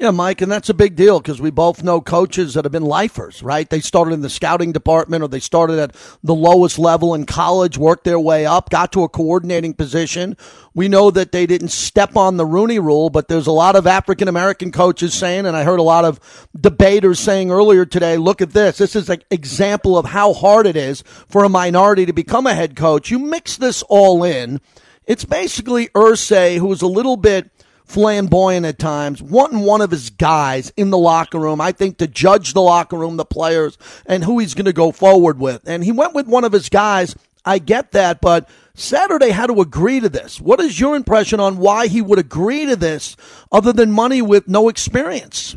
Yeah, 0.00 0.12
Mike, 0.12 0.40
and 0.40 0.52
that's 0.52 0.68
a 0.68 0.74
big 0.74 0.94
deal 0.94 1.18
because 1.18 1.40
we 1.40 1.50
both 1.50 1.82
know 1.82 2.00
coaches 2.00 2.54
that 2.54 2.64
have 2.64 2.70
been 2.70 2.84
lifers, 2.84 3.42
right? 3.42 3.68
They 3.68 3.80
started 3.80 4.14
in 4.14 4.20
the 4.20 4.30
scouting 4.30 4.70
department 4.70 5.24
or 5.24 5.28
they 5.28 5.40
started 5.40 5.80
at 5.80 5.96
the 6.22 6.36
lowest 6.36 6.78
level 6.78 7.14
in 7.14 7.26
college, 7.26 7.76
worked 7.76 8.04
their 8.04 8.20
way 8.20 8.46
up, 8.46 8.70
got 8.70 8.92
to 8.92 9.02
a 9.02 9.08
coordinating 9.08 9.74
position. 9.74 10.36
We 10.72 10.86
know 10.86 11.10
that 11.10 11.32
they 11.32 11.46
didn't 11.46 11.70
step 11.70 12.16
on 12.16 12.36
the 12.36 12.46
Rooney 12.46 12.78
rule, 12.78 13.10
but 13.10 13.26
there's 13.26 13.48
a 13.48 13.52
lot 13.52 13.74
of 13.74 13.88
African 13.88 14.28
American 14.28 14.70
coaches 14.70 15.14
saying, 15.14 15.46
and 15.46 15.56
I 15.56 15.64
heard 15.64 15.80
a 15.80 15.82
lot 15.82 16.04
of 16.04 16.20
debaters 16.56 17.18
saying 17.18 17.50
earlier 17.50 17.84
today, 17.84 18.18
look 18.18 18.40
at 18.40 18.52
this. 18.52 18.78
This 18.78 18.94
is 18.94 19.10
an 19.10 19.24
example 19.32 19.98
of 19.98 20.04
how 20.06 20.32
hard 20.32 20.68
it 20.68 20.76
is 20.76 21.02
for 21.26 21.42
a 21.42 21.48
minority 21.48 22.06
to 22.06 22.12
become 22.12 22.46
a 22.46 22.54
head 22.54 22.76
coach. 22.76 23.10
You 23.10 23.18
mix 23.18 23.56
this 23.56 23.82
all 23.88 24.22
in. 24.22 24.60
It's 25.06 25.24
basically 25.24 25.88
Irsay, 25.88 26.58
who's 26.58 26.82
a 26.82 26.86
little 26.86 27.16
bit 27.16 27.50
flamboyant 27.88 28.66
at 28.66 28.78
times, 28.78 29.22
wanting 29.22 29.60
one 29.60 29.80
of 29.80 29.90
his 29.90 30.10
guys 30.10 30.72
in 30.76 30.90
the 30.90 30.98
locker 30.98 31.38
room, 31.38 31.60
I 31.60 31.72
think, 31.72 31.98
to 31.98 32.06
judge 32.06 32.52
the 32.52 32.62
locker 32.62 32.96
room, 32.96 33.16
the 33.16 33.24
players, 33.24 33.78
and 34.06 34.22
who 34.22 34.38
he's 34.38 34.54
going 34.54 34.66
to 34.66 34.72
go 34.72 34.92
forward 34.92 35.40
with. 35.40 35.66
And 35.66 35.82
he 35.82 35.92
went 35.92 36.14
with 36.14 36.26
one 36.26 36.44
of 36.44 36.52
his 36.52 36.68
guys. 36.68 37.16
I 37.44 37.58
get 37.58 37.92
that, 37.92 38.20
but 38.20 38.48
Saturday 38.74 39.30
had 39.30 39.46
to 39.46 39.60
agree 39.60 40.00
to 40.00 40.08
this. 40.08 40.40
What 40.40 40.60
is 40.60 40.78
your 40.78 40.94
impression 40.94 41.40
on 41.40 41.56
why 41.56 41.86
he 41.86 42.02
would 42.02 42.18
agree 42.18 42.66
to 42.66 42.76
this 42.76 43.16
other 43.50 43.72
than 43.72 43.90
money 43.90 44.20
with 44.20 44.46
no 44.46 44.68
experience? 44.68 45.56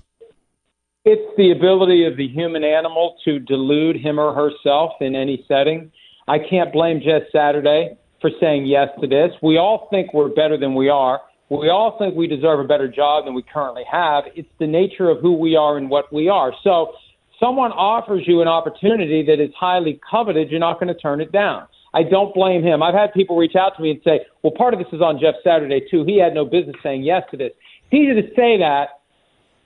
It's 1.03 1.35
the 1.35 1.51
ability 1.51 2.05
of 2.05 2.15
the 2.15 2.27
human 2.27 2.63
animal 2.63 3.17
to 3.25 3.39
delude 3.39 3.97
him 3.97 4.19
or 4.19 4.33
herself 4.33 4.93
in 5.01 5.15
any 5.15 5.43
setting. 5.47 5.91
I 6.27 6.37
can't 6.39 6.71
blame 6.71 7.01
Jeff 7.03 7.23
Saturday 7.31 7.97
for 8.21 8.29
saying 8.39 8.67
yes 8.67 8.89
to 9.01 9.07
this. 9.07 9.31
We 9.41 9.57
all 9.57 9.87
think 9.89 10.13
we're 10.13 10.29
better 10.29 10.57
than 10.57 10.75
we 10.75 10.89
are. 10.89 11.19
We 11.51 11.67
all 11.67 11.97
think 11.97 12.15
we 12.15 12.27
deserve 12.27 12.61
a 12.61 12.63
better 12.63 12.87
job 12.87 13.25
than 13.25 13.33
we 13.33 13.41
currently 13.43 13.83
have. 13.91 14.23
It's 14.35 14.47
the 14.57 14.67
nature 14.67 15.09
of 15.09 15.19
who 15.19 15.33
we 15.33 15.57
are 15.57 15.77
and 15.77 15.89
what 15.89 16.11
we 16.13 16.29
are. 16.29 16.53
So, 16.63 16.93
someone 17.41 17.73
offers 17.73 18.23
you 18.25 18.41
an 18.41 18.47
opportunity 18.47 19.21
that 19.25 19.43
is 19.43 19.49
highly 19.59 19.99
coveted, 20.09 20.49
you're 20.49 20.61
not 20.61 20.79
going 20.79 20.87
to 20.87 20.97
turn 20.97 21.19
it 21.19 21.33
down. 21.33 21.67
I 21.93 22.03
don't 22.03 22.33
blame 22.33 22.63
him. 22.63 22.81
I've 22.81 22.93
had 22.93 23.13
people 23.13 23.35
reach 23.35 23.57
out 23.57 23.75
to 23.75 23.83
me 23.83 23.91
and 23.91 23.99
say, 24.05 24.21
well, 24.43 24.53
part 24.57 24.73
of 24.73 24.79
this 24.79 24.87
is 24.93 25.01
on 25.01 25.19
Jeff 25.19 25.35
Saturday, 25.43 25.81
too. 25.91 26.05
He 26.05 26.17
had 26.17 26.33
no 26.33 26.45
business 26.45 26.77
saying 26.81 27.03
yes 27.03 27.23
to 27.31 27.37
this. 27.37 27.51
It's 27.91 27.93
easy 27.93 28.21
to 28.21 28.27
say 28.33 28.57
that 28.59 29.01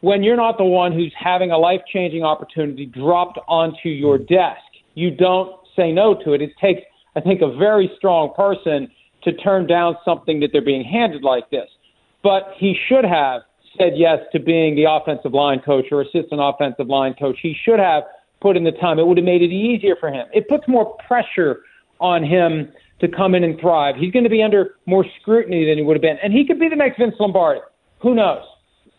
when 0.01 0.23
you're 0.23 0.37
not 0.37 0.57
the 0.57 0.63
one 0.63 0.91
who's 0.91 1.13
having 1.15 1.51
a 1.51 1.57
life 1.57 1.81
changing 1.93 2.23
opportunity 2.23 2.87
dropped 2.87 3.37
onto 3.47 3.89
your 3.89 4.17
desk. 4.17 4.61
You 4.95 5.11
don't 5.11 5.55
say 5.75 5.91
no 5.91 6.15
to 6.23 6.33
it. 6.33 6.41
It 6.41 6.53
takes, 6.59 6.81
I 7.15 7.21
think, 7.21 7.41
a 7.41 7.55
very 7.55 7.91
strong 7.97 8.33
person 8.35 8.89
to 9.25 9.33
turn 9.33 9.67
down 9.67 9.97
something 10.05 10.39
that 10.39 10.49
they're 10.51 10.65
being 10.65 10.83
handed 10.83 11.21
like 11.21 11.49
this. 11.51 11.67
But 12.25 12.55
he 12.57 12.75
should 12.89 13.05
have 13.05 13.43
said 13.77 13.93
yes 13.95 14.17
to 14.31 14.39
being 14.39 14.75
the 14.75 14.85
offensive 14.89 15.31
line 15.31 15.59
coach 15.63 15.85
or 15.91 16.01
assistant 16.01 16.41
offensive 16.41 16.87
line 16.87 17.13
coach. 17.13 17.37
He 17.39 17.55
should 17.63 17.77
have 17.77 18.01
put 18.41 18.57
in 18.57 18.63
the 18.63 18.71
time. 18.71 18.97
It 18.97 19.05
would 19.05 19.17
have 19.17 19.25
made 19.25 19.43
it 19.43 19.53
easier 19.53 19.95
for 19.99 20.09
him. 20.09 20.25
It 20.33 20.49
puts 20.49 20.67
more 20.67 20.97
pressure 21.07 21.61
on 21.99 22.23
him 22.23 22.71
to 22.99 23.07
come 23.07 23.35
in 23.35 23.43
and 23.43 23.59
thrive. 23.59 23.93
He's 23.95 24.11
going 24.11 24.23
to 24.23 24.29
be 24.31 24.41
under 24.41 24.73
more 24.87 25.05
scrutiny 25.21 25.67
than 25.69 25.77
he 25.77 25.83
would 25.83 25.97
have 25.97 26.01
been. 26.01 26.17
And 26.23 26.33
he 26.33 26.47
could 26.47 26.59
be 26.59 26.67
the 26.67 26.75
next 26.75 26.97
Vince 26.97 27.13
Lombardi. 27.19 27.61
Who 27.99 28.15
knows? 28.15 28.41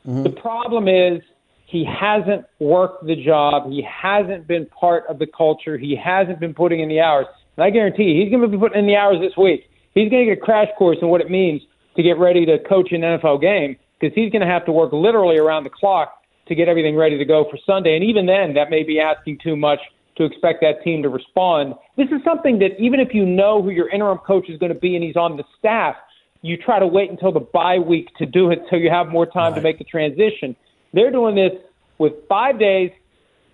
Mm-hmm. 0.07 0.23
The 0.23 0.31
problem 0.31 0.87
is 0.87 1.21
he 1.67 1.85
hasn't 1.85 2.45
worked 2.61 3.07
the 3.07 3.17
job. 3.17 3.69
He 3.69 3.83
hasn't 3.83 4.47
been 4.47 4.67
part 4.67 5.03
of 5.09 5.19
the 5.19 5.27
culture. 5.27 5.77
He 5.77 5.97
hasn't 5.97 6.39
been 6.39 6.55
putting 6.55 6.79
in 6.79 6.89
the 6.89 7.01
hours. 7.01 7.27
And 7.57 7.65
I 7.65 7.71
guarantee 7.71 8.05
you, 8.05 8.23
he's 8.23 8.31
going 8.31 8.43
to 8.43 8.49
be 8.49 8.57
putting 8.57 8.79
in 8.79 8.87
the 8.87 8.95
hours 8.95 9.17
this 9.21 9.37
week. 9.37 9.69
He's 9.97 10.11
going 10.11 10.29
to 10.29 10.33
get 10.33 10.41
a 10.41 10.45
crash 10.45 10.69
course 10.79 10.99
in 11.03 11.09
what 11.09 11.21
it 11.21 11.29
means 11.29 11.63
to 11.97 12.03
get 12.03 12.19
ready 12.19 12.47
to 12.47 12.59
coach 12.61 12.93
an 12.93 13.01
NFL 13.01 13.41
game 13.41 13.77
because 13.99 14.15
he's 14.15 14.31
going 14.31 14.43
to 14.43 14.53
have 14.53 14.65
to 14.67 14.73
work 14.73 14.93
literally 14.93 15.39
around 15.39 15.65
the 15.65 15.71
clock 15.71 16.13
to 16.49 16.55
get 16.55 16.69
everything 16.69 16.97
ready 16.97 17.19
to 17.19 17.25
go 17.25 17.47
for 17.51 17.59
Sunday. 17.67 17.97
And 17.97 18.05
even 18.05 18.27
then, 18.27 18.55
that 18.55 18.71
may 18.71 18.83
be 18.83 19.01
asking 19.01 19.39
too 19.43 19.57
much 19.57 19.81
to 20.17 20.25
expect 20.25 20.61
that 20.63 20.83
team 20.83 21.03
to 21.03 21.09
respond. 21.09 21.75
This 21.97 22.09
is 22.09 22.23
something 22.25 22.59
that 22.61 22.79
even 22.79 23.01
if 23.01 23.13
you 23.13 23.25
know 23.27 23.63
who 23.63 23.71
your 23.71 23.89
interim 23.89 24.19
coach 24.19 24.49
is 24.49 24.59
going 24.59 24.73
to 24.73 24.79
be 24.79 24.95
and 24.95 25.05
he's 25.05 25.17
on 25.17 25.37
the 25.37 25.45
staff, 25.59 25.97
you 26.43 26.57
try 26.57 26.79
to 26.79 26.87
wait 26.87 27.11
until 27.11 27.33
the 27.33 27.41
bye 27.41 27.79
week 27.79 28.09
to 28.19 28.27
do 28.27 28.51
it 28.51 28.61
so 28.71 28.77
you 28.77 28.91
have 28.91 29.09
more 29.09 29.27
time 29.27 29.53
right. 29.53 29.57
to 29.57 29.63
make 29.63 29.79
the 29.79 29.85
transition. 29.85 30.55
They're 30.93 31.11
doing 31.11 31.35
this 31.35 31.53
with 31.99 32.13
five 32.29 32.59
days 32.59 32.91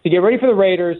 to 0.03 0.11
get 0.11 0.18
ready 0.18 0.38
for 0.38 0.47
the 0.47 0.55
Raiders 0.55 0.99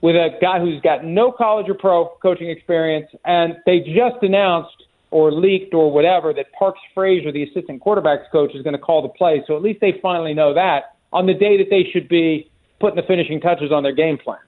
with 0.00 0.16
a 0.16 0.30
guy 0.40 0.60
who's 0.60 0.80
got 0.80 1.04
no 1.04 1.32
college 1.32 1.68
or 1.68 1.74
pro 1.74 2.08
coaching 2.22 2.50
experience, 2.50 3.08
and 3.24 3.56
they 3.66 3.80
just 3.80 4.22
announced 4.22 4.77
or 5.10 5.32
leaked 5.32 5.74
or 5.74 5.90
whatever 5.90 6.32
that 6.34 6.52
Parks 6.52 6.80
Frazier, 6.94 7.32
the 7.32 7.42
assistant 7.44 7.82
quarterbacks 7.82 8.30
coach, 8.30 8.54
is 8.54 8.62
going 8.62 8.74
to 8.74 8.78
call 8.78 9.02
the 9.02 9.08
play. 9.08 9.42
So 9.46 9.56
at 9.56 9.62
least 9.62 9.80
they 9.80 9.98
finally 10.02 10.34
know 10.34 10.54
that 10.54 10.96
on 11.12 11.26
the 11.26 11.34
day 11.34 11.56
that 11.56 11.70
they 11.70 11.84
should 11.92 12.08
be 12.08 12.50
putting 12.80 12.96
the 12.96 13.06
finishing 13.06 13.40
touches 13.40 13.72
on 13.72 13.82
their 13.82 13.92
game 13.92 14.18
plan. 14.18 14.38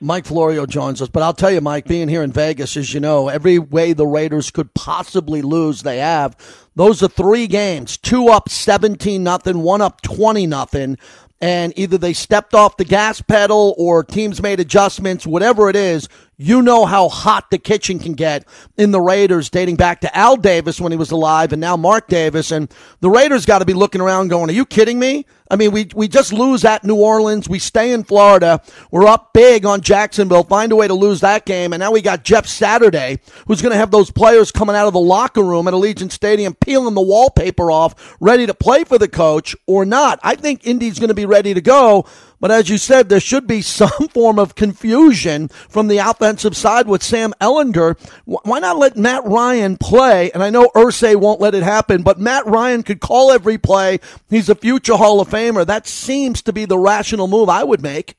Mike 0.00 0.26
Florio 0.26 0.66
joins 0.66 1.00
us, 1.00 1.08
but 1.08 1.22
I'll 1.22 1.32
tell 1.32 1.52
you, 1.52 1.60
Mike, 1.60 1.86
being 1.86 2.08
here 2.08 2.24
in 2.24 2.32
Vegas, 2.32 2.76
as 2.76 2.92
you 2.92 2.98
know, 2.98 3.28
every 3.28 3.60
way 3.60 3.92
the 3.92 4.06
Raiders 4.06 4.50
could 4.50 4.74
possibly 4.74 5.42
lose, 5.42 5.82
they 5.82 5.98
have. 5.98 6.36
Those 6.74 7.04
are 7.04 7.08
three 7.08 7.46
games: 7.46 7.96
two 7.98 8.26
up, 8.26 8.48
seventeen 8.48 9.22
nothing, 9.22 9.62
one 9.62 9.80
up, 9.80 10.02
twenty 10.02 10.44
nothing 10.44 10.98
and 11.42 11.72
either 11.76 11.98
they 11.98 12.12
stepped 12.12 12.54
off 12.54 12.76
the 12.76 12.84
gas 12.84 13.20
pedal 13.20 13.74
or 13.76 14.04
teams 14.04 14.40
made 14.40 14.60
adjustments, 14.60 15.26
whatever 15.26 15.68
it 15.68 15.74
is, 15.74 16.08
you 16.42 16.62
know 16.62 16.84
how 16.84 17.08
hot 17.08 17.50
the 17.50 17.58
kitchen 17.58 17.98
can 17.98 18.14
get 18.14 18.44
in 18.76 18.90
the 18.90 19.00
Raiders 19.00 19.48
dating 19.48 19.76
back 19.76 20.00
to 20.00 20.16
Al 20.16 20.36
Davis 20.36 20.80
when 20.80 20.92
he 20.92 20.98
was 20.98 21.10
alive 21.10 21.52
and 21.52 21.60
now 21.60 21.76
Mark 21.76 22.08
Davis. 22.08 22.50
And 22.50 22.72
the 23.00 23.10
Raiders 23.10 23.46
got 23.46 23.60
to 23.60 23.64
be 23.64 23.74
looking 23.74 24.00
around 24.00 24.28
going, 24.28 24.50
are 24.50 24.54
you 24.54 24.66
kidding 24.66 24.98
me? 24.98 25.26
I 25.50 25.56
mean, 25.56 25.70
we, 25.70 25.88
we 25.94 26.08
just 26.08 26.32
lose 26.32 26.64
at 26.64 26.82
New 26.82 26.96
Orleans. 26.96 27.46
We 27.46 27.58
stay 27.58 27.92
in 27.92 28.04
Florida. 28.04 28.62
We're 28.90 29.06
up 29.06 29.34
big 29.34 29.66
on 29.66 29.82
Jacksonville. 29.82 30.44
Find 30.44 30.72
a 30.72 30.76
way 30.76 30.88
to 30.88 30.94
lose 30.94 31.20
that 31.20 31.44
game. 31.44 31.74
And 31.74 31.80
now 31.80 31.92
we 31.92 32.00
got 32.00 32.24
Jeff 32.24 32.46
Saturday, 32.46 33.18
who's 33.46 33.60
going 33.60 33.72
to 33.72 33.78
have 33.78 33.90
those 33.90 34.10
players 34.10 34.50
coming 34.50 34.74
out 34.74 34.86
of 34.86 34.94
the 34.94 35.00
locker 35.00 35.42
room 35.42 35.68
at 35.68 35.74
Allegiant 35.74 36.10
Stadium, 36.10 36.54
peeling 36.54 36.94
the 36.94 37.02
wallpaper 37.02 37.70
off, 37.70 38.16
ready 38.18 38.46
to 38.46 38.54
play 38.54 38.84
for 38.84 38.96
the 38.96 39.08
coach 39.08 39.54
or 39.66 39.84
not. 39.84 40.18
I 40.22 40.36
think 40.36 40.66
Indy's 40.66 40.98
going 40.98 41.08
to 41.08 41.14
be 41.14 41.26
ready 41.26 41.52
to 41.52 41.60
go. 41.60 42.06
But 42.42 42.50
as 42.50 42.68
you 42.68 42.76
said, 42.76 43.08
there 43.08 43.20
should 43.20 43.46
be 43.46 43.62
some 43.62 44.08
form 44.10 44.40
of 44.40 44.56
confusion 44.56 45.46
from 45.46 45.86
the 45.86 45.98
offensive 45.98 46.56
side 46.56 46.88
with 46.88 47.00
Sam 47.00 47.32
Ehlinger. 47.40 47.96
Why 48.24 48.58
not 48.58 48.78
let 48.78 48.96
Matt 48.96 49.24
Ryan 49.24 49.76
play? 49.76 50.32
And 50.32 50.42
I 50.42 50.50
know 50.50 50.68
Irsay 50.74 51.14
won't 51.14 51.40
let 51.40 51.54
it 51.54 51.62
happen, 51.62 52.02
but 52.02 52.18
Matt 52.18 52.44
Ryan 52.46 52.82
could 52.82 52.98
call 52.98 53.30
every 53.30 53.58
play. 53.58 54.00
He's 54.28 54.48
a 54.48 54.56
future 54.56 54.96
Hall 54.96 55.20
of 55.20 55.28
Famer. 55.28 55.64
That 55.64 55.86
seems 55.86 56.42
to 56.42 56.52
be 56.52 56.64
the 56.64 56.76
rational 56.76 57.28
move 57.28 57.48
I 57.48 57.62
would 57.62 57.80
make. 57.80 58.16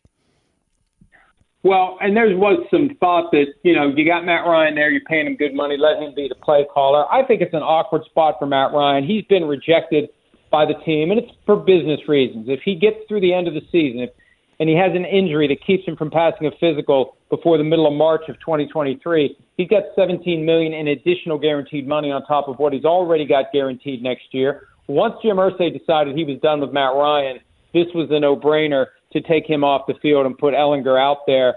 Well, 1.63 1.97
and 1.99 2.15
there 2.15 2.34
was 2.38 2.65
some 2.71 2.95
thought 3.01 3.30
that, 3.34 3.47
you 3.63 3.76
know, 3.76 3.93
you 3.93 4.05
got 4.05 4.24
Matt 4.24 4.45
Ryan 4.45 4.76
there, 4.76 4.89
you're 4.89 5.01
paying 5.01 5.28
him 5.28 5.36
good 5.36 5.53
money, 5.53 5.76
let 5.78 6.01
him 6.01 6.13
be 6.15 6.30
the 6.30 6.36
play 6.36 6.65
caller. 6.74 7.11
I 7.11 7.24
think 7.24 7.41
it's 7.41 7.53
an 7.53 7.61
awkward 7.61 8.05
spot 8.05 8.36
for 8.39 8.45
Matt 8.45 8.71
Ryan. 8.71 9.05
He's 9.05 9.26
been 9.26 9.43
rejected– 9.43 10.07
by 10.54 10.66
the 10.66 10.76
team, 10.86 11.10
and 11.10 11.20
it's 11.20 11.32
for 11.47 11.56
business 11.56 11.99
reasons. 12.08 12.45
If 12.47 12.60
he 12.64 12.76
gets 12.76 12.97
through 13.08 13.22
the 13.22 13.34
end 13.34 13.47
of 13.47 13.56
the 13.56 13.66
season, 13.72 14.01
if, 14.01 14.12
and 14.60 14.70
he 14.70 14.76
has 14.76 14.91
an 14.95 15.04
injury 15.04 15.47
that 15.47 15.66
keeps 15.66 15.84
him 15.84 15.97
from 15.97 16.12
passing 16.12 16.45
a 16.45 16.51
physical 16.60 17.18
before 17.32 17.58
the 17.58 17.64
middle 17.64 17.88
of 17.88 17.93
March 17.93 18.22
of 18.30 18.39
2023, 18.39 19.36
he's 19.58 19.68
got 19.68 19.82
17 19.95 20.45
million 20.45 20.72
in 20.72 20.89
additional 20.89 21.39
guaranteed 21.39 21.88
money 21.88 22.12
on 22.12 22.24
top 22.26 22.47
of 22.47 22.60
what 22.60 22.72
he's 22.72 22.86
already 22.86 23.26
got 23.26 23.45
guaranteed 23.51 24.04
next 24.04 24.26
year. 24.32 24.68
Once 24.86 25.16
Jim 25.24 25.38
Irsay 25.38 25.76
decided 25.76 26.16
he 26.16 26.24
was 26.24 26.39
done 26.41 26.62
with 26.62 26.72
Matt 26.72 26.93
Ryan, 26.93 27.39
this 27.74 27.88
was 27.95 28.10
a 28.12 28.20
no-brainer 28.20 28.86
to 29.14 29.22
take 29.22 29.47
him 29.47 29.64
off 29.64 29.88
the 29.88 29.95
field 30.04 30.28
and 30.28 30.38
put 30.38 30.54
Ehlinger 30.54 31.01
out 31.01 31.26
there. 31.26 31.56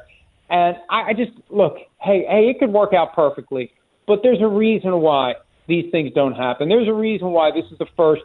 And 0.48 0.78
I, 0.88 1.10
I 1.10 1.12
just 1.12 1.32
look, 1.50 1.76
hey, 2.00 2.24
hey, 2.26 2.48
it 2.48 2.58
could 2.58 2.72
work 2.72 2.94
out 2.94 3.14
perfectly, 3.14 3.72
but 4.06 4.20
there's 4.22 4.40
a 4.40 4.48
reason 4.48 5.02
why 5.02 5.34
these 5.68 5.90
things 5.90 6.12
don't 6.14 6.34
happen. 6.34 6.70
There's 6.70 6.88
a 6.88 6.94
reason 6.94 7.32
why 7.32 7.50
this 7.50 7.64
is 7.70 7.76
the 7.76 7.86
first 7.94 8.22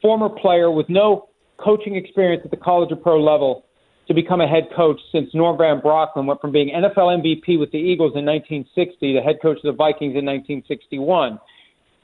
former 0.00 0.28
player 0.28 0.70
with 0.70 0.88
no 0.88 1.28
coaching 1.58 1.96
experience 1.96 2.42
at 2.44 2.50
the 2.50 2.56
college 2.56 2.90
or 2.92 2.96
pro 2.96 3.22
level 3.22 3.64
to 4.08 4.14
become 4.14 4.40
a 4.40 4.48
head 4.48 4.68
coach 4.74 4.98
since 5.12 5.28
Norm 5.34 5.58
Van 5.58 5.80
Brocklin 5.80 6.24
went 6.26 6.40
from 6.40 6.50
being 6.50 6.70
NFL 6.70 7.22
MVP 7.22 7.58
with 7.58 7.70
the 7.72 7.78
Eagles 7.78 8.12
in 8.16 8.24
1960 8.24 9.12
to 9.12 9.20
head 9.20 9.36
coach 9.42 9.58
of 9.58 9.64
the 9.64 9.72
Vikings 9.72 10.16
in 10.16 10.24
1961. 10.24 11.38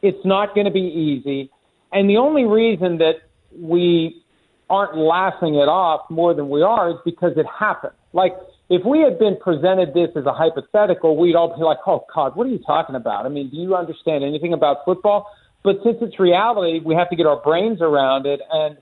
It's 0.03 0.24
not 0.24 0.55
going 0.55 0.66
to 0.66 0.72
be 0.72 0.80
easy. 0.80 1.51
And 1.92 2.11
the 2.11 2.18
only 2.18 2.45
reason 2.45 2.99
that 2.99 3.14
we 3.59 4.22
aren't 4.68 4.97
laughing 4.99 5.55
it 5.55 5.68
off 5.68 6.11
more 6.11 6.34
than 6.34 6.51
we 6.51 6.62
are 6.62 6.90
is 6.90 6.97
because 7.05 7.32
it 7.36 7.47
happened. 7.47 7.95
Like, 8.12 8.32
if 8.68 8.84
we 8.84 9.01
had 9.01 9.18
been 9.18 9.36
presented 9.40 9.95
this 9.95 10.09
as 10.16 10.24
a 10.26 10.32
hypothetical, 10.32 11.16
we'd 11.16 11.36
all 11.36 11.57
be 11.57 11.62
like, 11.62 11.78
oh, 11.86 12.05
God, 12.14 12.36
what 12.36 12.47
are 12.47 12.51
you 12.51 12.61
talking 12.66 12.97
about? 12.97 13.24
I 13.24 13.28
mean, 13.28 13.51
do 13.51 13.57
you 13.57 13.74
understand 13.74 14.24
anything 14.24 14.53
about 14.53 14.78
football? 14.84 15.26
But 15.65 15.79
since 15.83 15.97
it's 16.03 16.21
reality, 16.21 16.81
we 16.85 16.95
have 16.95 17.09
to 17.11 17.17
get 17.17 17.27
our 17.27 17.41
brains 17.41 17.81
around 17.81 18.27
it. 18.27 18.41
And 18.53 18.77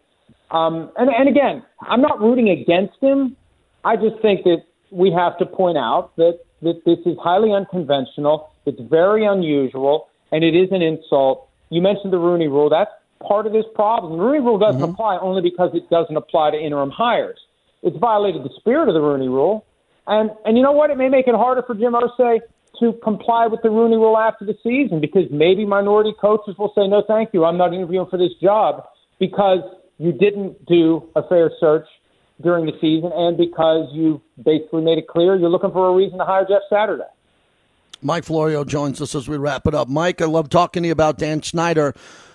um, 0.51 0.91
and 0.97 1.09
and 1.09 1.28
again, 1.28 1.62
I'm 1.80 2.03
not 2.03 2.20
rooting 2.20 2.51
against 2.51 3.01
him. 3.01 3.37
I 3.85 3.97
just 3.97 4.20
think 4.20 4.45
that 4.45 4.64
we 4.91 5.11
have 5.12 5.39
to 5.39 5.47
point 5.47 5.78
out 5.78 6.14
that 6.16 6.41
that 6.61 6.83
this 6.85 6.99
is 7.07 7.16
highly 7.22 7.53
unconventional. 7.53 8.51
It's 8.66 8.80
very 8.80 9.24
unusual, 9.24 10.09
and 10.30 10.45
it 10.45 10.55
is 10.55 10.68
an 10.72 10.83
insult. 10.83 11.49
You 11.70 11.80
mentioned 11.80 12.12
the 12.12 12.18
Rooney 12.18 12.49
Rule. 12.49 12.68
That's 12.68 12.91
part 13.26 13.47
of 13.47 13.53
this 13.53 13.64
problem. 13.74 14.18
The 14.18 14.24
Rooney 14.24 14.41
Rule 14.41 14.59
doesn't 14.59 14.83
mm-hmm. 14.83 14.93
apply 14.93 15.18
only 15.18 15.41
because 15.41 15.70
it 15.74 15.89
doesn't 15.89 16.16
apply 16.16 16.51
to 16.51 16.59
interim 16.59 16.91
hires. 16.91 17.39
It's 17.83 17.97
violated 17.97 18.45
the 18.45 18.51
spirit 18.59 18.89
of 18.89 18.95
the 18.95 19.01
Rooney 19.01 19.28
Rule. 19.28 19.64
And 20.07 20.30
and 20.45 20.57
you 20.57 20.62
know 20.62 20.72
what? 20.72 20.91
It 20.91 20.99
may 20.99 21.09
make 21.09 21.28
it 21.28 21.35
harder 21.35 21.62
for 21.62 21.74
Jim 21.74 21.93
Irsay 21.93 22.41
to 22.80 22.92
comply 23.02 23.46
with 23.46 23.60
the 23.62 23.70
Rooney 23.70 23.96
Rule 23.96 24.18
after 24.18 24.44
the 24.44 24.56
season 24.62 25.00
because 25.00 25.24
maybe 25.30 25.64
minority 25.66 26.14
coaches 26.20 26.56
will 26.58 26.72
say, 26.74 26.86
no, 26.88 27.02
thank 27.06 27.30
you, 27.32 27.44
I'm 27.44 27.58
not 27.58 27.74
interviewing 27.74 28.08
for 28.10 28.18
this 28.18 28.32
job 28.40 28.84
because 29.18 29.60
you 29.98 30.12
didn't 30.12 30.64
do 30.66 31.08
a 31.14 31.26
fair 31.28 31.50
search 31.60 31.86
during 32.40 32.66
the 32.66 32.72
season 32.80 33.12
and 33.14 33.36
because 33.36 33.88
you 33.92 34.20
basically 34.42 34.82
made 34.82 34.98
it 34.98 35.06
clear 35.06 35.36
you're 35.36 35.50
looking 35.50 35.70
for 35.70 35.88
a 35.88 35.94
reason 35.94 36.18
to 36.18 36.24
hire 36.24 36.44
Jeff 36.48 36.62
Saturday. 36.68 37.04
Mike 38.00 38.24
Florio 38.24 38.64
joins 38.64 39.00
us 39.00 39.14
as 39.14 39.28
we 39.28 39.36
wrap 39.36 39.66
it 39.66 39.74
up. 39.74 39.88
Mike, 39.88 40.20
I 40.20 40.24
love 40.24 40.48
talking 40.48 40.82
to 40.82 40.88
you 40.88 40.92
about 40.92 41.18
Dan 41.18 41.42
Snyder 41.42 41.94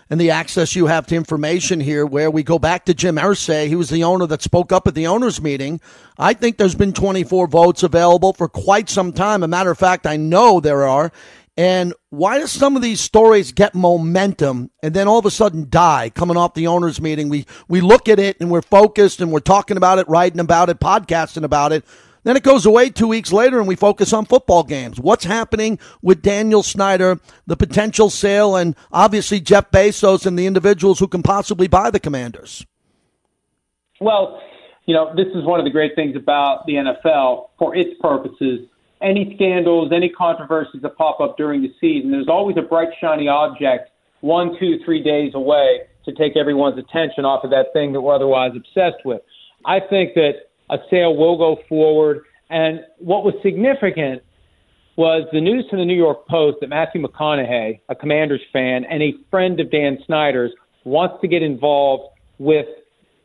and 0.10 0.20
the 0.20 0.32
access 0.32 0.76
you 0.76 0.88
have 0.88 1.08
to 1.08 1.16
information 1.16 1.80
here 1.80 2.06
where 2.06 2.32
we 2.32 2.44
go 2.44 2.60
back 2.60 2.86
to 2.86 2.94
Jim 2.94 3.16
Irsay. 3.18 3.68
He 3.68 3.76
was 3.76 3.90
the 3.90 4.04
owner 4.04 4.26
that 4.28 4.42
spoke 4.42 4.72
up 4.72 4.88
at 4.88 4.96
the 4.96 5.08
owners 5.08 5.42
meeting. 5.42 5.82
I 6.18 6.34
think 6.34 6.58
there's 6.58 6.76
been 6.76 6.94
24 6.94 7.48
votes 7.48 7.84
available 7.84 8.34
for 8.34 8.48
quite 8.48 8.90
some 8.90 9.12
time. 9.12 9.44
A 9.44 9.48
matter 9.48 9.72
of 9.72 9.78
fact, 9.78 10.08
I 10.08 10.18
know 10.18 10.60
there 10.60 10.86
are. 10.86 11.12
And 11.58 11.96
why 12.12 12.38
do 12.38 12.46
some 12.46 12.76
of 12.76 12.84
these 12.84 13.02
stories 13.02 13.52
get 13.52 13.74
momentum 13.74 14.70
and 14.84 14.94
then 14.94 15.08
all 15.08 15.18
of 15.18 15.26
a 15.26 15.32
sudden 15.32 15.68
die 15.72 16.12
coming 16.12 16.38
off 16.38 16.54
the 16.54 16.68
owners 16.68 17.02
meeting? 17.02 17.30
We 17.30 17.48
we 17.68 17.82
look 17.82 18.08
at 18.08 18.20
it 18.20 18.38
and 18.40 18.52
we're 18.52 18.62
focused 18.62 19.22
and 19.22 19.32
we're 19.32 19.40
talking 19.40 19.76
about 19.76 19.98
it, 19.98 20.08
writing 20.08 20.40
about 20.40 20.70
it, 20.70 20.80
podcasting 20.80 21.44
about 21.44 21.74
it. 21.74 21.84
Then 22.28 22.36
it 22.36 22.44
goes 22.44 22.66
away 22.66 22.90
two 22.90 23.08
weeks 23.08 23.32
later 23.32 23.58
and 23.58 23.70
we 23.70 23.78
focus 23.78 24.12
on 24.12 24.26
football 24.26 24.62
games. 24.62 25.00
What's 25.00 25.24
happening 25.24 25.80
with 26.02 26.22
Daniel 26.22 26.62
Snyder, 26.62 27.22
the 27.46 27.56
potential 27.56 28.10
sale, 28.10 28.58
and 28.58 28.76
obviously 28.92 29.40
Jeff 29.40 29.72
Bezos 29.72 30.26
and 30.26 30.38
the 30.38 30.46
individuals 30.46 31.00
who 31.00 31.08
can 31.08 31.24
possibly 31.24 31.70
buy 31.70 31.90
the 31.90 32.02
commanders? 32.02 32.66
Well, 34.02 34.42
you 34.88 34.94
know, 34.94 35.16
this 35.16 35.28
is 35.36 35.46
one 35.46 35.62
of 35.62 35.64
the 35.64 35.72
great 35.72 35.96
things 35.96 36.18
about 36.18 36.66
the 36.66 36.74
NFL 36.74 37.52
for 37.58 37.74
its 37.74 37.98
purposes. 38.02 38.68
Any 39.02 39.34
scandals, 39.38 39.94
any 39.96 40.10
controversies 40.10 40.82
that 40.82 40.98
pop 40.98 41.22
up 41.22 41.38
during 41.38 41.62
the 41.62 41.74
season, 41.80 42.12
there's 42.12 42.28
always 42.28 42.58
a 42.58 42.62
bright, 42.62 42.90
shiny 43.00 43.30
object 43.30 43.90
one, 44.20 44.60
two, 44.60 44.80
three 44.84 45.02
days 45.02 45.34
away 45.34 45.84
to 46.04 46.12
take 46.12 46.36
everyone's 46.36 46.78
attention 46.78 47.24
off 47.24 47.46
of 47.46 47.52
that 47.52 47.68
thing 47.72 47.94
that 47.94 48.02
we're 48.02 48.16
otherwise 48.16 48.52
obsessed 48.54 49.06
with. 49.06 49.22
I 49.64 49.80
think 49.80 50.14
that 50.16 50.47
a 50.70 50.78
sale 50.90 51.16
will 51.16 51.38
go 51.38 51.60
forward. 51.70 52.24
And 52.50 52.82
what 53.00 53.24
was 53.24 53.34
significant 53.44 54.24
was 54.96 55.28
the 55.32 55.42
news 55.42 55.66
to 55.70 55.78
the 55.78 55.86
New 55.86 55.96
York 55.96 56.28
Post 56.28 56.58
that 56.62 56.70
Matthew 56.70 57.02
McConaughey, 57.02 57.82
a 57.88 57.96
Commanders 57.96 58.42
fan 58.52 58.84
and 58.86 59.04
a 59.04 59.14
friend 59.30 59.60
of 59.60 59.70
Dan 59.70 60.00
Snyder's, 60.06 60.52
wants 60.84 61.22
to 61.22 61.28
get 61.28 61.44
involved 61.44 62.14
with 62.40 62.66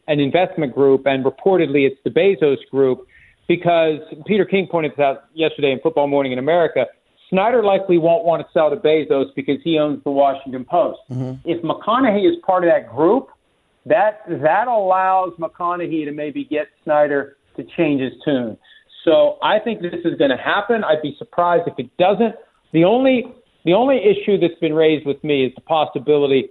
an 0.08 0.18
investment 0.20 0.74
group, 0.74 1.06
and 1.06 1.24
reportedly 1.24 1.86
it's 1.86 1.96
the 2.04 2.10
Bezos 2.10 2.58
group, 2.70 3.06
because 3.48 4.00
Peter 4.26 4.44
King 4.44 4.66
pointed 4.66 4.92
this 4.92 4.98
out 4.98 5.24
yesterday 5.34 5.70
in 5.70 5.78
Football 5.80 6.08
Morning 6.08 6.32
in 6.32 6.38
America. 6.38 6.86
Snyder 7.30 7.62
likely 7.62 7.96
won't 7.96 8.24
want 8.24 8.44
to 8.44 8.52
sell 8.52 8.68
to 8.68 8.76
Bezos 8.76 9.34
because 9.34 9.56
he 9.62 9.78
owns 9.78 10.02
the 10.04 10.10
Washington 10.10 10.64
Post. 10.64 10.98
Mm-hmm. 11.10 11.48
If 11.48 11.62
McConaughey 11.62 12.28
is 12.28 12.36
part 12.44 12.64
of 12.64 12.70
that 12.70 12.94
group, 12.94 13.28
that 13.86 14.20
that 14.28 14.68
allows 14.68 15.32
McConaughey 15.38 16.04
to 16.04 16.12
maybe 16.12 16.44
get 16.44 16.68
Snyder 16.84 17.36
to 17.56 17.64
change 17.76 18.00
his 18.00 18.12
tune. 18.24 18.56
So 19.04 19.38
I 19.42 19.58
think 19.58 19.82
this 19.82 19.94
is 20.04 20.16
going 20.18 20.30
to 20.30 20.36
happen. 20.36 20.84
I'd 20.84 21.02
be 21.02 21.16
surprised 21.18 21.64
if 21.66 21.74
it 21.78 21.90
doesn't. 21.96 22.34
The 22.72 22.84
only 22.84 23.24
the 23.64 23.74
only 23.74 23.98
issue 23.98 24.38
that's 24.38 24.58
been 24.60 24.74
raised 24.74 25.06
with 25.06 25.22
me 25.22 25.46
is 25.46 25.52
the 25.54 25.60
possibility 25.62 26.50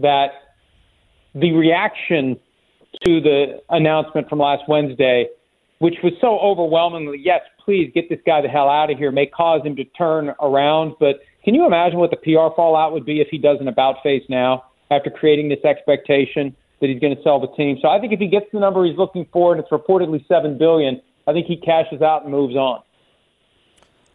that 0.00 0.28
the 1.34 1.52
reaction 1.52 2.38
to 3.04 3.20
the 3.20 3.62
announcement 3.70 4.28
from 4.28 4.38
last 4.38 4.62
Wednesday, 4.68 5.26
which 5.78 5.96
was 6.04 6.12
so 6.20 6.38
overwhelmingly, 6.38 7.18
yes, 7.22 7.40
please 7.64 7.90
get 7.94 8.08
this 8.08 8.20
guy 8.26 8.40
the 8.42 8.48
hell 8.48 8.68
out 8.68 8.90
of 8.90 8.98
here, 8.98 9.10
may 9.10 9.26
cause 9.26 9.64
him 9.64 9.74
to 9.76 9.84
turn 9.84 10.34
around. 10.40 10.94
But 11.00 11.20
can 11.44 11.54
you 11.54 11.66
imagine 11.66 11.98
what 11.98 12.10
the 12.10 12.16
PR 12.16 12.54
fallout 12.54 12.92
would 12.92 13.06
be 13.06 13.20
if 13.20 13.28
he 13.30 13.38
does 13.38 13.58
an 13.60 13.68
about 13.68 13.96
face 14.02 14.22
now 14.28 14.64
after 14.90 15.10
creating 15.10 15.48
this 15.48 15.64
expectation 15.64 16.54
that 16.82 16.90
he's 16.90 17.00
going 17.00 17.16
to 17.16 17.22
sell 17.22 17.40
the 17.40 17.46
team? 17.56 17.78
So 17.80 17.88
I 17.88 17.98
think 17.98 18.12
if 18.12 18.20
he 18.20 18.26
gets 18.26 18.46
the 18.52 18.60
number 18.60 18.84
he's 18.84 18.98
looking 18.98 19.26
for, 19.32 19.52
and 19.52 19.60
it's 19.62 19.70
reportedly 19.70 20.26
seven 20.28 20.58
billion, 20.58 21.00
I 21.26 21.32
think 21.32 21.46
he 21.46 21.56
cashes 21.56 22.02
out 22.02 22.24
and 22.24 22.30
moves 22.30 22.54
on. 22.54 22.82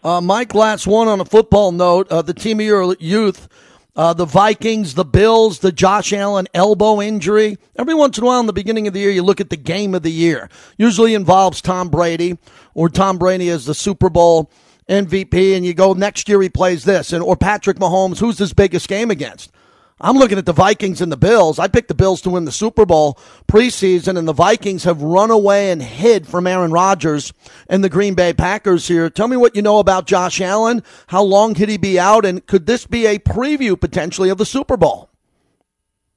Uh, 0.04 0.22
Mike, 0.22 0.54
last 0.54 0.86
one 0.86 1.08
on 1.08 1.20
a 1.20 1.26
football 1.26 1.72
note. 1.72 2.08
Uh, 2.12 2.22
the 2.22 2.34
team 2.34 2.60
of 2.60 2.66
your 2.66 2.96
youth, 3.00 3.50
uh, 3.96 4.14
the 4.14 4.26
Vikings, 4.26 4.94
the 4.94 5.04
Bills, 5.04 5.60
the 5.60 5.72
Josh 5.72 6.14
Allen 6.14 6.48
elbow 6.54 7.02
injury. 7.02 7.58
Every 7.76 7.96
once 7.96 8.18
in 8.18 8.24
a 8.24 8.28
while 8.28 8.40
in 8.40 8.46
the 8.46 8.54
beginning 8.54 8.88
of 8.88 8.94
the 8.94 9.00
year, 9.00 9.10
you 9.10 9.24
look 9.24 9.42
at 9.42 9.50
the 9.50 9.58
game 9.58 9.96
of 9.96 10.04
the 10.04 10.12
year. 10.12 10.50
Usually 10.78 11.16
involves 11.16 11.62
Tom 11.62 11.90
Brady 11.90 12.38
or 12.76 12.90
Tom 12.90 13.18
Brady 13.18 13.50
as 13.50 13.66
the 13.66 13.74
Super 13.74 14.10
Bowl 14.10 14.52
MVP, 14.88 15.56
and 15.56 15.66
you 15.66 15.74
go 15.74 15.94
next 15.94 16.30
year 16.30 16.42
he 16.42 16.50
plays 16.50 16.84
this, 16.86 17.12
and 17.12 17.24
or 17.24 17.36
Patrick 17.36 17.78
Mahomes. 17.78 18.20
Who's 18.20 18.38
his 18.38 18.54
biggest 18.54 18.88
game 18.88 19.12
against? 19.12 19.52
I'm 20.00 20.16
looking 20.16 20.38
at 20.38 20.46
the 20.46 20.54
Vikings 20.54 21.02
and 21.02 21.12
the 21.12 21.18
Bills. 21.18 21.58
I 21.58 21.68
picked 21.68 21.88
the 21.88 21.96
Bills 21.96 22.22
to 22.22 22.30
win 22.30 22.46
the 22.46 22.52
Super 22.52 22.86
Bowl 22.86 23.18
preseason, 23.48 24.16
and 24.16 24.28
the 24.28 24.34
Vikings 24.34 24.84
have 24.84 25.02
run 25.02 25.32
away 25.32 25.72
and 25.72 25.82
hid 25.82 26.28
from 26.28 26.46
Aaron 26.46 26.72
Rodgers 26.72 27.34
and 27.68 27.84
the 27.84 27.90
Green 27.90 28.14
Bay 28.14 28.32
Packers 28.32 28.88
here. 28.88 29.10
Tell 29.10 29.28
me 29.28 29.38
what 29.38 29.56
you 29.56 29.64
know 29.64 29.80
about 29.80 30.06
Josh 30.06 30.40
Allen. 30.40 30.84
How 31.08 31.24
long 31.24 31.56
could 31.56 31.68
he 31.68 31.78
be 31.78 32.00
out, 32.00 32.26
and 32.26 32.46
could 32.46 32.68
this 32.68 32.86
be 32.86 33.08
a 33.08 33.18
preview 33.18 33.80
potentially 33.80 34.30
of 34.30 34.38
the 34.38 34.46
Super 34.46 34.78
Bowl? 34.78 35.10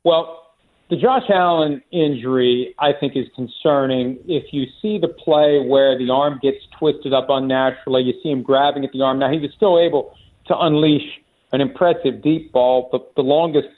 Well, 0.05 0.37
the 0.91 0.97
Josh 0.97 1.31
Allen 1.31 1.83
injury, 1.91 2.75
I 2.79 2.93
think, 2.93 3.17
is 3.17 3.29
concerning. 3.35 4.19
If 4.27 4.53
you 4.53 4.67
see 4.83 4.99
the 4.99 5.09
play 5.09 5.65
where 5.67 5.97
the 5.97 6.11
arm 6.11 6.39
gets 6.43 6.59
twisted 6.79 7.15
up 7.15 7.27
unnaturally, 7.31 8.03
you 8.03 8.13
see 8.23 8.31
him 8.31 8.43
grabbing 8.43 8.85
at 8.85 8.93
the 8.93 9.01
arm. 9.01 9.21
Now, 9.21 9.31
he 9.31 9.39
was 9.39 9.53
still 9.57 9.79
able 9.79 10.15
to 10.49 10.59
unleash 10.59 11.20
an 11.53 11.61
impressive 11.61 12.23
deep 12.23 12.53
ball, 12.53 12.89
the, 12.93 12.99
the 13.17 13.23
longest 13.23 13.69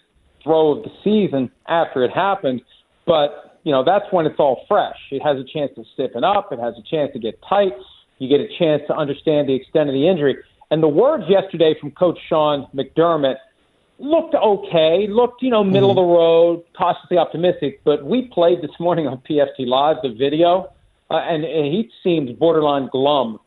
throw 0.42 0.72
of 0.72 0.84
the 0.84 0.90
season 1.02 1.50
after 1.68 2.04
it 2.04 2.10
happened. 2.10 2.62
But, 3.06 3.58
you 3.64 3.72
know, 3.72 3.84
that's 3.84 4.04
when 4.10 4.26
it's 4.26 4.38
all 4.38 4.64
fresh. 4.68 4.98
It 5.10 5.22
has 5.22 5.38
a 5.38 5.44
chance 5.44 5.72
to 5.76 5.84
stiffen 5.94 6.24
up, 6.24 6.52
it 6.52 6.58
has 6.58 6.74
a 6.78 6.82
chance 6.82 7.12
to 7.12 7.18
get 7.18 7.38
tight, 7.48 7.72
you 8.18 8.28
get 8.28 8.40
a 8.40 8.48
chance 8.58 8.82
to 8.88 8.94
understand 8.94 9.48
the 9.48 9.54
extent 9.54 9.88
of 9.88 9.94
the 9.94 10.08
injury. 10.08 10.36
And 10.70 10.82
the 10.82 10.88
words 10.88 11.24
yesterday 11.28 11.74
from 11.78 11.90
Coach 11.90 12.18
Sean 12.28 12.66
McDermott 12.74 13.36
looked 13.98 14.34
okay, 14.34 15.06
looked, 15.08 15.42
you 15.42 15.50
know, 15.50 15.62
middle 15.62 15.90
of 15.90 15.96
the 15.96 16.02
road, 16.02 16.64
cautiously 16.76 17.18
optimistic. 17.18 17.80
But 17.84 18.04
we 18.04 18.22
played 18.22 18.62
this 18.62 18.70
morning 18.80 19.06
on 19.06 19.18
PFT 19.18 19.66
Live 19.66 19.96
the 20.02 20.14
video, 20.14 20.72
uh, 21.10 21.16
and, 21.16 21.44
and 21.44 21.66
he 21.66 21.90
seemed 22.02 22.38
borderline 22.38 22.88
glum. 22.90 23.38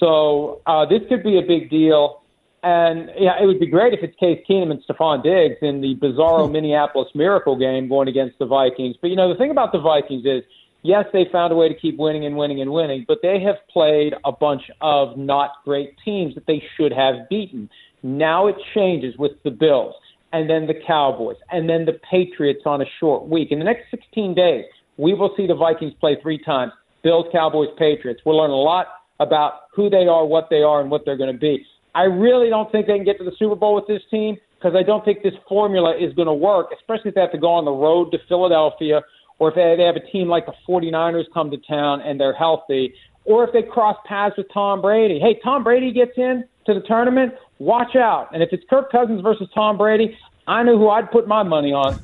So 0.00 0.60
uh, 0.66 0.84
this 0.86 1.00
could 1.08 1.22
be 1.22 1.38
a 1.38 1.42
big 1.42 1.70
deal. 1.70 2.21
And 2.62 3.10
yeah, 3.18 3.42
it 3.42 3.46
would 3.46 3.58
be 3.58 3.66
great 3.66 3.92
if 3.92 4.00
it's 4.02 4.14
Case 4.20 4.40
Keenum 4.48 4.70
and 4.70 4.82
Stefon 4.84 5.22
Diggs 5.22 5.56
in 5.62 5.80
the 5.80 5.96
bizarro 5.96 6.46
hmm. 6.46 6.52
Minneapolis 6.52 7.08
Miracle 7.14 7.58
game 7.58 7.88
going 7.88 8.08
against 8.08 8.38
the 8.38 8.46
Vikings. 8.46 8.96
But 9.00 9.10
you 9.10 9.16
know, 9.16 9.28
the 9.28 9.38
thing 9.38 9.50
about 9.50 9.72
the 9.72 9.80
Vikings 9.80 10.24
is, 10.24 10.42
yes, 10.82 11.04
they 11.12 11.26
found 11.32 11.52
a 11.52 11.56
way 11.56 11.68
to 11.68 11.74
keep 11.74 11.98
winning 11.98 12.24
and 12.24 12.36
winning 12.36 12.60
and 12.60 12.70
winning, 12.70 13.04
but 13.08 13.18
they 13.20 13.40
have 13.40 13.56
played 13.72 14.14
a 14.24 14.30
bunch 14.30 14.62
of 14.80 15.16
not 15.18 15.54
great 15.64 15.96
teams 16.04 16.34
that 16.36 16.46
they 16.46 16.62
should 16.76 16.92
have 16.92 17.28
beaten. 17.28 17.68
Now 18.04 18.46
it 18.46 18.56
changes 18.74 19.16
with 19.18 19.32
the 19.42 19.50
Bills 19.50 19.94
and 20.32 20.48
then 20.48 20.66
the 20.66 20.74
Cowboys 20.86 21.36
and 21.50 21.68
then 21.68 21.84
the 21.84 21.98
Patriots 22.08 22.62
on 22.64 22.80
a 22.80 22.86
short 23.00 23.26
week. 23.26 23.50
In 23.50 23.58
the 23.58 23.64
next 23.64 23.90
16 23.90 24.34
days, 24.34 24.64
we 24.96 25.14
will 25.14 25.34
see 25.36 25.46
the 25.46 25.54
Vikings 25.54 25.94
play 26.00 26.16
three 26.22 26.38
times 26.38 26.72
Bills, 27.02 27.26
Cowboys, 27.32 27.68
Patriots. 27.76 28.20
We'll 28.24 28.36
learn 28.36 28.50
a 28.50 28.54
lot 28.54 28.86
about 29.18 29.62
who 29.74 29.90
they 29.90 30.06
are, 30.06 30.24
what 30.24 30.48
they 30.50 30.62
are, 30.62 30.80
and 30.80 30.90
what 30.90 31.04
they're 31.04 31.16
going 31.16 31.32
to 31.32 31.38
be. 31.38 31.66
I 31.94 32.04
really 32.04 32.48
don't 32.48 32.70
think 32.72 32.86
they 32.86 32.96
can 32.96 33.04
get 33.04 33.18
to 33.18 33.24
the 33.24 33.32
Super 33.38 33.54
Bowl 33.54 33.74
with 33.74 33.86
this 33.86 34.02
team 34.10 34.36
because 34.58 34.74
I 34.76 34.82
don't 34.82 35.04
think 35.04 35.22
this 35.22 35.34
formula 35.48 35.94
is 35.96 36.14
going 36.14 36.28
to 36.28 36.34
work, 36.34 36.68
especially 36.78 37.08
if 37.08 37.14
they 37.14 37.20
have 37.20 37.32
to 37.32 37.38
go 37.38 37.52
on 37.52 37.64
the 37.64 37.72
road 37.72 38.12
to 38.12 38.18
Philadelphia 38.28 39.02
or 39.38 39.48
if 39.48 39.54
they 39.56 39.84
have 39.84 39.96
a 39.96 40.12
team 40.12 40.28
like 40.28 40.46
the 40.46 40.54
49ers 40.68 41.24
come 41.34 41.50
to 41.50 41.56
town 41.56 42.00
and 42.00 42.20
they're 42.20 42.32
healthy, 42.32 42.94
or 43.24 43.44
if 43.44 43.52
they 43.52 43.62
cross 43.62 43.96
paths 44.06 44.36
with 44.36 44.46
Tom 44.52 44.80
Brady. 44.80 45.18
Hey, 45.18 45.40
Tom 45.42 45.64
Brady 45.64 45.92
gets 45.92 46.12
in 46.16 46.44
to 46.66 46.74
the 46.74 46.80
tournament, 46.82 47.34
watch 47.58 47.96
out. 47.96 48.28
And 48.32 48.42
if 48.42 48.50
it's 48.52 48.62
Kirk 48.70 48.92
Cousins 48.92 49.20
versus 49.20 49.48
Tom 49.52 49.76
Brady, 49.76 50.16
I 50.46 50.62
know 50.62 50.78
who 50.78 50.88
I'd 50.88 51.10
put 51.10 51.26
my 51.26 51.42
money 51.42 51.72
on. 51.72 52.00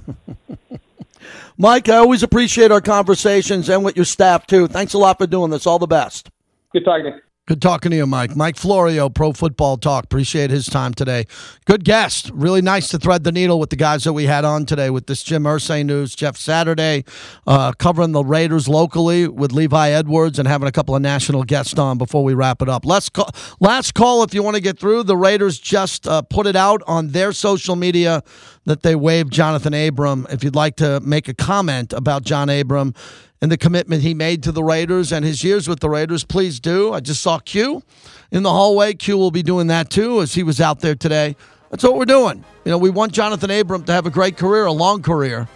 Mike, 1.59 1.89
I 1.89 1.97
always 1.97 2.23
appreciate 2.23 2.71
our 2.71 2.81
conversations 2.81 3.69
and 3.69 3.85
with 3.85 3.97
your 3.97 4.05
staff 4.05 4.47
too. 4.47 4.67
Thanks 4.67 4.95
a 4.95 4.99
lot 4.99 5.19
for 5.19 5.27
doing 5.27 5.51
this. 5.51 5.67
All 5.67 5.79
the 5.79 5.87
best. 5.87 6.31
Good 6.73 6.85
talking 6.85 7.05
to 7.05 7.11
you. 7.19 7.23
Good 7.49 7.63
talking 7.63 7.93
to 7.93 7.97
you, 7.97 8.07
Mike. 8.07 8.37
Mike 8.37 8.59
Florio, 8.59 9.09
Pro 9.09 9.33
Football 9.33 9.79
Talk. 9.79 10.05
Appreciate 10.05 10.51
his 10.51 10.67
time 10.67 10.93
today. 10.93 11.25
Good 11.65 11.83
guest. 11.83 12.31
Really 12.35 12.61
nice 12.61 12.89
to 12.89 12.99
thread 12.99 13.25
the 13.25 13.33
needle 13.33 13.59
with 13.59 13.71
the 13.71 13.77
guys 13.77 14.05
that 14.05 14.13
we 14.13 14.27
had 14.27 14.45
on 14.45 14.67
today 14.67 14.91
with 14.91 15.07
this 15.07 15.23
Jim 15.23 15.45
Irsay 15.45 15.83
news. 15.83 16.15
Jeff 16.15 16.37
Saturday 16.37 17.07
uh, 17.47 17.73
covering 17.73 18.13
the 18.13 18.23
Raiders 18.23 18.69
locally 18.69 19.27
with 19.27 19.53
Levi 19.53 19.89
Edwards 19.89 20.39
and 20.39 20.47
having 20.47 20.69
a 20.69 20.73
couple 20.73 20.95
of 20.95 21.01
national 21.01 21.43
guests 21.43 21.79
on 21.79 21.97
before 21.97 22.23
we 22.23 22.35
wrap 22.35 22.61
it 22.61 22.69
up. 22.69 22.85
Last 22.85 23.15
call, 23.15 23.31
last 23.61 23.95
call 23.95 24.23
if 24.25 24.35
you 24.35 24.43
want 24.43 24.57
to 24.57 24.63
get 24.63 24.79
through. 24.79 25.05
The 25.05 25.17
Raiders 25.17 25.59
just 25.59 26.07
uh, 26.07 26.21
put 26.21 26.47
it 26.47 26.55
out 26.55 26.83
on 26.87 27.13
their 27.13 27.33
social 27.33 27.77
media 27.77 28.23
that 28.67 28.83
they 28.83 28.95
waived 28.95 29.33
Johnathan 29.33 29.89
Abram. 29.89 30.27
If 30.29 30.45
you'd 30.45 30.55
like 30.55 30.77
to 30.77 31.01
make 31.01 31.29
a 31.29 31.35
comment 31.35 31.95
about 31.95 32.25
John 32.25 32.51
Abram, 32.51 32.93
and 33.41 33.53
the 33.53 33.57
commitment 33.57 34.03
he 34.03 34.15
made 34.15 34.43
to 34.43 34.53
the 34.53 34.63
Raiders 34.65 35.13
and 35.13 35.25
his 35.25 35.45
years 35.45 35.69
with 35.69 35.81
the 35.81 35.89
Raiders, 35.89 36.25
please 36.25 36.59
do. 36.61 36.93
I 36.93 37.01
just 37.01 37.23
saw 37.23 37.39
Q 37.39 37.83
in 38.31 38.43
the 38.43 38.51
hallway. 38.51 38.95
Q 38.95 39.17
will 39.17 39.31
be 39.31 39.43
doing 39.43 39.69
that 39.69 39.91
too 39.91 40.21
as 40.21 40.35
he 40.35 40.43
was 40.43 40.61
out 40.61 40.81
there 40.81 40.95
today. 40.95 41.37
That's 41.71 41.85
what 41.85 41.97
we're 41.97 42.05
doing. 42.05 42.45
You 42.65 42.71
know, 42.71 42.79
we 42.79 42.91
want 42.91 43.13
Johnathan 43.13 43.61
Abram 43.61 43.85
to 43.85 43.93
have 43.93 44.07
a 44.07 44.11
great 44.11 44.37
career, 44.37 44.65
a 44.67 44.73
long 44.73 45.03
career, 45.03 45.49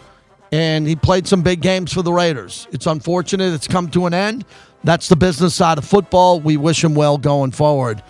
and 0.53 0.87
he 0.87 0.95
played 0.95 1.27
some 1.27 1.43
big 1.43 1.61
games 1.61 1.93
for 1.93 2.03
the 2.03 2.13
Raiders. 2.13 2.69
It's 2.71 2.87
unfortunate 2.87 3.55
it's 3.55 3.67
come 3.67 3.91
to 3.91 4.07
an 4.07 4.15
end. 4.15 4.45
That's 4.85 5.09
the 5.09 5.17
business 5.17 5.55
side 5.55 5.79
of 5.79 5.85
football. 5.85 6.41
We 6.41 6.57
wish 6.57 6.85
him 6.85 6.95
well 6.95 7.17
going 7.17 7.53
forward. 7.53 8.03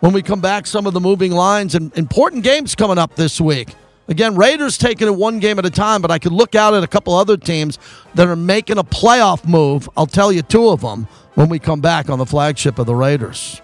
When 0.00 0.12
we 0.12 0.22
come 0.22 0.40
back, 0.40 0.66
some 0.66 0.86
of 0.86 0.94
the 0.94 1.00
moving 1.00 1.32
lines 1.32 1.74
and 1.74 1.96
important 1.98 2.44
games 2.44 2.74
coming 2.74 2.98
up 2.98 3.16
this 3.16 3.40
week. 3.40 3.74
Again, 4.08 4.36
Raiders 4.36 4.78
taking 4.78 5.06
it 5.06 5.14
one 5.14 5.38
game 5.38 5.58
at 5.58 5.66
a 5.66 5.70
time, 5.70 6.00
but 6.00 6.10
I 6.10 6.18
could 6.18 6.32
look 6.32 6.54
out 6.54 6.72
at 6.72 6.82
a 6.82 6.86
couple 6.86 7.12
other 7.12 7.36
teams 7.36 7.78
that 8.14 8.26
are 8.26 8.36
making 8.36 8.78
a 8.78 8.84
playoff 8.84 9.46
move. 9.46 9.86
I'll 9.98 10.06
tell 10.06 10.32
you 10.32 10.40
two 10.40 10.70
of 10.70 10.80
them 10.80 11.06
when 11.34 11.50
we 11.50 11.58
come 11.58 11.82
back 11.82 12.08
on 12.08 12.18
the 12.18 12.24
flagship 12.24 12.78
of 12.78 12.86
the 12.86 12.94
Raiders. 12.94 13.60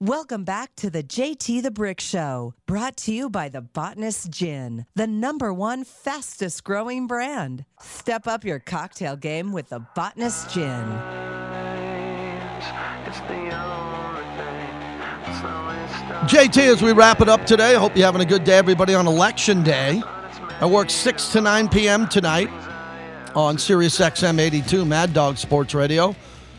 Welcome 0.00 0.42
back 0.42 0.74
to 0.76 0.90
the 0.90 1.04
JT 1.04 1.62
the 1.62 1.70
Brick 1.70 2.00
Show, 2.00 2.54
brought 2.66 2.96
to 2.98 3.12
you 3.12 3.30
by 3.30 3.48
the 3.48 3.60
Botanist 3.60 4.32
Gin, 4.32 4.84
the 4.96 5.06
number 5.06 5.54
one 5.54 5.84
fastest 5.84 6.64
growing 6.64 7.06
brand. 7.06 7.64
Step 7.80 8.26
up 8.26 8.44
your 8.44 8.58
cocktail 8.58 9.14
game 9.14 9.52
with 9.52 9.68
the 9.68 9.78
Botanist 9.94 10.50
Gin. 10.50 10.84
JT, 15.24 16.58
as 16.58 16.82
we 16.82 16.92
wrap 16.92 17.20
it 17.20 17.28
up 17.28 17.46
today, 17.46 17.74
I 17.74 17.78
hope 17.78 17.96
you're 17.96 18.04
having 18.04 18.20
a 18.20 18.26
good 18.26 18.44
day, 18.44 18.58
everybody, 18.58 18.94
on 18.94 19.06
election 19.06 19.62
day. 19.62 20.02
I 20.60 20.66
work 20.66 20.90
6 20.90 21.28
to 21.32 21.40
9 21.40 21.68
p.m. 21.68 22.08
tonight 22.08 22.50
on 23.34 23.56
Sirius 23.58 23.98
XM 23.98 24.38
82, 24.38 24.84
Mad 24.84 25.12
Dog 25.12 25.38
Sports 25.38 25.74
Radio. 25.74 26.14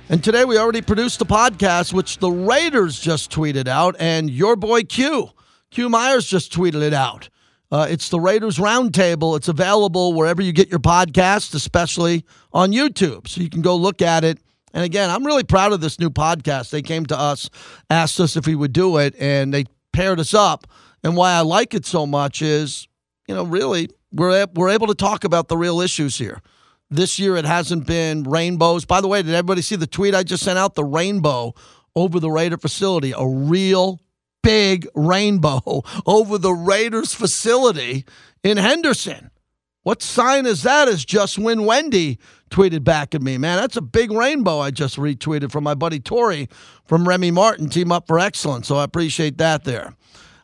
And 0.09 0.23
today 0.23 0.45
we 0.45 0.57
already 0.57 0.81
produced 0.81 1.21
a 1.21 1.25
podcast, 1.25 1.93
which 1.93 2.17
the 2.17 2.31
Raiders 2.31 2.99
just 2.99 3.31
tweeted 3.31 3.67
out, 3.67 3.95
and 3.99 4.29
your 4.29 4.55
boy 4.55 4.83
Q, 4.83 5.29
Q 5.71 5.89
Myers 5.89 6.25
just 6.27 6.51
tweeted 6.51 6.81
it 6.81 6.93
out. 6.93 7.29
Uh, 7.71 7.87
it's 7.89 8.09
the 8.09 8.19
Raiders 8.19 8.57
Roundtable. 8.57 9.35
It's 9.35 9.47
available 9.47 10.13
wherever 10.13 10.41
you 10.41 10.51
get 10.51 10.69
your 10.69 10.79
podcast, 10.79 11.53
especially 11.53 12.23
on 12.53 12.71
YouTube. 12.71 13.27
So 13.27 13.41
you 13.41 13.49
can 13.49 13.61
go 13.61 13.75
look 13.75 14.01
at 14.01 14.23
it. 14.23 14.39
And 14.75 14.83
again, 14.83 15.09
I'm 15.09 15.25
really 15.25 15.45
proud 15.45 15.71
of 15.71 15.79
this 15.79 16.01
new 16.01 16.09
podcast. 16.09 16.69
They 16.69 16.81
came 16.81 17.05
to 17.05 17.17
us, 17.17 17.49
asked 17.89 18.19
us 18.19 18.35
if 18.35 18.45
we 18.45 18.55
would 18.55 18.73
do 18.73 18.97
it, 18.97 19.15
and 19.17 19.53
they 19.53 19.63
paired 19.93 20.19
us 20.19 20.33
up. 20.33 20.67
And 21.01 21.15
why 21.15 21.31
I 21.31 21.39
like 21.39 21.73
it 21.73 21.85
so 21.85 22.05
much 22.05 22.41
is, 22.41 22.85
you 23.25 23.33
know, 23.33 23.45
really, 23.45 23.87
we're 24.11 24.45
we're 24.53 24.69
able 24.69 24.87
to 24.87 24.93
talk 24.93 25.23
about 25.23 25.47
the 25.47 25.55
real 25.55 25.79
issues 25.79 26.17
here. 26.17 26.41
This 26.89 27.17
year 27.17 27.37
it 27.37 27.45
hasn't 27.45 27.87
been 27.87 28.23
rainbows. 28.23 28.83
By 28.83 28.99
the 28.99 29.07
way, 29.07 29.21
did 29.21 29.33
everybody 29.33 29.61
see 29.61 29.77
the 29.77 29.87
tweet 29.87 30.13
I 30.13 30.23
just 30.23 30.43
sent 30.43 30.59
out? 30.59 30.75
The 30.75 30.83
rainbow 30.83 31.53
over 31.95 32.19
the 32.19 32.29
Raider 32.29 32.57
facility, 32.57 33.13
a 33.17 33.25
real 33.25 34.01
big 34.43 34.87
rainbow 34.93 35.83
over 36.05 36.37
the 36.37 36.53
Raiders 36.53 37.13
facility 37.13 38.03
in 38.43 38.57
Henderson. 38.57 39.31
What 39.83 40.01
sign 40.01 40.45
is 40.45 40.63
that? 40.63 40.89
Is 40.89 41.05
just 41.05 41.37
when 41.37 41.65
Wendy 41.65 42.19
tweeted 42.55 42.85
back 42.85 43.13
at 43.13 43.21
me, 43.21 43.37
man. 43.37 43.57
That's 43.57 43.75
a 43.75 43.81
big 43.81 44.11
rainbow 44.11 44.59
I 44.59 44.71
just 44.71 44.95
retweeted 44.95 45.51
from 45.51 45.65
my 45.65 45.73
buddy 45.73 45.99
Tori 45.99 46.47
from 46.85 47.05
Remy 47.05 47.31
Martin, 47.31 47.67
Team 47.67 47.91
Up 47.91 48.07
for 48.07 48.17
Excellence. 48.17 48.67
So 48.67 48.77
I 48.77 48.85
appreciate 48.85 49.37
that 49.39 49.65
there. 49.65 49.93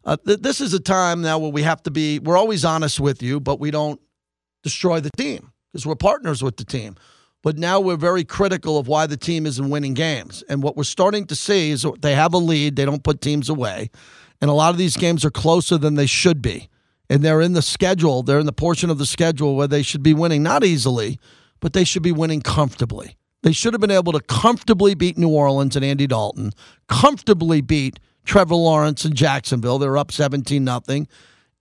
Uh, 0.03 0.17
th- 0.25 0.39
this 0.39 0.59
is 0.59 0.73
a 0.73 0.79
time 0.79 1.21
now 1.21 1.39
where 1.39 1.51
we 1.51 1.61
have 1.61 1.81
to 1.83 1.91
be, 1.91 2.19
we're 2.19 2.37
always 2.37 2.65
honest 2.65 2.99
with 2.99 3.23
you, 3.23 3.39
but 3.39 3.61
we 3.61 3.71
don't 3.71 4.01
destroy 4.61 4.99
the 4.99 5.09
team 5.15 5.53
because 5.71 5.85
we're 5.85 5.95
partners 5.95 6.43
with 6.43 6.57
the 6.57 6.65
team. 6.65 6.95
But 7.43 7.57
now 7.57 7.79
we're 7.79 7.95
very 7.95 8.25
critical 8.25 8.77
of 8.77 8.89
why 8.89 9.07
the 9.07 9.17
team 9.17 9.45
isn't 9.45 9.69
winning 9.69 9.93
games. 9.93 10.43
And 10.49 10.61
what 10.61 10.75
we're 10.75 10.83
starting 10.83 11.25
to 11.27 11.35
see 11.35 11.71
is 11.71 11.85
they 12.01 12.13
have 12.13 12.33
a 12.33 12.37
lead, 12.37 12.75
they 12.75 12.85
don't 12.85 13.05
put 13.05 13.21
teams 13.21 13.47
away. 13.47 13.89
And 14.41 14.49
a 14.49 14.53
lot 14.53 14.71
of 14.71 14.77
these 14.77 14.97
games 14.97 15.23
are 15.23 15.31
closer 15.31 15.77
than 15.77 15.95
they 15.95 16.07
should 16.07 16.41
be. 16.41 16.67
And 17.09 17.23
they're 17.23 17.41
in 17.41 17.53
the 17.53 17.61
schedule, 17.61 18.21
they're 18.21 18.39
in 18.39 18.45
the 18.45 18.51
portion 18.51 18.89
of 18.89 18.97
the 18.97 19.05
schedule 19.05 19.55
where 19.55 19.67
they 19.67 19.81
should 19.81 20.03
be 20.03 20.13
winning, 20.13 20.43
not 20.43 20.65
easily, 20.65 21.17
but 21.61 21.73
they 21.73 21.85
should 21.85 22.03
be 22.03 22.11
winning 22.11 22.41
comfortably. 22.41 23.15
They 23.43 23.53
should 23.53 23.73
have 23.73 23.81
been 23.81 23.89
able 23.89 24.11
to 24.13 24.19
comfortably 24.19 24.93
beat 24.93 25.17
New 25.17 25.29
Orleans 25.29 25.75
and 25.75 25.85
Andy 25.85 26.05
Dalton, 26.07 26.51
comfortably 26.87 27.61
beat 27.61 27.99
Trevor 28.25 28.55
Lawrence 28.55 29.05
and 29.05 29.15
Jacksonville. 29.15 29.79
They're 29.79 29.97
up 29.97 30.11
17 30.11 30.63
nothing. 30.63 31.07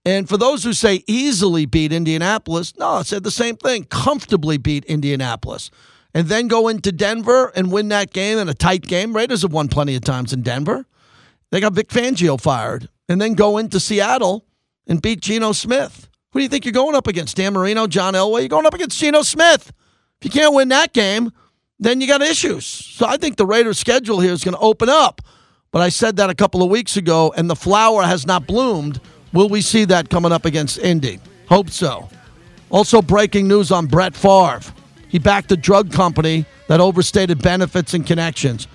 And 0.04 0.28
for 0.28 0.36
those 0.36 0.64
who 0.64 0.72
say 0.72 1.04
easily 1.06 1.66
beat 1.66 1.92
Indianapolis, 1.92 2.76
no, 2.78 2.88
I 2.88 3.02
said 3.02 3.22
the 3.22 3.30
same 3.30 3.56
thing. 3.56 3.84
Comfortably 3.84 4.56
beat 4.58 4.84
Indianapolis. 4.86 5.70
And 6.14 6.26
then 6.26 6.48
go 6.48 6.68
into 6.68 6.90
Denver 6.90 7.52
and 7.54 7.70
win 7.70 7.88
that 7.88 8.12
game 8.12 8.38
in 8.38 8.48
a 8.48 8.54
tight 8.54 8.82
game. 8.82 9.14
Raiders 9.14 9.42
have 9.42 9.52
won 9.52 9.68
plenty 9.68 9.94
of 9.94 10.02
times 10.02 10.32
in 10.32 10.42
Denver. 10.42 10.86
They 11.50 11.60
got 11.60 11.74
Vic 11.74 11.88
Fangio 11.88 12.40
fired. 12.40 12.88
And 13.08 13.20
then 13.20 13.34
go 13.34 13.58
into 13.58 13.78
Seattle 13.78 14.46
and 14.86 15.02
beat 15.02 15.20
Geno 15.20 15.52
Smith. 15.52 16.08
Who 16.32 16.38
do 16.38 16.42
you 16.44 16.48
think 16.48 16.64
you're 16.64 16.72
going 16.72 16.94
up 16.94 17.06
against? 17.06 17.36
Dan 17.36 17.52
Marino, 17.52 17.86
John 17.86 18.14
Elway? 18.14 18.40
You're 18.40 18.48
going 18.48 18.66
up 18.66 18.74
against 18.74 18.98
Geno 18.98 19.22
Smith. 19.22 19.72
If 20.20 20.26
you 20.26 20.30
can't 20.30 20.54
win 20.54 20.68
that 20.68 20.92
game, 20.92 21.32
then 21.78 22.00
you 22.02 22.06
got 22.06 22.20
issues. 22.20 22.66
So 22.66 23.06
I 23.06 23.16
think 23.16 23.36
the 23.36 23.46
Raiders' 23.46 23.78
schedule 23.78 24.20
here 24.20 24.32
is 24.32 24.44
going 24.44 24.54
to 24.54 24.60
open 24.60 24.90
up. 24.90 25.22
But 25.72 25.80
I 25.80 25.88
said 25.88 26.16
that 26.16 26.28
a 26.28 26.34
couple 26.34 26.62
of 26.62 26.68
weeks 26.68 26.96
ago, 26.96 27.32
and 27.36 27.48
the 27.48 27.56
flower 27.56 28.02
has 28.02 28.26
not 28.26 28.46
bloomed. 28.46 29.00
Will 29.32 29.48
we 29.48 29.62
see 29.62 29.86
that 29.86 30.10
coming 30.10 30.30
up 30.30 30.44
against 30.44 30.78
Indy? 30.78 31.20
Hope 31.48 31.70
so. 31.70 32.10
Also, 32.68 33.00
breaking 33.00 33.48
news 33.48 33.70
on 33.70 33.86
Brett 33.86 34.14
Favre. 34.14 34.60
He 35.08 35.18
backed 35.18 35.50
a 35.52 35.56
drug 35.56 35.90
company 35.90 36.44
that 36.68 36.80
overstated 36.80 37.42
benefits 37.42 37.94
and 37.94 38.06
connections. 38.06 38.68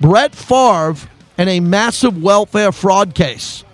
Brett 0.00 0.34
Favre 0.34 1.08
and 1.38 1.48
a 1.48 1.60
massive 1.60 2.20
welfare 2.20 2.72
fraud 2.72 3.14
case. 3.14 3.64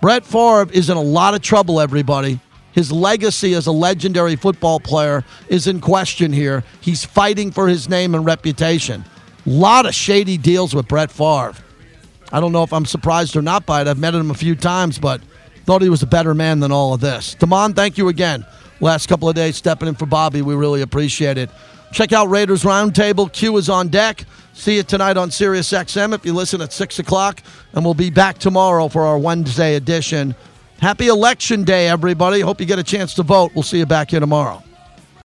Brett 0.00 0.24
Favre 0.24 0.68
is 0.72 0.88
in 0.88 0.96
a 0.96 1.02
lot 1.02 1.34
of 1.34 1.42
trouble, 1.42 1.80
everybody. 1.80 2.40
His 2.72 2.90
legacy 2.90 3.54
as 3.54 3.66
a 3.66 3.72
legendary 3.72 4.36
football 4.36 4.80
player 4.80 5.24
is 5.48 5.66
in 5.66 5.80
question 5.80 6.32
here. 6.32 6.64
He's 6.80 7.04
fighting 7.04 7.50
for 7.50 7.68
his 7.68 7.88
name 7.88 8.14
and 8.14 8.24
reputation. 8.24 9.04
A 9.46 9.50
lot 9.50 9.86
of 9.86 9.94
shady 9.94 10.38
deals 10.38 10.74
with 10.74 10.88
Brett 10.88 11.10
Favre. 11.10 11.54
I 12.32 12.40
don't 12.40 12.52
know 12.52 12.62
if 12.62 12.72
I'm 12.72 12.86
surprised 12.86 13.36
or 13.36 13.42
not 13.42 13.66
by 13.66 13.82
it. 13.82 13.88
I've 13.88 13.98
met 13.98 14.14
him 14.14 14.30
a 14.30 14.34
few 14.34 14.56
times, 14.56 14.98
but 14.98 15.20
thought 15.64 15.82
he 15.82 15.88
was 15.88 16.02
a 16.02 16.06
better 16.06 16.34
man 16.34 16.60
than 16.60 16.72
all 16.72 16.94
of 16.94 17.00
this. 17.00 17.34
Damon, 17.34 17.74
thank 17.74 17.98
you 17.98 18.08
again. 18.08 18.46
Last 18.80 19.08
couple 19.08 19.28
of 19.28 19.34
days 19.34 19.56
stepping 19.56 19.88
in 19.88 19.94
for 19.94 20.06
Bobby. 20.06 20.42
We 20.42 20.54
really 20.54 20.82
appreciate 20.82 21.38
it. 21.38 21.50
Check 21.92 22.12
out 22.12 22.30
Raiders 22.30 22.62
Roundtable. 22.64 23.30
Q 23.30 23.58
is 23.58 23.68
on 23.68 23.88
deck. 23.88 24.24
See 24.54 24.76
you 24.76 24.82
tonight 24.82 25.16
on 25.16 25.30
Sirius 25.30 25.70
XM 25.72 26.14
if 26.14 26.24
you 26.24 26.32
listen 26.32 26.60
at 26.62 26.72
6 26.72 26.98
o'clock. 26.98 27.42
And 27.74 27.84
we'll 27.84 27.94
be 27.94 28.10
back 28.10 28.38
tomorrow 28.38 28.88
for 28.88 29.02
our 29.02 29.18
Wednesday 29.18 29.76
edition. 29.76 30.34
Happy 30.80 31.08
Election 31.08 31.64
Day, 31.64 31.88
everybody. 31.88 32.40
Hope 32.40 32.60
you 32.60 32.66
get 32.66 32.78
a 32.78 32.82
chance 32.82 33.14
to 33.14 33.22
vote. 33.22 33.52
We'll 33.54 33.62
see 33.62 33.78
you 33.78 33.86
back 33.86 34.10
here 34.10 34.20
tomorrow. 34.20 34.62